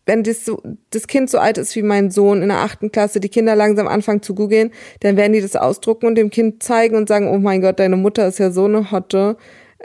[0.08, 3.20] wenn das, so, das Kind so alt ist wie mein Sohn in der achten Klasse,
[3.20, 4.72] die Kinder langsam anfangen zu googeln,
[5.02, 7.98] dann werden die das ausdrucken und dem Kind zeigen und sagen, oh mein Gott, deine
[7.98, 9.38] Mutter ist ja so eine Hotte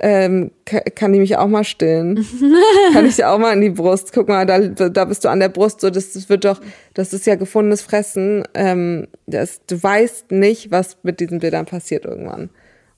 [0.02, 2.26] ähm, kann die mich auch mal stillen?
[2.92, 4.12] kann ich dir auch mal in die Brust?
[4.14, 5.82] Guck mal, da, da bist du an der Brust.
[5.82, 6.60] So, das, das wird doch,
[6.94, 8.44] das ist ja gefundenes Fressen.
[8.54, 12.48] Ähm, das, du weißt nicht, was mit diesen Bildern passiert irgendwann.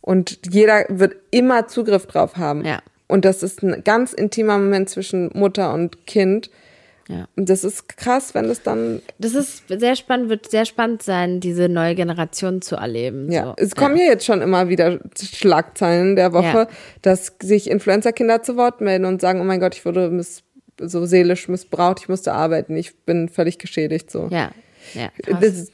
[0.00, 2.64] Und jeder wird immer Zugriff drauf haben.
[2.64, 2.80] Ja.
[3.08, 6.50] Und das ist ein ganz intimer Moment zwischen Mutter und Kind.
[7.12, 7.28] Ja.
[7.36, 9.02] Und das ist krass, wenn das dann.
[9.18, 13.30] Das ist sehr spannend, wird sehr spannend sein, diese neue Generation zu erleben.
[13.30, 13.54] Ja, so.
[13.58, 14.04] es kommen ja.
[14.04, 16.68] jetzt schon immer wieder Schlagzeilen der Woche, ja.
[17.02, 20.42] dass sich Influencer-Kinder zu Wort melden und sagen, oh mein Gott, ich wurde miss
[20.80, 24.28] so seelisch missbraucht, ich musste arbeiten, ich bin völlig geschädigt so.
[24.30, 24.50] Ja.
[24.94, 25.08] Ja,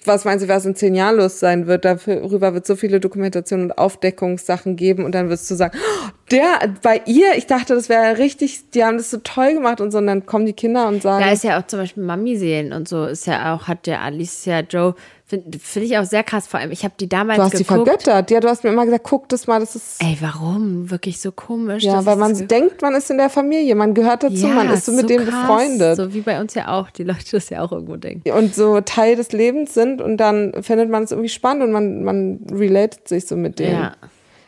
[0.04, 1.84] was meinst du, was in zehn Jahren los sein wird?
[1.84, 6.74] Darüber wird so viele Dokumentationen und Aufdeckungssachen geben und dann wirst du sagen, oh, der
[6.82, 9.98] bei ihr, ich dachte, das wäre richtig, die haben das so toll gemacht und so,
[9.98, 11.24] und dann kommen die Kinder und sagen.
[11.24, 14.60] Da ist ja auch zum Beispiel Mami-Seelen und so, ist ja auch, hat ja Alicia
[14.60, 14.94] Joe
[15.28, 16.46] Finde find ich auch sehr krass.
[16.46, 17.70] Vor allem, ich habe die damals Du hast geguckt.
[17.70, 18.30] die vergöttert.
[18.30, 20.02] Ja, du hast mir immer gesagt, guck das mal, das ist.
[20.02, 20.90] Ey, warum?
[20.90, 21.84] Wirklich so komisch.
[21.84, 24.86] Ja, weil man denkt, man ist in der Familie, man gehört dazu, ja, man ist
[24.86, 25.42] so mit so denen krass.
[25.42, 25.96] befreundet.
[25.98, 28.30] So wie bei uns ja auch, die Leute das ja auch irgendwo denken.
[28.30, 32.04] Und so Teil des Lebens sind und dann findet man es irgendwie spannend und man,
[32.04, 33.74] man relatet sich so mit denen.
[33.82, 33.96] Ja.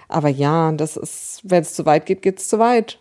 [0.08, 2.99] Aber ja, das ist, wenn es zu weit geht, geht es zu weit.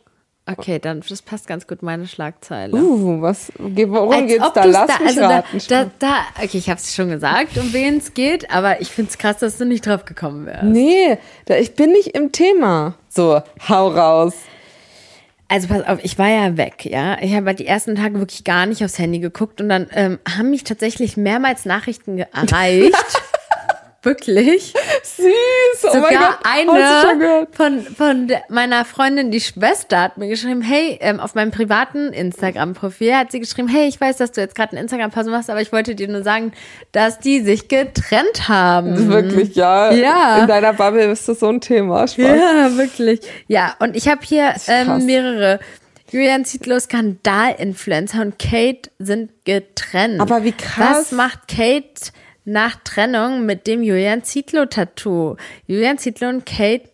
[0.57, 2.75] Okay, dann das passt ganz gut meine Schlagzeile.
[2.75, 4.63] Uh, was, worum Als geht's da?
[4.65, 5.61] Lass mich also raten.
[5.67, 8.89] Da, da, da, okay, ich habe es schon gesagt, um wen es geht, aber ich
[8.89, 10.63] finde es krass, dass du nicht drauf gekommen wärst.
[10.63, 12.95] nee, da, ich bin nicht im Thema.
[13.09, 14.33] So, hau raus.
[15.51, 17.17] Also pass auf, ich war ja weg, ja.
[17.21, 20.51] Ich habe die ersten Tage wirklich gar nicht aufs Handy geguckt und dann ähm, haben
[20.51, 22.93] mich tatsächlich mehrmals Nachrichten erreicht.
[24.03, 24.73] Wirklich.
[25.03, 31.19] Süß, oh Sogar eine von, von meiner Freundin, die Schwester, hat mir geschrieben, hey, ähm,
[31.19, 34.81] auf meinem privaten Instagram-Profil hat sie geschrieben, hey, ich weiß, dass du jetzt gerade eine
[34.81, 36.53] Instagram-Pause machst, aber ich wollte dir nur sagen,
[36.91, 39.09] dass die sich getrennt haben.
[39.09, 39.91] Wirklich, ja.
[39.91, 40.39] Ja.
[40.41, 42.07] In deiner Bubble ist das so ein Thema.
[42.07, 42.17] Spaß.
[42.17, 43.21] Ja, wirklich.
[43.47, 45.59] Ja, und ich habe hier ähm, mehrere.
[46.11, 50.19] Julian Zietlow Skandal-Influencer und Kate sind getrennt.
[50.19, 50.97] Aber wie krass.
[50.97, 52.11] Was macht Kate
[52.49, 55.35] nach Trennung mit dem Julian Zietlow-Tattoo?
[55.67, 56.89] Julian Zietlow und Kate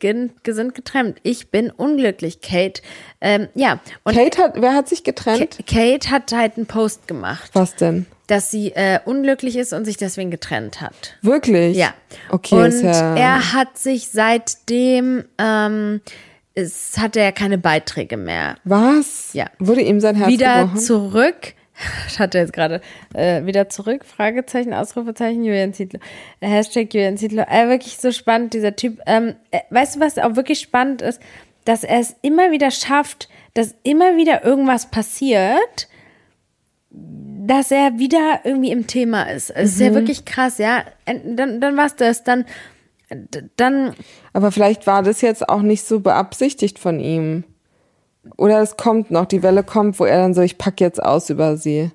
[0.48, 1.18] sind getrennt.
[1.24, 2.82] Ich bin unglücklich, Kate.
[3.22, 5.58] Ähm, ja, und Kate hat, wer hat sich getrennt?
[5.58, 8.06] Ka- Kate hat halt einen Post gemacht, Was denn?
[8.28, 11.16] dass sie äh, unglücklich ist und sich deswegen getrennt hat.
[11.22, 11.78] Wirklich?
[11.78, 11.94] Ja.
[12.30, 13.16] Okay, Und ja.
[13.16, 16.02] er hat sich seitdem, ähm,
[16.54, 18.56] es hatte er keine Beiträge mehr.
[18.64, 19.30] was?
[19.34, 19.48] Ja.
[19.60, 20.80] Wurde ihm sein Herz wieder gebrochen?
[20.80, 21.54] zurück.
[22.08, 22.82] Ich hatte jetzt gerade
[23.14, 26.00] äh, wieder zurück, Fragezeichen, Ausrufezeichen, Julian Zietlow.
[26.42, 27.44] Hashtag Julian Zietlow.
[27.50, 29.02] Äh, wirklich so spannend, dieser Typ.
[29.06, 31.22] Ähm, äh, weißt du, was auch wirklich spannend ist?
[31.66, 35.88] Dass er es immer wieder schafft, dass immer wieder irgendwas passiert,
[36.92, 39.50] dass er wieder irgendwie im Thema ist.
[39.50, 39.96] Es ist ja Mhm.
[39.96, 40.84] wirklich krass, ja.
[41.06, 42.24] Dann, dann war's das.
[42.24, 42.46] Dann,
[43.58, 43.94] dann,
[44.34, 47.44] Aber vielleicht war das jetzt auch nicht so beabsichtigt von ihm.
[48.38, 51.30] Oder es kommt noch, die Welle kommt, wo er dann so, ich pack jetzt aus
[51.30, 51.92] über sie.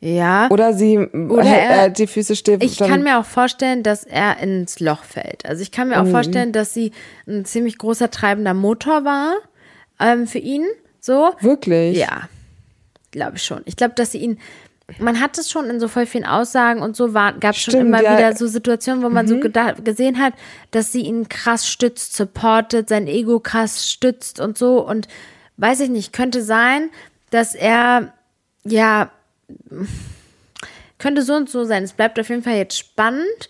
[0.00, 0.48] ja.
[0.50, 2.58] Oder sie Oder er- äh, die Füße still.
[2.62, 5.46] Ich kann mir auch vorstellen, dass er ins Loch fällt.
[5.46, 6.10] Also ich kann mir auch Mhm.
[6.10, 6.92] vorstellen, dass sie
[7.26, 9.34] ein ziemlich großer treibender Motor war
[10.00, 10.66] ähm, für ihn.
[11.00, 11.32] So.
[11.40, 11.96] Wirklich?
[11.98, 12.28] Ja,
[13.10, 13.62] glaube ich schon.
[13.64, 14.38] Ich glaube, dass sie ihn.
[14.98, 18.02] Man hat es schon in so voll vielen Aussagen und so gab es schon immer
[18.02, 18.12] ja.
[18.12, 18.18] Mhm.
[18.18, 20.34] wieder so Situationen, wo man so gedacht, gesehen hat,
[20.70, 24.86] dass sie ihn krass stützt, supportet, sein Ego krass stützt und so.
[24.86, 25.08] Und
[25.56, 26.90] weiß ich nicht, könnte sein,
[27.30, 28.12] dass er
[28.64, 29.10] ja
[30.98, 31.82] könnte so und so sein.
[31.82, 33.48] Es bleibt auf jeden Fall jetzt spannend.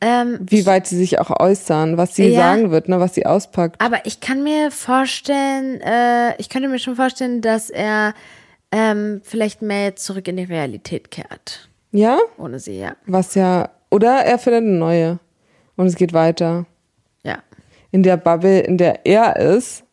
[0.00, 2.40] Ähm, Wie weit sie sich auch äußern, was sie Ja.
[2.40, 3.80] sagen wird, ne, was sie auspackt.
[3.80, 8.14] Aber ich kann mir vorstellen, äh, ich könnte mir schon vorstellen, dass er
[8.74, 11.68] ähm, vielleicht mehr zurück in die Realität kehrt.
[11.92, 12.18] Ja?
[12.38, 12.96] Ohne sie, ja.
[13.06, 13.70] Was ja.
[13.88, 15.18] Oder er findet eine neue.
[15.76, 16.66] Und es geht weiter.
[17.22, 17.38] Ja.
[17.92, 19.84] In der Bubble, in der er ist,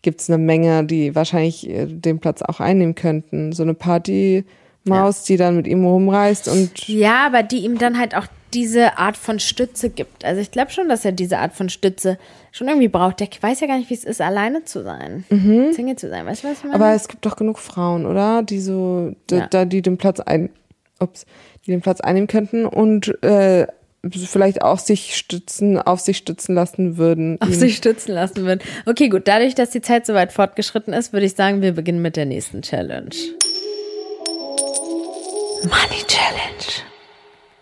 [0.00, 3.52] gibt es eine Menge, die wahrscheinlich äh, den Platz auch einnehmen könnten.
[3.52, 8.16] So eine Partymaus, die dann mit ihm rumreist und Ja, aber die ihm dann halt
[8.16, 10.24] auch diese Art von Stütze gibt.
[10.24, 12.16] Also ich glaube schon, dass er diese Art von Stütze
[12.52, 13.20] schon irgendwie braucht.
[13.20, 15.24] Der weiß ja gar nicht, wie es ist, alleine zu sein.
[15.28, 16.24] Single zu sein.
[16.24, 16.74] Weißt du, was ich meine?
[16.76, 18.42] Aber es gibt doch genug Frauen, oder?
[18.42, 19.46] Die so, d- Ja.
[19.48, 20.50] da die den Platz ein,
[21.00, 21.26] ups,
[21.66, 23.66] die den Platz einnehmen könnten und äh,
[24.12, 27.40] vielleicht auch sich stützen, auf sich stützen lassen würden.
[27.40, 27.54] auf ihn.
[27.54, 28.62] sich stützen lassen wird.
[28.86, 29.26] Okay, gut.
[29.26, 32.26] Dadurch, dass die Zeit so weit fortgeschritten ist, würde ich sagen, wir beginnen mit der
[32.26, 33.10] nächsten Challenge.
[35.64, 36.93] Money Challenge.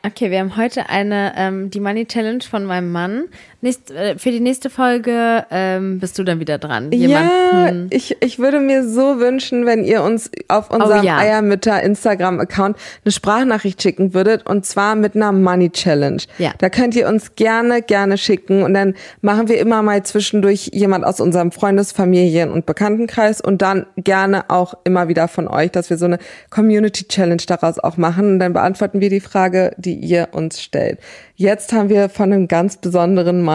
[0.04, 3.28] Okay, wir haben heute eine, ähm, die Money Challenge von meinem Mann.
[3.64, 6.90] Nächst, äh, für die nächste Folge ähm, bist du dann wieder dran.
[6.90, 7.22] Ja,
[7.62, 11.18] Jemanden- ich, ich würde mir so wünschen, wenn ihr uns auf unserem Oh ja.
[11.18, 16.20] Eiermütter Instagram-Account eine Sprachnachricht schicken würdet und zwar mit einer Money Challenge.
[16.38, 16.50] Ja.
[16.58, 21.04] Da könnt ihr uns gerne, gerne schicken und dann machen wir immer mal zwischendurch jemand
[21.04, 25.88] aus unserem Freundes-, Familien- und Bekanntenkreis und dann gerne auch immer wieder von euch, dass
[25.88, 26.18] wir so eine
[26.50, 30.98] Community Challenge daraus auch machen und dann beantworten wir die Frage, die ihr uns stellt.
[31.36, 33.51] Jetzt haben wir von einem ganz besonderen Mann,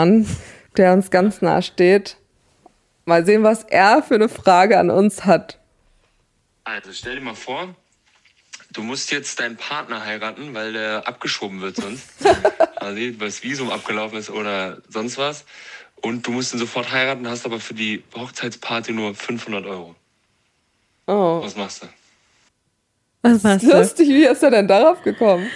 [0.78, 2.18] der uns ganz nah steht,
[3.08, 5.60] Mal sehen, was er für eine Frage an uns hat.
[6.66, 7.74] Also stell dir mal vor,
[8.74, 12.04] du musst jetzt deinen Partner heiraten, weil der abgeschoben wird sonst.
[12.76, 15.46] also weil das Visum abgelaufen ist oder sonst was.
[16.02, 19.96] Und du musst ihn sofort heiraten, hast aber für die Hochzeitsparty nur 500 Euro.
[21.06, 21.40] Oh.
[21.42, 21.88] Was machst du?
[23.22, 23.72] Was machst du?
[23.72, 25.50] Lustig, wie ist er denn darauf gekommen?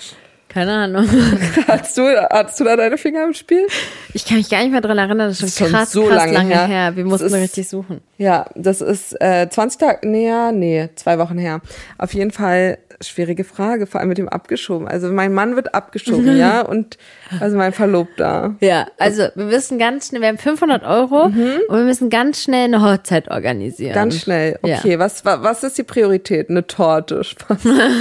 [0.53, 1.07] Keine Ahnung.
[1.67, 3.65] Hattest du, hattest du da deine Finger im Spiel?
[4.13, 5.29] Ich kann mich gar nicht mehr dran erinnern.
[5.29, 6.67] Das ist schon, Das ist schon krass, so krass lange lange, her.
[6.67, 6.95] her.
[6.97, 8.01] Wir mussten ist- richtig suchen.
[8.17, 11.61] Ja, das ist äh, 20 Tage, nee, ja, nee, zwei Wochen her.
[11.97, 14.87] Auf jeden Fall schwierige Frage, vor allem mit dem abgeschoben.
[14.87, 16.97] Also mein Mann wird abgeschoben, ja, und
[17.39, 18.55] also mein Verlobter.
[18.59, 22.65] Ja, also wir müssen ganz schnell, wir haben 500 Euro und wir müssen ganz schnell
[22.65, 23.91] eine Hochzeit organisieren.
[23.91, 23.95] Mhm.
[23.95, 24.59] Ganz schnell.
[24.65, 24.77] Ja.
[24.77, 26.49] Okay, was, wa- was ist die Priorität?
[26.49, 27.23] Eine Torte.
[27.23, 27.57] Spaß.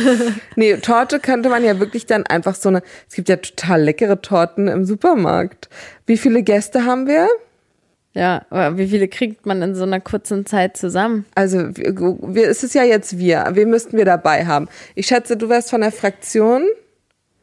[0.57, 2.83] nee, Torte könnte man ja wirklich dann einfach so eine.
[3.09, 5.69] Es gibt ja total leckere Torten im Supermarkt.
[6.07, 7.29] Wie viele Gäste haben wir?
[8.13, 11.27] Ja, aber wie viele kriegt man in so einer kurzen Zeit zusammen?
[11.35, 13.51] Also wir, wir, es ist ja jetzt wir.
[13.53, 14.69] Wen müssten wir dabei haben?
[14.95, 16.65] Ich schätze, du wärst von der Fraktion.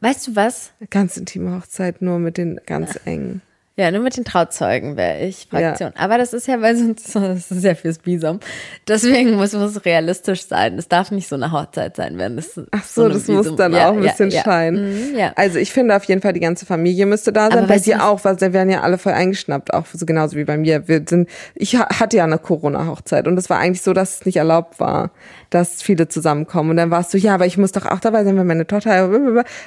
[0.00, 0.72] Weißt du was?
[0.90, 3.40] Ganz intime Hochzeit, nur mit den ganz engen.
[3.78, 5.92] Ja, nur mit den Trauzeugen wäre ich Fraktion.
[5.94, 6.02] Ja.
[6.02, 8.40] Aber das ist ja, weil sonst das ist ja fürs Bisum.
[8.88, 10.76] Deswegen muss es realistisch sein.
[10.78, 13.36] Es darf nicht so eine Hochzeit sein, wenn es Ach so, so das Visum.
[13.36, 15.12] muss dann ja, auch ein bisschen ja, scheinen.
[15.12, 17.58] Mhm, also ich finde auf jeden Fall die ganze Familie müsste da sein.
[17.58, 20.44] Aber bei dir auch, weil da werden ja alle voll eingeschnappt, auch so genauso wie
[20.44, 20.88] bei mir.
[20.88, 24.38] Wir sind, ich hatte ja eine Corona-Hochzeit und es war eigentlich so, dass es nicht
[24.38, 25.12] erlaubt war,
[25.50, 26.70] dass viele zusammenkommen.
[26.70, 29.08] Und dann warst du, ja, aber ich muss doch auch dabei sein, wenn meine Tochter,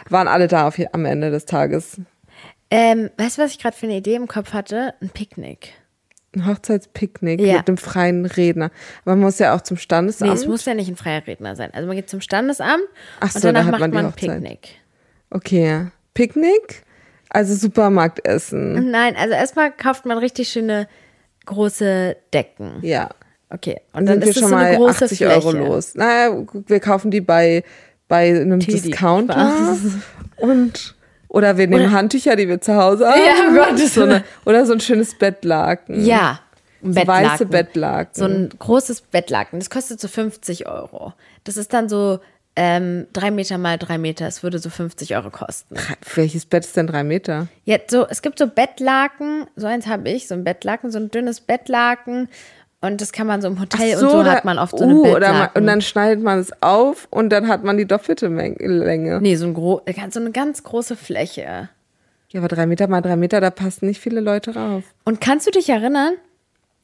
[0.09, 2.01] waren alle da auf, am Ende des Tages.
[2.71, 4.93] Ähm, weißt du, was ich gerade für eine Idee im Kopf hatte?
[5.01, 5.73] Ein Picknick.
[6.33, 7.57] Ein Hochzeitspicknick ja.
[7.57, 8.71] mit einem freien Redner.
[9.03, 10.31] Aber man muss ja auch zum Standesamt.
[10.31, 11.71] Nee, es muss ja nicht ein freier Redner sein.
[11.73, 12.83] Also man geht zum Standesamt
[13.19, 14.69] Ach so, und danach da macht man, man ein Picknick.
[15.29, 15.87] Okay.
[16.13, 16.83] Picknick?
[17.29, 18.91] Also Supermarktessen.
[18.91, 20.87] Nein, also erstmal kauft man richtig schöne
[21.45, 22.79] große Decken.
[22.81, 23.09] Ja.
[23.49, 23.81] Okay.
[23.91, 25.33] Und dann, dann ist es so eine große 80 Fläche.
[25.33, 25.95] Euro los.
[25.95, 27.63] Naja, wir kaufen die bei,
[28.07, 28.89] bei einem Teddy.
[28.89, 29.77] Discounter.
[30.37, 30.95] Und
[31.31, 33.21] oder wir nehmen oder, Handtücher, die wir zu Hause haben.
[33.25, 33.79] Ja, Gott.
[33.79, 36.05] So eine, oder so ein schönes Bettlaken.
[36.05, 36.41] Ja.
[36.83, 38.13] Ein so weiße Bettlaken.
[38.13, 39.59] So ein großes Bettlaken.
[39.59, 41.13] Das kostet so 50 Euro.
[41.45, 42.19] Das ist dann so
[42.57, 44.27] ähm, drei Meter mal drei Meter.
[44.27, 45.77] Es würde so 50 Euro kosten.
[46.15, 47.47] Welches Bett ist denn drei Meter?
[47.63, 49.45] Ja, so, es gibt so Bettlaken.
[49.55, 52.27] So eins habe ich, so ein Bettlaken, so ein dünnes Bettlaken.
[52.83, 54.95] Und das kann man so im Hotel so, und so hat man oft so eine
[54.95, 55.37] uh, Bettlaken.
[55.37, 59.21] Man, und dann schneidet man es auf und dann hat man die doppelte Länge.
[59.21, 61.69] Nee, so, ein gro so eine ganz große Fläche.
[62.29, 64.83] Ja, aber drei Meter mal drei Meter, da passen nicht viele Leute rauf.
[65.05, 66.13] Und kannst du dich erinnern,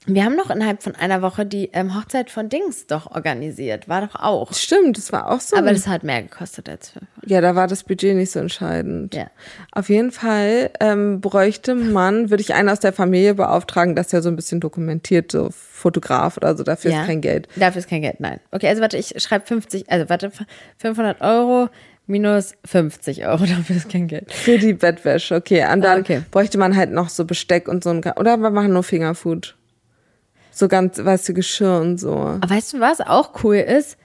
[0.08, 3.90] wir haben noch innerhalb von einer Woche die ähm, Hochzeit von Dings doch organisiert.
[3.90, 4.54] War doch auch.
[4.54, 5.58] Stimmt, das war auch so.
[5.58, 7.06] Aber das hat mehr gekostet als fünf.
[7.26, 9.14] Ja, da war das Budget nicht so entscheidend.
[9.14, 9.28] Ja.
[9.74, 14.22] Auf jeden Fall ähm, bräuchte man, würde ich einen aus der Familie beauftragen, dass er
[14.22, 16.64] so ein bisschen dokumentiert, so Fotograf oder so.
[16.64, 17.02] Dafür ja.
[17.02, 17.50] ist kein Geld.
[17.58, 18.40] Dafür ist kein Geld, nein.
[18.52, 20.32] Okay, also warte, ich schreibe 50, also warte,
[20.78, 21.70] 500 Euro
[22.06, 24.32] minus 50 Euro, dafür ist kein Geld.
[24.32, 25.66] Für die Bettwäsche, okay.
[25.72, 26.22] Und dann ah, okay.
[26.32, 29.57] bräuchte man halt noch so Besteck und so ein, oder wir machen nur Fingerfood.
[30.58, 32.16] So ganz, weißt du, Geschirr und so.
[32.16, 33.96] Aber weißt du, was auch cool ist?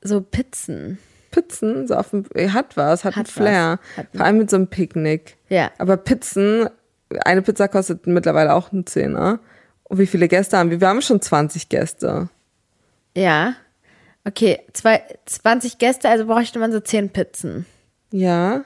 [0.00, 0.96] So Pizzen.
[1.30, 2.24] Pizzen, so auf dem,
[2.54, 3.78] hat was, hat, hat einen Flair.
[3.94, 5.36] Hat Vor allem mit so einem Picknick.
[5.50, 5.70] Ja.
[5.76, 6.70] Aber Pizzen,
[7.26, 9.38] eine Pizza kostet mittlerweile auch einen Zehner.
[9.84, 10.80] Und wie viele Gäste haben wir?
[10.80, 12.30] Wir haben schon 20 Gäste.
[13.14, 13.52] Ja.
[14.24, 17.66] Okay, zwei, 20 Gäste, also bräuchte man so 10 Pizzen.
[18.12, 18.64] Ja.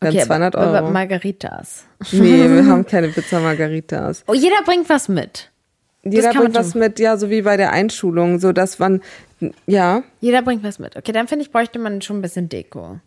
[0.00, 0.90] Dann okay, 200 Euro.
[0.90, 1.86] Margaritas.
[2.12, 4.24] Nee, wir haben keine Pizza Margaritas.
[4.26, 5.50] Oh, jeder bringt was mit.
[6.04, 9.00] Jeder bringt was mit, ja, so wie bei der Einschulung, so dass man,
[9.66, 10.02] ja.
[10.20, 10.96] Jeder bringt was mit.
[10.96, 13.00] Okay, dann finde ich, bräuchte man schon ein bisschen Deko.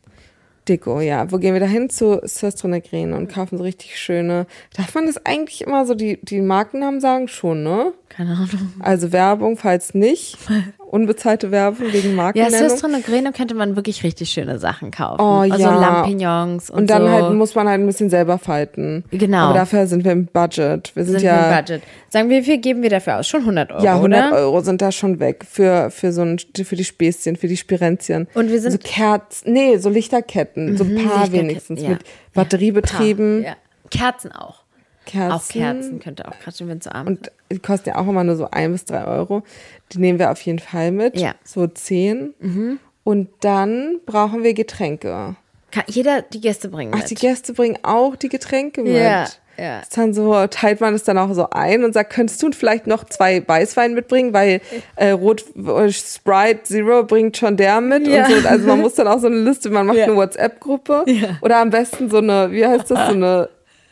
[0.67, 1.31] Deko, ja.
[1.31, 1.89] Wo gehen wir da hin?
[1.89, 4.45] Zu Sestro Negrene und kaufen so richtig schöne.
[4.75, 7.27] Darf man das eigentlich immer so die, die Markennamen sagen?
[7.27, 7.93] Schon, ne?
[8.09, 8.73] Keine Ahnung.
[8.79, 10.37] Also Werbung, falls nicht.
[10.91, 12.53] Unbezahlte Werbung wegen Markennennung.
[12.53, 15.21] Ja, Sestro Negrene könnte man wirklich richtig schöne Sachen kaufen.
[15.21, 15.79] Oh also ja.
[15.79, 17.09] Lampignons und, und dann so.
[17.09, 19.05] halt muss man halt ein bisschen selber falten.
[19.09, 19.45] Genau.
[19.45, 20.93] Aber dafür sind wir im Budget.
[20.93, 21.49] Wir sind, sind ja.
[21.49, 21.81] Wir im Budget.
[22.09, 23.27] Sagen wir, wie viel geben wir dafür aus?
[23.29, 24.37] Schon 100 Euro, Ja, 100 oder?
[24.37, 28.27] Euro sind da schon weg für, für so ein, für die Späßchen, für die Spirenzchen.
[28.33, 28.71] Und wir sind.
[28.73, 31.89] So Kerzen, nee, so Lichterketten, mhm, so ein paar wenigstens ja.
[31.91, 31.99] mit
[32.33, 33.43] Batteriebetrieben.
[33.43, 33.55] Ja,
[33.89, 34.63] Kerzen auch.
[35.05, 35.31] Kerzen.
[35.31, 37.29] Auch Kerzen könnte auch gerade wenn zu abends.
[37.29, 39.43] Und die kosten ja auch immer nur so ein bis drei Euro.
[39.91, 41.19] Die nehmen wir auf jeden Fall mit.
[41.19, 41.35] Ja.
[41.43, 42.33] So zehn.
[42.39, 42.79] Mhm.
[43.03, 45.35] Und dann brauchen wir Getränke.
[45.71, 47.01] Kann jeder die Gäste bringen mit.
[47.03, 48.93] Ach, die Gäste bringen auch die Getränke mit.
[48.93, 49.25] Ja.
[49.57, 49.81] Ja.
[49.93, 53.03] Dann so teilt man es dann auch so ein und sagt, könntest du vielleicht noch
[53.03, 54.61] zwei Weißwein mitbringen, weil
[54.95, 58.25] äh, Rot äh, Sprite Zero bringt schon der mit ja.
[58.25, 58.47] und so.
[58.47, 60.05] Also man muss dann auch so eine Liste, man macht ja.
[60.05, 61.37] eine WhatsApp-Gruppe ja.
[61.41, 63.49] oder am besten so eine, wie heißt das, so eine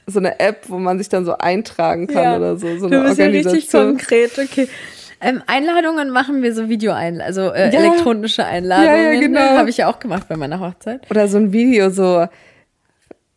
[0.10, 2.38] so eine App, wo man sich dann so eintragen kann ja.
[2.38, 2.78] oder so.
[2.78, 3.42] so eine du bist Organisation.
[3.44, 4.68] ja richtig konkret, okay.
[5.22, 7.80] Ähm, Einladungen machen wir so Videoeinladungen, also äh, ja.
[7.80, 8.96] elektronische Einladungen.
[8.96, 9.58] Ja, ja, genau.
[9.58, 11.10] Habe ich ja auch gemacht bei meiner Hochzeit.
[11.12, 12.28] Oder so ein Video, so,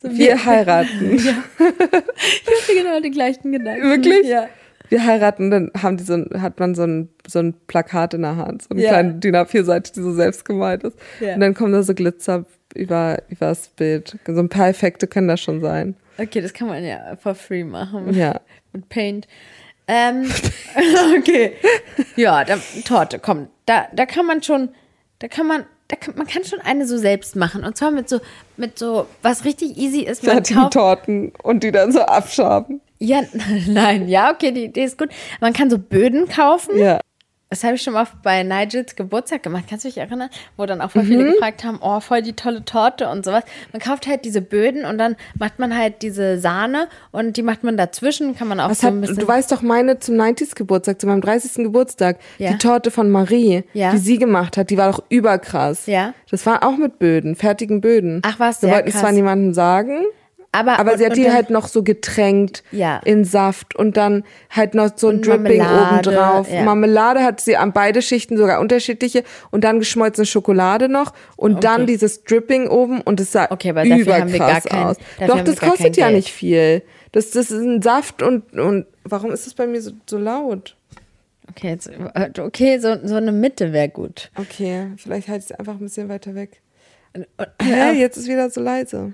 [0.00, 1.16] so wir, wir heiraten.
[1.18, 1.34] ja.
[1.58, 3.82] Ich hatte genau die gleichen Gedanken.
[3.82, 4.26] Wirklich?
[4.28, 4.48] Ja.
[4.92, 8.36] Wir heiraten, dann haben die so, hat man so ein, so ein Plakat in der
[8.36, 8.90] Hand, so eine ja.
[8.90, 10.98] kleine DIN A4-Seite, die so selbst gemalt ist.
[11.18, 11.32] Ja.
[11.32, 12.44] Und dann kommen da so Glitzer
[12.74, 14.18] über, über das Bild.
[14.26, 15.96] So ein paar Effekte können das schon sein.
[16.18, 18.12] Okay, das kann man ja for free machen.
[18.12, 18.42] Ja.
[18.74, 19.28] Mit Paint.
[19.88, 20.30] Ähm,
[21.18, 21.54] okay.
[22.16, 23.48] Ja, da, Torte, komm.
[23.64, 24.68] Da, da kann man schon,
[25.20, 27.64] da kann man, da kann, man kann schon eine so selbst machen.
[27.64, 28.20] Und zwar mit so,
[28.56, 30.24] mit so, was richtig easy ist.
[30.24, 32.80] Fertige Torten und die dann so abschaben.
[32.98, 33.22] Ja,
[33.66, 35.10] nein, ja, okay, die Idee ist gut.
[35.40, 36.78] Man kann so Böden kaufen.
[36.78, 37.00] Ja.
[37.52, 39.64] Das habe ich schon mal bei Nigels Geburtstag gemacht.
[39.68, 40.30] Kannst du dich erinnern?
[40.56, 41.32] Wo dann auch voll viele Mhm.
[41.32, 43.44] gefragt haben, oh, voll die tolle Torte und sowas.
[43.74, 47.62] Man kauft halt diese Böden und dann macht man halt diese Sahne und die macht
[47.62, 48.34] man dazwischen.
[48.34, 49.18] Kann man auch Was so ein bisschen.
[49.18, 50.54] du weißt doch meine zum 90.
[50.54, 51.62] Geburtstag, zu meinem 30.
[51.62, 52.52] Geburtstag, Ja.
[52.52, 53.90] die Torte von Marie, Ja.
[53.92, 55.84] die sie gemacht hat, die war doch überkrass.
[55.84, 56.14] Ja.
[56.30, 58.22] Das war auch mit Böden, fertigen Böden.
[58.24, 60.04] Ach, was, Wir wollten es zwar niemandem sagen,
[60.52, 62.98] aber aber und- sie hat die dann- halt noch so getränkt Ja.
[63.04, 66.50] in Saft und dann halt noch so ein Und Dripping Marmelade, oben drauf.
[66.52, 66.62] ja.
[66.62, 71.86] Marmelade hat sie an beide Schichten sogar unterschiedliche und dann geschmolzene Schokolade noch und dann
[71.86, 74.96] dieses Dripping oben und es sah Okay, aber überkrass kein- aus.
[75.26, 76.16] Doch, das kostet ja Geld.
[76.18, 76.82] nicht viel.
[77.12, 80.76] Das, das ist ein Saft und, und warum ist das bei mir so, so laut?
[81.50, 81.90] Okay, jetzt,
[82.38, 84.30] okay so, so eine Mitte wäre gut.
[84.38, 86.60] Okay, vielleicht halte ich es einfach ein bisschen weiter weg.
[87.60, 89.12] Hä, jetzt ist wieder so leise.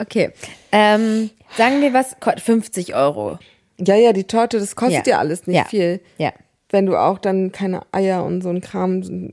[0.00, 0.32] Okay.
[0.72, 3.38] Ähm, sagen wir was, ko- 50 Euro.
[3.78, 5.64] Ja, ja, die Torte, das kostet ja, alles nicht ja.
[5.64, 6.00] viel.
[6.18, 6.32] Ja.
[6.70, 9.32] wenn du auch dann keine Eier und so ein Kram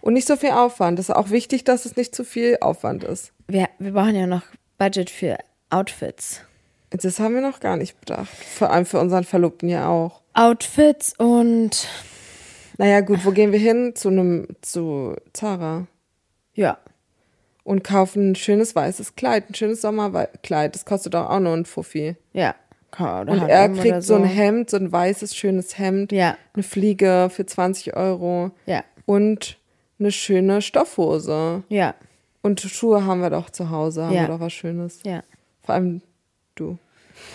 [0.00, 0.98] und nicht so viel Aufwand.
[0.98, 3.32] Das ist auch wichtig, dass es nicht zu viel Aufwand ist.
[3.48, 4.42] Wir, wir brauchen ja noch
[4.78, 5.36] Budget für
[5.70, 6.42] Outfits.
[6.90, 8.28] Das haben wir noch gar nicht bedacht.
[8.28, 10.20] Vor allem für unseren Verlobten ja auch.
[10.34, 11.88] Outfits und
[12.78, 13.94] Naja, gut, wo gehen wir hin?
[13.96, 15.86] Zu einem, zu Zara.
[16.54, 16.78] ja.
[17.66, 20.76] Und kaufen ein schönes weißes Kleid, ein schönes Sommerkleid.
[20.76, 22.14] Das kostet doch auch nur ein Fuffi.
[22.32, 22.54] Ja.
[22.96, 26.12] Oder Und H&M er kriegt so ein Hemd, so ein weißes, schönes Hemd.
[26.12, 26.36] Ja.
[26.54, 28.52] Eine Fliege für 20 Euro.
[28.66, 28.84] Ja.
[29.04, 29.58] Und
[29.98, 31.64] eine schöne Stoffhose.
[31.68, 31.94] Ja.
[32.40, 34.22] Und Schuhe haben wir doch zu Hause, haben Ja.
[34.22, 35.00] wir doch was Schönes.
[35.04, 35.22] Ja.
[35.64, 36.02] Vor allem
[36.54, 36.78] du.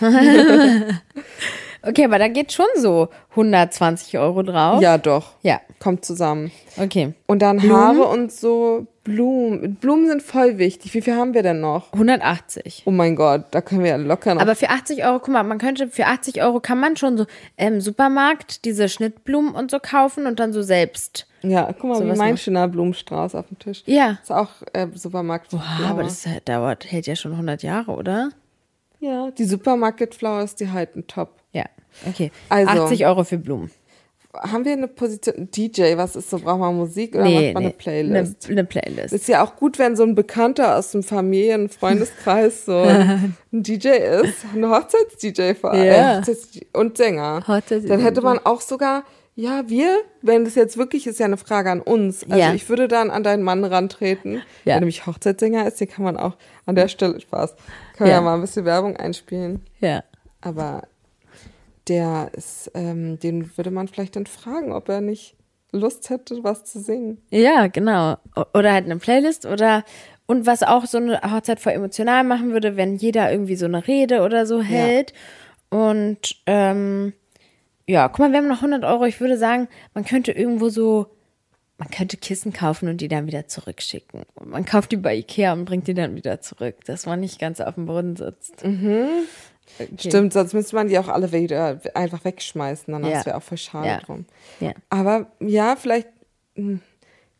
[1.82, 4.80] Okay, aber da geht schon so 120 Euro drauf.
[4.80, 5.32] Ja, doch.
[5.42, 5.60] Ja.
[5.80, 6.52] Kommt zusammen.
[6.76, 7.14] Okay.
[7.26, 9.74] Und dann Haare und so Blumen.
[9.76, 10.94] Blumen sind voll wichtig.
[10.94, 11.92] Wie viel haben wir denn noch?
[11.92, 12.84] 180.
[12.86, 14.42] Oh mein Gott, da können wir ja locker noch.
[14.42, 17.26] Aber für 80 Euro, guck mal, man könnte, für 80 Euro kann man schon so
[17.56, 21.26] im Supermarkt diese Schnittblumen und so kaufen und dann so selbst.
[21.42, 23.82] ja, guck mal, sowas wie mein schöner Blumenstrauß auf dem Tisch.
[23.86, 24.18] Ja.
[24.22, 25.52] Ist auch äh, Supermarkt.
[25.54, 28.30] Ah, aber das halt dauert, hält ja schon 100 Jahre, oder?
[29.02, 31.41] ja, die Supermarket Flowers, die halten top.
[32.08, 32.30] Okay.
[32.48, 32.84] Also.
[32.84, 33.70] 80 Euro für Blumen.
[34.34, 37.62] Haben wir eine Position, DJ, was ist so, braucht man Musik oder Nee, macht man
[37.64, 38.46] nee, eine Playlist?
[38.46, 39.12] Eine, eine Playlist.
[39.12, 43.88] Ist ja auch gut, wenn so ein Bekannter aus dem Familien-, Freundeskreis so ein DJ
[43.88, 44.46] ist.
[44.54, 45.84] Ein Hochzeits-DJ vor allem.
[45.84, 46.14] Ja.
[46.14, 47.44] Äh, Hochzeits und Sänger.
[47.46, 49.04] Hochzeits- Dann hätte man auch sogar,
[49.36, 52.24] ja, wir, wenn das jetzt wirklich ist, ja eine Frage an uns.
[52.24, 52.54] Also Ja.
[52.54, 54.36] ich würde dann an deinen Mann rantreten.
[54.36, 54.40] Ja.
[54.64, 57.54] Der nämlich Hochzeitssänger ist, den kann man auch an der Stelle Spaß.
[57.98, 58.12] Können wir Ja.
[58.14, 59.60] ja mal ein bisschen Werbung einspielen.
[59.80, 60.02] Ja.
[60.40, 60.84] Aber
[61.88, 65.36] der ist, ähm, den würde man vielleicht dann fragen, ob er nicht
[65.72, 67.18] Lust hätte, was zu singen.
[67.30, 68.16] Ja, genau.
[68.54, 69.84] Oder halt eine Playlist oder
[70.26, 73.86] und was auch so eine Hochzeit voll emotional machen würde, wenn jeder irgendwie so eine
[73.86, 75.12] Rede oder so hält.
[75.70, 77.12] Und ähm,
[77.86, 79.04] ja, guck mal, wir haben noch 100 Euro.
[79.04, 81.06] Ich würde sagen, man könnte irgendwo so,
[81.78, 84.22] man könnte Kissen kaufen und die dann wieder zurückschicken.
[84.34, 87.40] Und man kauft die bei Ikea und bringt die dann wieder zurück, dass man nicht
[87.40, 88.62] ganz auf dem Boden sitzt.
[89.78, 89.88] Okay.
[89.98, 92.92] Stimmt, sonst müsste man die auch alle wieder einfach wegschmeißen.
[92.92, 93.10] Dann Ja.
[93.12, 93.98] das wäre auch voll schade Ja.
[94.00, 94.26] drum.
[94.60, 94.72] Ja.
[94.90, 96.08] Aber ja, vielleicht
[96.56, 96.80] hm,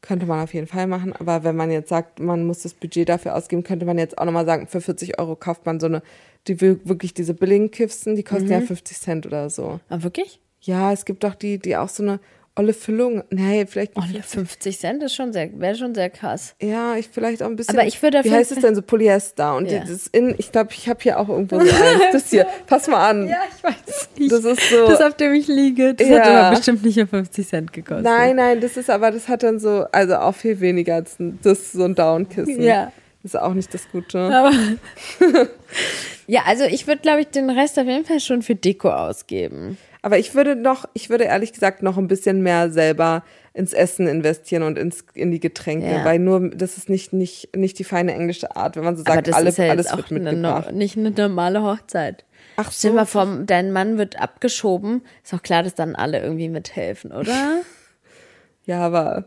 [0.00, 1.12] könnte man auf jeden Fall machen.
[1.12, 4.24] Aber wenn man jetzt sagt, man muss das Budget dafür ausgeben, könnte man jetzt auch
[4.24, 6.02] nochmal sagen, für 40 Euro kauft man so eine,
[6.48, 8.66] die wir- wirklich diese billigen Kiffsen, die kosten ja Mhm.
[8.66, 9.78] 50 Cent oder so.
[9.88, 10.40] Ah, wirklich?
[10.62, 12.20] Ja, es gibt doch die, die auch so eine
[12.54, 13.24] olle Füllung.
[13.30, 13.92] Nee, vielleicht.
[13.96, 16.54] Oh, 50 Cent ist schon sehr, wäre schon sehr krass.
[16.60, 17.76] Ja, ich vielleicht auch ein bisschen.
[17.78, 19.56] Aber ich würde Wie heißt es denn so Polyester?
[19.56, 19.80] Und Ja.
[19.80, 21.72] das in, ich glaube, ich habe hier auch irgendwo so eins.
[22.12, 22.46] Das hier.
[22.66, 23.28] Pass mal an.
[23.28, 24.32] ich weiß nicht.
[24.32, 24.86] Das ist so.
[24.86, 26.18] Das, auf dem ich liege, das Ja.
[26.20, 28.04] hat aber bestimmt nicht nur 50 Cent gekostet.
[28.04, 31.38] Nein, nein, das ist aber, das hat dann so, also auch viel weniger als ein,
[31.42, 32.60] das ist so ein Downkissen.
[32.62, 32.92] Ja.
[33.22, 34.18] Das ist auch nicht das Gute.
[34.34, 34.50] Aber
[36.26, 39.78] ja, also ich würde, glaube ich, den Rest auf jeden Fall schon für Deko ausgeben.
[40.04, 43.22] Aber ich würde noch, ich würde ehrlich gesagt noch ein bisschen mehr selber
[43.54, 46.04] ins Essen investieren und ins, in die Getränke, Ja.
[46.04, 49.14] weil nur, das ist nicht, nicht, nicht die feine englische Art, wenn man so Aber
[49.14, 50.70] sagt, das alle, ist ja alles wird auch eine, mitgebracht.
[50.72, 52.24] no- nicht eine normale Hochzeit.
[52.56, 52.96] Ach Stell so.
[52.96, 55.02] mal vor, dein Mann wird abgeschoben.
[55.22, 57.60] Ist doch klar, dass dann alle irgendwie mithelfen, oder?
[58.64, 59.24] Ja, aber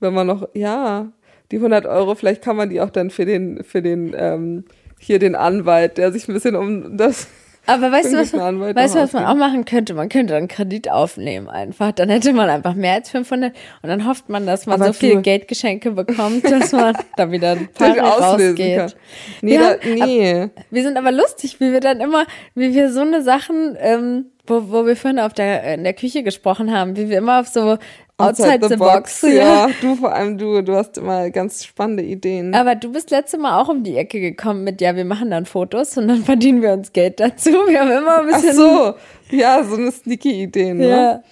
[0.00, 1.12] wenn man noch, ja,
[1.52, 4.64] die 100 Euro, vielleicht kann man die auch dann für den, für den, ähm,
[4.98, 7.28] hier den Anwalt, der sich ein bisschen um das,
[7.66, 9.94] Aber weißt du, was man, weißt du, was man auch machen könnte?
[9.94, 11.92] Man könnte einen Kredit aufnehmen einfach.
[11.92, 14.98] Dann hätte man einfach mehr als 500 und dann hofft man, dass man Aber so
[14.98, 18.80] viel du- Geldgeschenke bekommt, dass man da wieder ein paar auslösen kann.
[18.80, 18.96] rausgeht.
[19.40, 20.48] Nee, Ja, da, nee.
[20.70, 24.64] Wir sind aber lustig, wie wir dann immer, wie wir so eine Sachen, ähm, wo,
[24.70, 27.78] wo wir vorhin auf der, in der Küche gesprochen haben, wie wir immer auf so
[28.18, 29.68] outside, the, box, ja.
[29.80, 32.54] Du vor allem, du, du hast immer ganz spannende Ideen.
[32.54, 35.46] Aber du bist letzte Mal auch um die Ecke gekommen mit, ja, wir machen dann
[35.46, 37.50] Fotos und dann verdienen wir uns Geld dazu.
[37.50, 38.54] Wir haben immer ein Ach bisschen.
[38.54, 38.94] so,
[39.30, 40.88] ja, so eine sneaky Idee, ne?
[40.88, 41.22] Ja.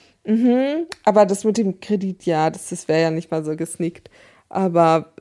[1.04, 4.08] Aber das mit dem Kredit, ja, das, das wäre ja nicht mal so gesneakt.
[4.48, 5.12] Aber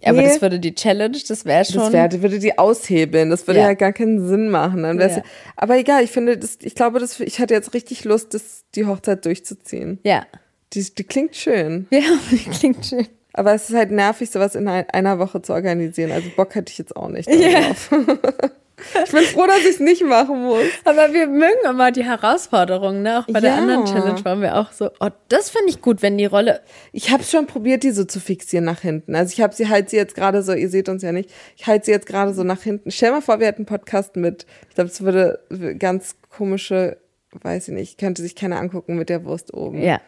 [0.00, 0.28] Ja, aber Nee.
[0.28, 1.90] das würde die Challenge, das wäre schon.
[1.90, 3.30] das wär, würde die aushebeln.
[3.30, 3.68] Das würde Ja.
[3.68, 4.82] ja, gar keinen Sinn machen.
[4.82, 5.22] Dann ja.
[5.56, 8.86] Aber egal, ich finde, das, ich glaube, das, ich hatte jetzt richtig Lust, das, die
[8.86, 9.98] Hochzeit durchzuziehen.
[10.04, 10.24] ja.
[10.72, 11.86] Die, die klingt schön.
[11.90, 12.00] Ja,
[12.58, 13.06] klingt schön.
[13.32, 16.12] Aber es ist halt nervig, sowas in ein- einer Woche zu organisieren.
[16.12, 17.90] Also Bock hätte ich jetzt auch nicht darauf.
[19.06, 20.62] ich bin froh, dass ich es nicht machen muss.
[20.84, 23.20] Aber wir mögen immer die Herausforderungen, ne?
[23.20, 23.56] Auch bei der Ja.
[23.56, 26.60] anderen Challenge waren wir auch so, oh, das finde ich gut, wenn die Rolle.
[26.92, 29.16] Ich habe schon probiert, die so zu fixieren nach hinten.
[29.16, 31.66] Also ich habe sie halt sie jetzt gerade so, ihr seht uns ja nicht, ich
[31.66, 32.92] halte sie jetzt gerade so nach hinten.
[32.92, 35.40] Stell mal vor, wir hätten einen Podcast mit, ich glaube, es würde
[35.78, 36.98] ganz komische,
[37.42, 39.82] weiß ich nicht, könnte sich keiner angucken mit der Wurst oben.
[39.82, 40.00] Ja.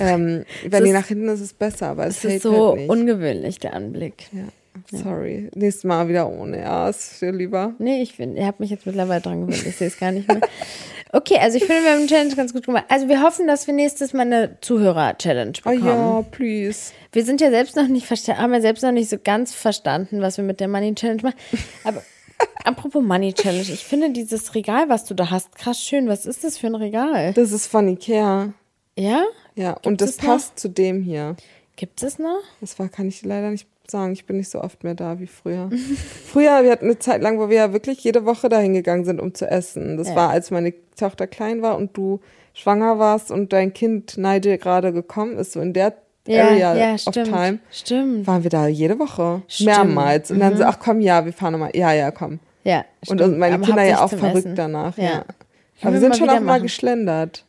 [0.00, 2.88] Ähm, wenn die nach hinten ist, ist es besser, aber es, Es ist so halt
[2.88, 4.28] ungewöhnlich, der Anblick.
[4.32, 4.44] ja.
[4.92, 5.50] Sorry.
[5.54, 6.60] Nächstes Mal wieder ohne.
[6.60, 7.74] Ja, ist viel lieber.
[7.78, 10.26] Nee, ich finde, ihr habt mich jetzt mittlerweile dran gewöhnt, ich sehe es gar nicht
[10.28, 10.40] mehr.
[11.12, 12.84] Okay, also ich finde, wir haben die Challenge ganz gut gemacht.
[12.88, 15.84] Also wir hoffen, dass wir nächstes Mal eine Zuhörer-Challenge Oh bekommen.
[15.88, 16.92] ja, please.
[17.10, 20.20] Wir sind ja selbst noch nicht verstanden, haben ja selbst noch nicht so ganz verstanden,
[20.20, 21.34] was wir mit der Money Challenge machen.
[21.82, 22.00] Aber
[22.64, 26.06] apropos Money Challenge, ich finde dieses Regal, was du da hast, krass schön.
[26.06, 27.32] Was ist das für ein Regal?
[27.32, 28.52] Das ist von Ikea.
[28.96, 29.24] Ja?
[29.54, 30.26] Ja, Gibt und das es noch?
[30.28, 31.36] passt zu dem hier.
[31.76, 32.40] Gibt es noch?
[32.60, 34.12] Das war, kann ich leider nicht sagen.
[34.12, 35.70] Ich bin nicht so oft mehr da wie früher.
[36.26, 39.20] früher, wir hatten eine Zeit lang, wo wir ja wirklich jede Woche dahin gegangen sind,
[39.20, 39.96] um zu essen.
[39.96, 40.16] Das Ja.
[40.16, 42.20] war, als meine Tochter klein war und du
[42.54, 45.94] schwanger warst und dein Kind Nigel gerade gekommen ist, so in der
[46.28, 47.28] Area ja, of stimmt.
[47.28, 48.26] Time, Stimmt.
[48.26, 49.42] waren wir da jede Woche.
[49.48, 49.70] Stimmt.
[49.70, 49.74] Mhm.
[49.74, 50.30] Mehrmals.
[50.30, 51.70] Und dann so, ach komm, ja, wir fahren nochmal.
[51.74, 52.38] Ja, ja, komm.
[52.62, 53.20] Ja, Und, stimmt.
[53.22, 54.54] und meine Aber Kinder ja auch verrückt Essen.
[54.54, 54.96] danach.
[54.98, 55.04] Ja.
[55.04, 55.24] Ja.
[55.82, 56.62] Aber wir sind schon auch mal machen.
[56.64, 57.46] geschlendert.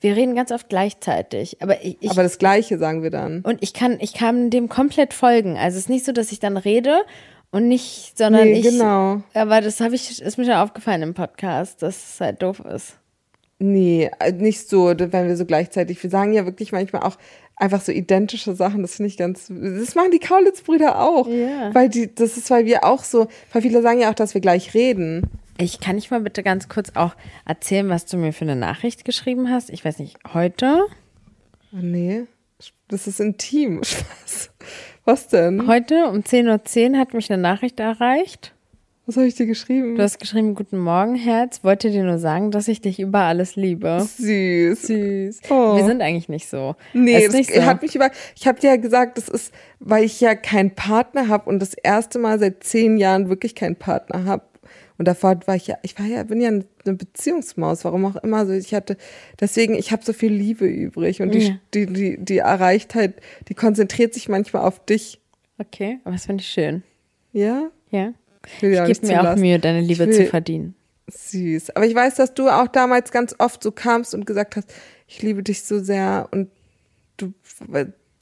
[0.00, 1.56] Wir reden ganz oft gleichzeitig.
[1.62, 3.40] Aber ich, ich Aber das Gleiche sagen wir dann.
[3.42, 5.56] und ich kann, ich kann dem komplett folgen.
[5.56, 7.00] Also es ist nicht so, dass ich dann rede
[7.50, 8.62] und nicht, sondern Nee, ich.
[8.62, 9.22] genau.
[9.34, 12.96] Aber das habe ich, ist mir schon aufgefallen im Podcast, dass es halt doof ist.
[13.60, 16.00] Nee, äh, nicht so, wenn wir so gleichzeitig.
[16.02, 17.16] Wir sagen ja wirklich manchmal auch
[17.56, 18.82] einfach so identische Sachen.
[18.82, 19.48] Das finde ich ganz.
[19.48, 21.26] Das machen die Kaulitz-Brüder auch.
[21.26, 21.74] Ja.
[21.74, 24.40] Weil die, das ist, weil wir auch so, weil viele sagen ja auch, dass wir
[24.40, 25.22] gleich reden.
[25.60, 29.04] Ich kann ich mal bitte ganz kurz auch erzählen, was du mir für eine Nachricht
[29.04, 29.70] geschrieben hast.
[29.70, 30.86] Ich weiß nicht, heute?
[31.72, 32.26] Oh, nee,
[32.86, 33.82] das ist intim.
[33.82, 34.50] Spaß.
[35.04, 35.66] Was denn?
[35.66, 38.54] Heute um 10.10 Uhr hat mich eine Nachricht erreicht.
[39.06, 39.96] Was habe ich dir geschrieben?
[39.96, 41.64] Du hast geschrieben, guten Morgen, Herz.
[41.64, 44.00] Wollte dir nur sagen, dass ich dich über alles liebe.
[44.00, 44.82] Süß.
[44.82, 45.40] Süß.
[45.48, 45.76] Oh.
[45.76, 46.76] Wir sind eigentlich nicht so.
[46.92, 47.64] Nee, das nicht so.
[47.64, 48.10] hat mich über.
[48.36, 51.72] Ich habe dir ja gesagt, das ist, weil ich ja keinen Partner habe und das
[51.72, 54.44] erste Mal seit zehn Jahren wirklich keinen Partner habe.
[54.98, 58.44] Und davor war ich ja, ich war ja, bin ja eine Beziehungsmaus, warum auch immer.
[58.46, 58.96] So, ich hatte,
[59.40, 61.58] deswegen, ich habe so viel Liebe übrig und die, Ja.
[61.72, 63.14] die, die, die erreicht halt,
[63.48, 65.20] die konzentriert sich manchmal auf dich.
[65.58, 66.82] Okay, aber das finde ich schön.
[67.32, 67.70] Ja?
[67.90, 68.12] Ja.
[68.46, 69.40] Ich Ich gebe mir auch zulassen.
[69.40, 70.74] Mühe, deine Liebe zu verdienen.
[71.10, 71.70] Süß.
[71.70, 74.72] Aber ich weiß, dass du auch damals ganz oft so kamst und gesagt hast,
[75.06, 76.50] ich liebe dich so sehr und
[77.16, 77.32] du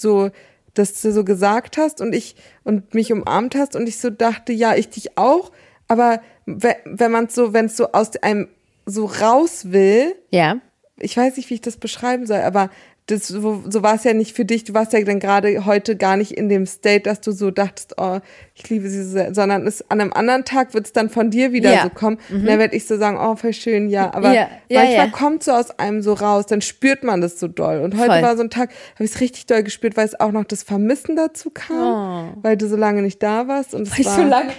[0.01, 0.31] so,
[0.75, 4.53] dass du so gesagt hast und ich und mich umarmt hast und ich so dachte,
[4.53, 5.53] ja, ich dich auch.
[5.89, 8.49] Aber we- wenn man so, wenn es so aus einem
[8.87, 10.57] so raus will, Ja.
[10.99, 12.71] ich weiß nicht, wie ich das beschreiben soll, aber
[13.09, 14.65] das, so, so war es ja nicht für dich.
[14.65, 17.95] Du warst ja dann gerade heute gar nicht in dem State, dass du so dachtest,
[17.99, 18.19] oh,
[18.57, 21.31] ich liebe sie so sehr, sondern es, an einem anderen Tag wird es dann von
[21.31, 21.83] dir wieder Ja.
[21.85, 22.19] so kommen.
[22.31, 24.13] Und dann werde ich so sagen, oh, voll schön, ja.
[24.13, 27.47] Aber Ja, ja, manchmal kommt so aus einem so raus, dann spürt man das so
[27.47, 27.79] doll.
[27.81, 28.23] Und heute Voll.
[28.23, 30.65] war so ein Tag, habe ich es richtig doll gespürt, weil es auch noch das
[30.65, 33.73] Vermissen dazu kam, weil du so lange nicht da warst.
[33.73, 33.97] Und es Oh.
[34.01, 34.51] Ich war, so lange.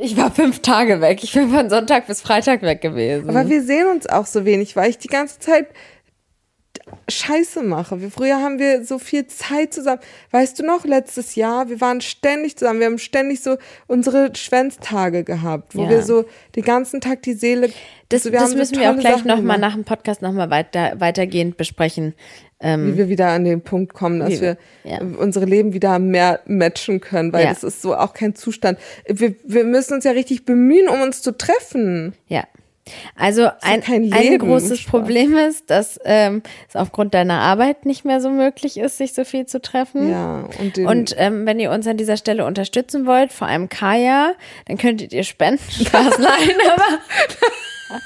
[0.00, 1.22] Ich war fünf Tage weg.
[1.24, 3.28] Ich bin von Sonntag bis Freitag weg gewesen.
[3.30, 5.66] Aber wir sehen uns auch so wenig, weil ich die ganze Zeit
[7.08, 8.00] Scheiße mache.
[8.00, 10.00] Wir, früher haben wir so viel Zeit zusammen.
[10.30, 12.80] Weißt du noch, letztes Jahr, wir waren ständig zusammen.
[12.80, 13.56] Wir haben ständig so
[13.86, 15.90] unsere Schwänztage gehabt, wo Ja.
[15.90, 16.24] wir so
[16.56, 17.70] den ganzen Tag die Seele.
[18.08, 20.48] das, so, wir das haben so müssen wir auch gleich nochmal nach dem Podcast nochmal
[20.50, 22.14] weiter, weitergehend besprechen.
[22.60, 24.98] Ähm, Wie wir wieder an den Punkt kommen, dass wir ja.
[25.00, 27.50] unsere Leben wieder mehr matchen können, weil Ja.
[27.50, 28.78] das ist so auch kein Zustand.
[29.06, 32.14] Wir, wir müssen uns ja richtig bemühen, um uns zu treffen.
[32.26, 32.44] Ja.
[33.14, 34.90] Also ein, kein ein Leben, großes Spaß.
[34.90, 39.24] Problem ist, dass ähm, es aufgrund deiner Arbeit nicht mehr so möglich ist, sich so
[39.24, 40.10] viel zu treffen.
[40.10, 44.32] Ja, und und ähm, wenn ihr uns an dieser Stelle unterstützen wollt, vor allem Kaya,
[44.66, 45.62] dann könntet ihr spenden.
[45.70, 46.84] Spaß, nein, aber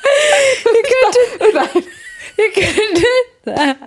[0.66, 1.89] ihr könntet,
[2.37, 3.87] ihr könntet,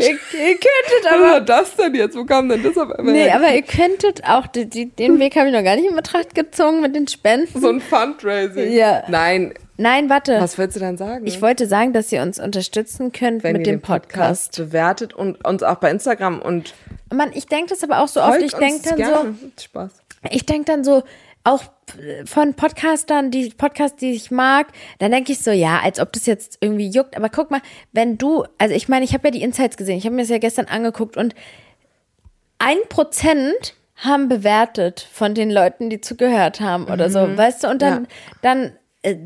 [0.00, 0.18] ihr, ihr
[0.58, 2.16] könntet Was aber war das denn jetzt?
[2.16, 3.12] Wo kam denn das auf einmal?
[3.12, 3.36] Nee, her?
[3.36, 6.34] aber ihr könntet auch, die, die, den Weg habe ich noch gar nicht in Betracht
[6.34, 7.60] gezogen mit den Spenden.
[7.60, 8.72] so ein Fundraising.
[8.72, 9.04] Ja.
[9.08, 10.40] Nein, Nein, warte.
[10.40, 11.26] was willst du dann sagen?
[11.26, 14.56] Ich wollte sagen, dass ihr uns unterstützen könnt wenn mit dem Podcast, Podcast.
[14.56, 16.74] bewertet und uns auch bei Instagram und
[17.12, 18.40] Mann, ich denke das aber auch so oft.
[18.40, 19.52] Ich denke dann.
[19.60, 19.92] Spaß.
[19.92, 21.02] so, ich denke dann so,
[21.44, 21.62] auch
[22.24, 26.26] von Podcastern, die Podcasts, die ich mag, dann denke ich so, ja, als ob das
[26.26, 27.16] jetzt irgendwie juckt.
[27.16, 27.60] Aber guck mal,
[27.92, 30.30] wenn du, also ich meine, ich habe ja die Insights gesehen, ich habe mir das
[30.30, 31.34] ja gestern angeguckt und
[32.58, 37.68] ein Prozent haben bewertet von den Leuten, die zugehört haben oder so, weißt du?
[37.68, 38.08] Und dann, Ja.
[38.42, 39.16] dann, äh,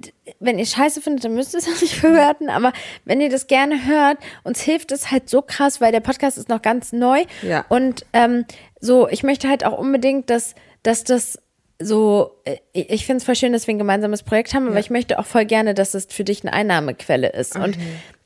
[0.40, 2.48] wenn ihr Scheiße findet, dann müsst ihr es auch nicht bewerten.
[2.50, 2.72] Aber
[3.04, 6.48] wenn ihr das gerne hört, uns hilft es halt so krass, weil der Podcast ist
[6.48, 7.24] noch ganz neu.
[7.42, 7.64] Ja.
[7.68, 8.44] Und ähm,
[8.80, 11.38] so, ich möchte halt auch unbedingt, dass, dass das
[11.80, 14.90] so, äh, ich finde es voll schön, dass wir ein gemeinsames Projekt haben, aber ich
[14.90, 17.56] möchte auch voll gerne, dass es für dich eine Einnahmequelle ist.
[17.56, 17.76] Und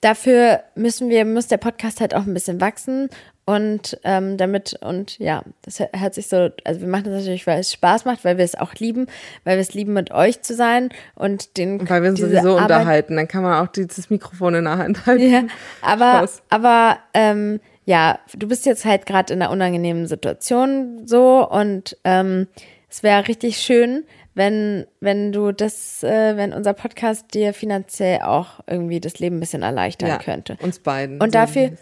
[0.01, 3.09] dafür müssen wir, muss der Podcast halt auch ein bisschen wachsen.
[3.47, 7.59] Und ähm, damit, und ja, das hört sich so, also wir machen das natürlich, weil
[7.59, 9.06] es Spaß macht, weil wir es auch lieben,
[9.43, 12.62] weil wir es lieben, mit euch zu sein und den Weil wir uns sowieso Arbeit-
[12.62, 15.28] unterhalten, dann kann man auch dieses Mikrofon in der Hand halten.
[15.28, 15.43] ja,
[15.82, 16.43] aber, Spaß.
[16.51, 22.47] aber ähm, ja, du bist jetzt halt gerade in einer unangenehmen Situation so und ähm,
[22.90, 24.04] es wäre richtig schön,
[24.34, 29.40] wenn, wenn du das, äh, wenn unser Podcast dir finanziell auch irgendwie das Leben ein
[29.40, 30.56] bisschen erleichtern Ja, könnte.
[30.62, 31.20] uns beiden.
[31.20, 31.72] Und dafür-.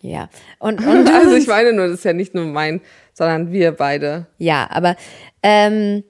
[0.00, 0.28] Ja.
[0.58, 2.80] Und, und Also ich meine nur, das ist ja nicht nur mein,
[3.14, 4.26] sondern wir beide.
[4.38, 4.96] ja, aber
[5.42, 6.04] ähm,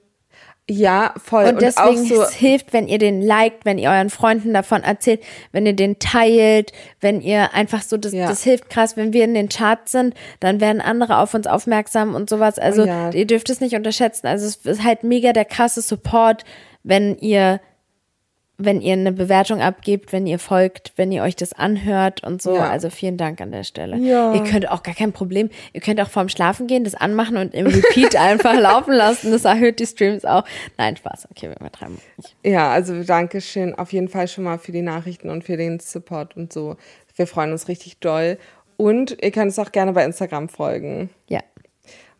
[0.67, 1.45] Ja, voll.
[1.45, 4.81] Und deswegen auch so, es hilft, wenn ihr den liked, wenn ihr euren Freunden davon
[4.83, 5.21] erzählt,
[5.51, 6.71] wenn ihr den teilt,
[7.01, 8.27] wenn ihr einfach so, das, Ja.
[8.27, 12.15] das hilft krass, wenn wir in den Charts sind, dann werden andere auf uns aufmerksam
[12.15, 12.57] und sowas.
[12.57, 13.11] Also Oh ja.
[13.11, 14.25] ihr dürft es nicht unterschätzen.
[14.25, 16.45] Also es ist halt mega der krasse Support,
[16.83, 17.61] wenn ihr
[18.57, 22.55] wenn ihr eine Bewertung abgebt, wenn ihr folgt, wenn ihr euch das anhört und so.
[22.55, 22.69] Ja.
[22.69, 23.97] Also vielen Dank an der Stelle.
[23.97, 24.33] Ja.
[24.33, 25.49] Ihr könnt auch gar kein Problem.
[25.73, 29.31] Ihr könnt auch vorm Schlafen gehen, das anmachen und im Repeat einfach laufen lassen.
[29.31, 30.45] Das erhöht die Streams auch.
[30.77, 31.27] Nein, Spaß.
[31.31, 32.35] Okay, wir übertreiben nicht.
[32.43, 35.79] ja, also danke schön auf jeden Fall schon mal für die Nachrichten und für den
[35.79, 36.77] Support und so.
[37.15, 38.37] Wir freuen uns richtig doll.
[38.77, 41.09] Und ihr könnt uns auch gerne bei Instagram folgen.
[41.29, 41.39] Ja.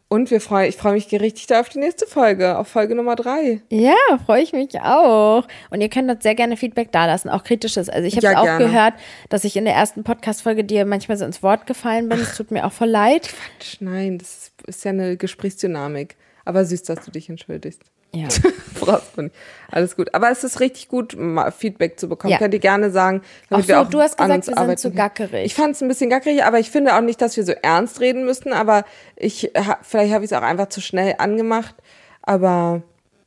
[0.08, 3.16] Und wir freuen, ich freue mich richtig da auf die nächste Folge, auf Folge Nummer
[3.16, 3.62] drei.
[3.70, 3.96] Ja,
[4.26, 5.48] freue ich mich auch.
[5.72, 7.90] Und ihr könnt uns sehr gerne Feedback dalassen, auch kritisches.
[7.90, 8.66] Also ich habe Ja, auch gerne.
[8.66, 8.94] gehört,
[9.30, 12.20] dass ich in der ersten Podcast-Folge dir manchmal so ins Wort gefallen bin.
[12.20, 13.24] Es tut mir auch voll leid.
[13.30, 16.16] Quatsch, nein, das ist ja eine Gesprächsdynamik.
[16.46, 17.82] Aber süß, dass du dich entschuldigst.
[18.16, 18.28] Ja.
[19.72, 20.14] Alles gut.
[20.14, 21.18] Aber es ist richtig gut,
[21.58, 22.32] Feedback zu bekommen.
[22.32, 22.38] Ja.
[22.38, 23.22] Könnt ihr gerne sagen.
[23.50, 25.46] Ach wir so, auch du hast gesagt, wir sind zu gackerig.
[25.46, 28.00] Ich fand es ein bisschen gackerig, aber ich finde auch nicht, dass wir so ernst
[28.00, 28.54] reden müssten.
[28.54, 28.86] Aber
[29.16, 29.52] ich,
[29.82, 31.76] vielleicht habe ich es auch einfach zu schnell angemacht.
[32.22, 32.84] Aber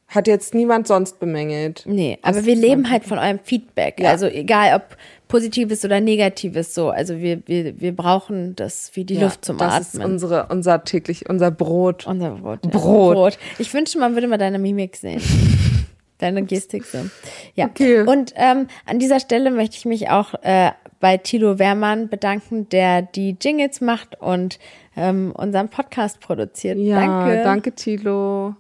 [0.09, 1.83] hat jetzt niemand sonst bemängelt.
[1.87, 4.01] Nee, aber wir leben halt von eurem Feedback.
[4.01, 4.11] Ja.
[4.11, 4.97] Also egal ob
[5.29, 6.91] positives oder negatives so.
[6.91, 10.13] Also wir, wir, wir brauchen das wie die Ja, Luft zum das ist Atmen.
[10.13, 12.07] unsere, unser täglich, unser Brot.
[12.07, 12.61] Unser Brot.
[12.65, 12.71] ja.
[12.71, 13.39] Brot.
[13.59, 15.21] Ich wünschte, man würde mal deine Mimik sehen.
[16.21, 16.99] Deine Gestik so.
[17.55, 17.67] Ja.
[17.67, 18.01] Okay.
[18.01, 23.03] Und ähm, an dieser Stelle möchte ich mich auch äh, bei Thilo Wehrmann bedanken, der
[23.03, 24.59] die Jingles macht und
[24.97, 26.77] ähm, unseren Podcast produziert.
[26.77, 27.43] Ja, Danke.
[27.45, 28.57] danke Tilo.